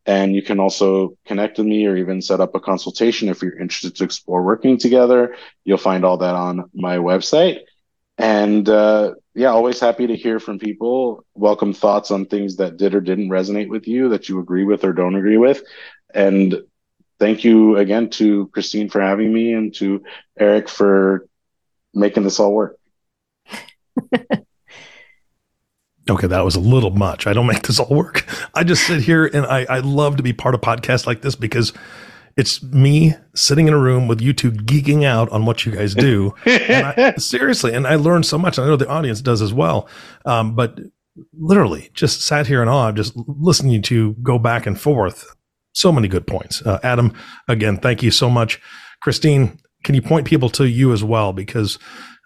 And 0.05 0.35
you 0.35 0.43
can 0.43 0.59
also 0.59 1.17
connect 1.27 1.59
with 1.59 1.67
me 1.67 1.87
or 1.87 1.97
even 1.97 2.21
set 2.21 2.41
up 2.41 2.55
a 2.55 2.61
consultation 2.61 3.29
if 3.29 3.41
you're 3.43 3.59
interested 3.59 3.95
to 3.97 4.05
explore 4.05 4.43
working 4.43 4.77
together. 4.79 5.37
You'll 5.65 5.79
find 5.79 6.05
all 6.05 6.19
that 6.19 6.35
on 6.35 6.71
my 6.75 6.97
website. 6.97 7.61
And 8.19 8.69
uh, 8.69 9.15
yeah, 9.35 9.49
always 9.49 9.81
happy 9.81 10.07
to 10.09 10.17
hear 10.17 10.41
from 10.41 10.59
people. 10.59 11.25
Welcome 11.35 11.73
thoughts 11.73 12.11
on 12.11 12.27
things 12.27 12.57
that 12.57 12.77
did 12.77 12.95
or 12.95 13.01
didn't 13.01 13.31
resonate 13.31 13.69
with 13.69 13.87
you, 13.87 14.11
that 14.11 14.29
you 14.29 14.41
agree 14.41 14.65
with 14.65 14.85
or 14.85 14.93
don't 14.93 15.15
agree 15.15 15.39
with. 15.39 15.63
And 16.13 16.63
thank 17.19 17.45
you 17.45 17.77
again 17.77 18.11
to 18.11 18.49
Christine 18.49 18.91
for 18.91 19.01
having 19.01 19.33
me 19.33 19.53
and 19.55 19.73
to 19.77 20.03
Eric 20.39 20.69
for 20.69 21.27
making 21.95 22.25
this 22.25 22.41
all 22.41 22.53
work. 22.53 22.77
okay, 26.13 26.27
that 26.27 26.45
was 26.45 26.57
a 26.57 26.61
little 26.61 26.91
much. 26.91 27.27
I 27.27 27.33
don't 27.33 27.47
make 27.47 27.63
this 27.63 27.81
all 27.81 27.95
work. 27.95 28.25
I 28.55 28.65
just 28.65 28.87
sit 28.87 29.03
here 29.03 29.27
and 29.27 29.47
I, 29.47 29.67
I 29.69 29.79
love 29.81 30.17
to 30.17 30.23
be 30.23 30.33
part 30.33 30.55
of 30.55 30.61
podcasts 30.61 31.07
like 31.07 31.23
this 31.23 31.35
because 31.35 31.73
it's 32.37 32.63
me 32.63 33.15
sitting 33.35 33.69
in 33.69 33.75
a 33.75 33.79
room 33.79 34.09
with 34.09 34.21
you 34.21 34.33
two 34.33 34.53
geeking 34.53 35.05
out 35.05 35.29
on 35.31 35.45
what 35.45 35.67
you 35.67 35.73
guys 35.73 35.95
do. 35.95 36.35
and 36.47 36.87
I, 36.87 37.15
seriously, 37.17 37.75
and 37.75 37.87
I 37.87 37.97
learned 37.97 38.27
so 38.27 38.39
much. 38.39 38.59
I 38.59 38.67
know 38.67 38.77
the 38.77 38.89
audience 38.89 39.21
does 39.21 39.43
as 39.43 39.53
well. 39.53 39.89
Um, 40.25 40.55
but 40.55 40.79
literally, 41.39 41.91
just 41.95 42.23
sat 42.23 42.47
here 42.47 42.63
in 42.63 42.69
awe, 42.69 42.93
just 42.93 43.15
listening 43.17 43.83
to 43.83 44.15
go 44.23 44.39
back 44.39 44.67
and 44.67 44.81
forth. 44.81 45.35
So 45.75 45.91
many 45.93 46.09
good 46.09 46.27
points. 46.27 46.63
Uh, 46.63 46.79
Adam, 46.83 47.15
again, 47.49 47.79
thank 47.79 48.03
you 48.03 48.11
so 48.11 48.29
much. 48.29 48.61
Christine, 49.03 49.59
can 49.85 49.95
you 49.95 50.03
point 50.03 50.27
people 50.27 50.49
to 50.51 50.69
you 50.69 50.93
as 50.93 51.03
well? 51.03 51.33
Because 51.33 51.79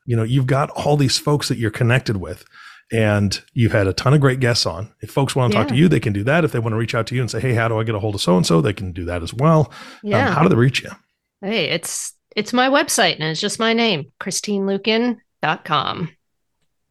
you 0.04 0.16
know 0.16 0.24
you've 0.24 0.46
got 0.46 0.70
all 0.70 0.96
these 0.96 1.18
folks 1.18 1.48
that 1.48 1.58
you're 1.58 1.70
connected 1.70 2.16
with 2.18 2.44
and 2.92 3.42
you've 3.52 3.72
had 3.72 3.86
a 3.86 3.92
ton 3.92 4.14
of 4.14 4.20
great 4.20 4.40
guests 4.40 4.66
on. 4.66 4.92
If 5.00 5.10
folks 5.10 5.34
want 5.34 5.52
to 5.52 5.58
yeah. 5.58 5.64
talk 5.64 5.72
to 5.72 5.76
you, 5.76 5.88
they 5.88 6.00
can 6.00 6.12
do 6.12 6.24
that. 6.24 6.44
If 6.44 6.52
they 6.52 6.58
want 6.58 6.72
to 6.72 6.78
reach 6.78 6.94
out 6.94 7.06
to 7.08 7.14
you 7.14 7.20
and 7.20 7.30
say, 7.30 7.40
"Hey, 7.40 7.54
how 7.54 7.68
do 7.68 7.78
I 7.78 7.84
get 7.84 7.94
a 7.94 7.98
hold 7.98 8.14
of 8.14 8.20
so 8.20 8.36
and 8.36 8.46
so?" 8.46 8.60
They 8.60 8.72
can 8.72 8.92
do 8.92 9.04
that 9.06 9.22
as 9.22 9.34
well. 9.34 9.72
Um, 10.04 10.10
yeah. 10.10 10.28
Um, 10.28 10.34
how 10.34 10.42
do 10.42 10.48
they 10.48 10.56
reach 10.56 10.82
you? 10.82 10.90
Hey, 11.40 11.66
it's 11.70 12.14
it's 12.36 12.52
my 12.52 12.68
website 12.68 13.14
and 13.14 13.24
it's 13.24 13.40
just 13.40 13.58
my 13.58 13.72
name, 13.72 14.12
christineluken.com. 14.20 16.10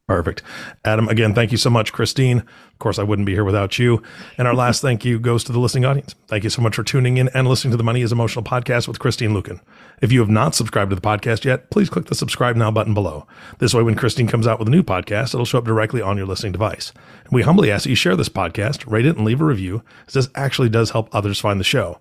Perfect. 0.08 0.42
Adam, 0.84 1.08
again, 1.08 1.34
thank 1.34 1.50
you 1.50 1.58
so 1.58 1.68
much, 1.68 1.92
Christine. 1.92 2.38
Of 2.38 2.78
course, 2.78 2.98
I 2.98 3.02
wouldn't 3.02 3.26
be 3.26 3.32
here 3.32 3.44
without 3.44 3.76
you. 3.78 4.02
And 4.38 4.46
our 4.46 4.54
last 4.54 4.80
thank 4.82 5.04
you 5.04 5.18
goes 5.18 5.42
to 5.44 5.52
the 5.52 5.58
listening 5.58 5.84
audience. 5.84 6.14
Thank 6.28 6.44
you 6.44 6.50
so 6.50 6.62
much 6.62 6.76
for 6.76 6.84
tuning 6.84 7.16
in 7.16 7.28
and 7.34 7.48
listening 7.48 7.72
to 7.72 7.76
the 7.76 7.82
Money 7.82 8.02
is 8.02 8.12
Emotional 8.12 8.44
podcast 8.44 8.86
with 8.86 9.00
Christine 9.00 9.30
Luken. 9.30 9.60
If 10.02 10.12
you 10.12 10.20
have 10.20 10.28
not 10.28 10.54
subscribed 10.54 10.90
to 10.90 10.94
the 10.94 11.00
podcast 11.00 11.44
yet, 11.44 11.70
please 11.70 11.88
click 11.88 12.06
the 12.06 12.14
subscribe 12.14 12.56
now 12.56 12.70
button 12.70 12.94
below. 12.94 13.26
This 13.58 13.72
way, 13.72 13.82
when 13.82 13.94
Christine 13.94 14.26
comes 14.26 14.46
out 14.46 14.58
with 14.58 14.68
a 14.68 14.70
new 14.70 14.82
podcast, 14.82 15.32
it'll 15.32 15.46
show 15.46 15.58
up 15.58 15.64
directly 15.64 16.02
on 16.02 16.16
your 16.16 16.26
listening 16.26 16.52
device. 16.52 16.92
And 17.24 17.32
we 17.32 17.42
humbly 17.42 17.70
ask 17.70 17.84
that 17.84 17.90
you 17.90 17.96
share 17.96 18.16
this 18.16 18.28
podcast, 18.28 18.90
rate 18.90 19.06
it, 19.06 19.16
and 19.16 19.24
leave 19.24 19.40
a 19.40 19.44
review, 19.44 19.82
as 20.06 20.14
this 20.14 20.28
actually 20.34 20.68
does 20.68 20.90
help 20.90 21.08
others 21.14 21.40
find 21.40 21.58
the 21.58 21.64
show. 21.64 21.98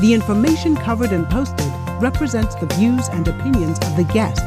The 0.00 0.14
information 0.14 0.76
covered 0.76 1.12
and 1.12 1.28
posted 1.28 1.70
represents 2.00 2.54
the 2.54 2.66
views 2.66 3.08
and 3.08 3.28
opinions 3.28 3.78
of 3.80 3.96
the 3.96 4.04
guest 4.04 4.40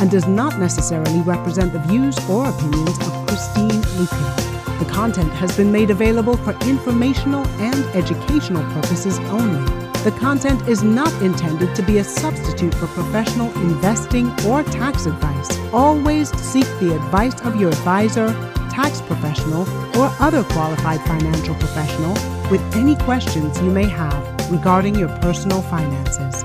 and 0.00 0.10
does 0.10 0.26
not 0.26 0.58
necessarily 0.58 1.20
represent 1.22 1.72
the 1.72 1.78
views 1.80 2.16
or 2.28 2.48
opinions 2.48 2.98
of 3.00 3.26
Christine 3.26 3.82
Luken. 3.98 4.49
The 4.80 4.86
content 4.86 5.30
has 5.34 5.54
been 5.58 5.70
made 5.70 5.90
available 5.90 6.38
for 6.38 6.52
informational 6.66 7.46
and 7.60 7.84
educational 7.94 8.62
purposes 8.72 9.18
only. 9.28 9.62
The 10.04 10.16
content 10.18 10.66
is 10.66 10.82
not 10.82 11.12
intended 11.20 11.76
to 11.76 11.82
be 11.82 11.98
a 11.98 12.04
substitute 12.04 12.72
for 12.72 12.86
professional 12.86 13.52
investing 13.60 14.30
or 14.46 14.62
tax 14.62 15.04
advice. 15.04 15.54
Always 15.74 16.30
seek 16.40 16.64
the 16.80 16.96
advice 16.96 17.38
of 17.42 17.60
your 17.60 17.68
advisor, 17.68 18.28
tax 18.70 19.02
professional, 19.02 19.68
or 20.00 20.10
other 20.18 20.44
qualified 20.44 21.02
financial 21.02 21.54
professional 21.56 22.14
with 22.50 22.62
any 22.74 22.96
questions 22.96 23.60
you 23.60 23.70
may 23.70 23.86
have 23.86 24.50
regarding 24.50 24.94
your 24.94 25.10
personal 25.18 25.60
finances. 25.60 26.42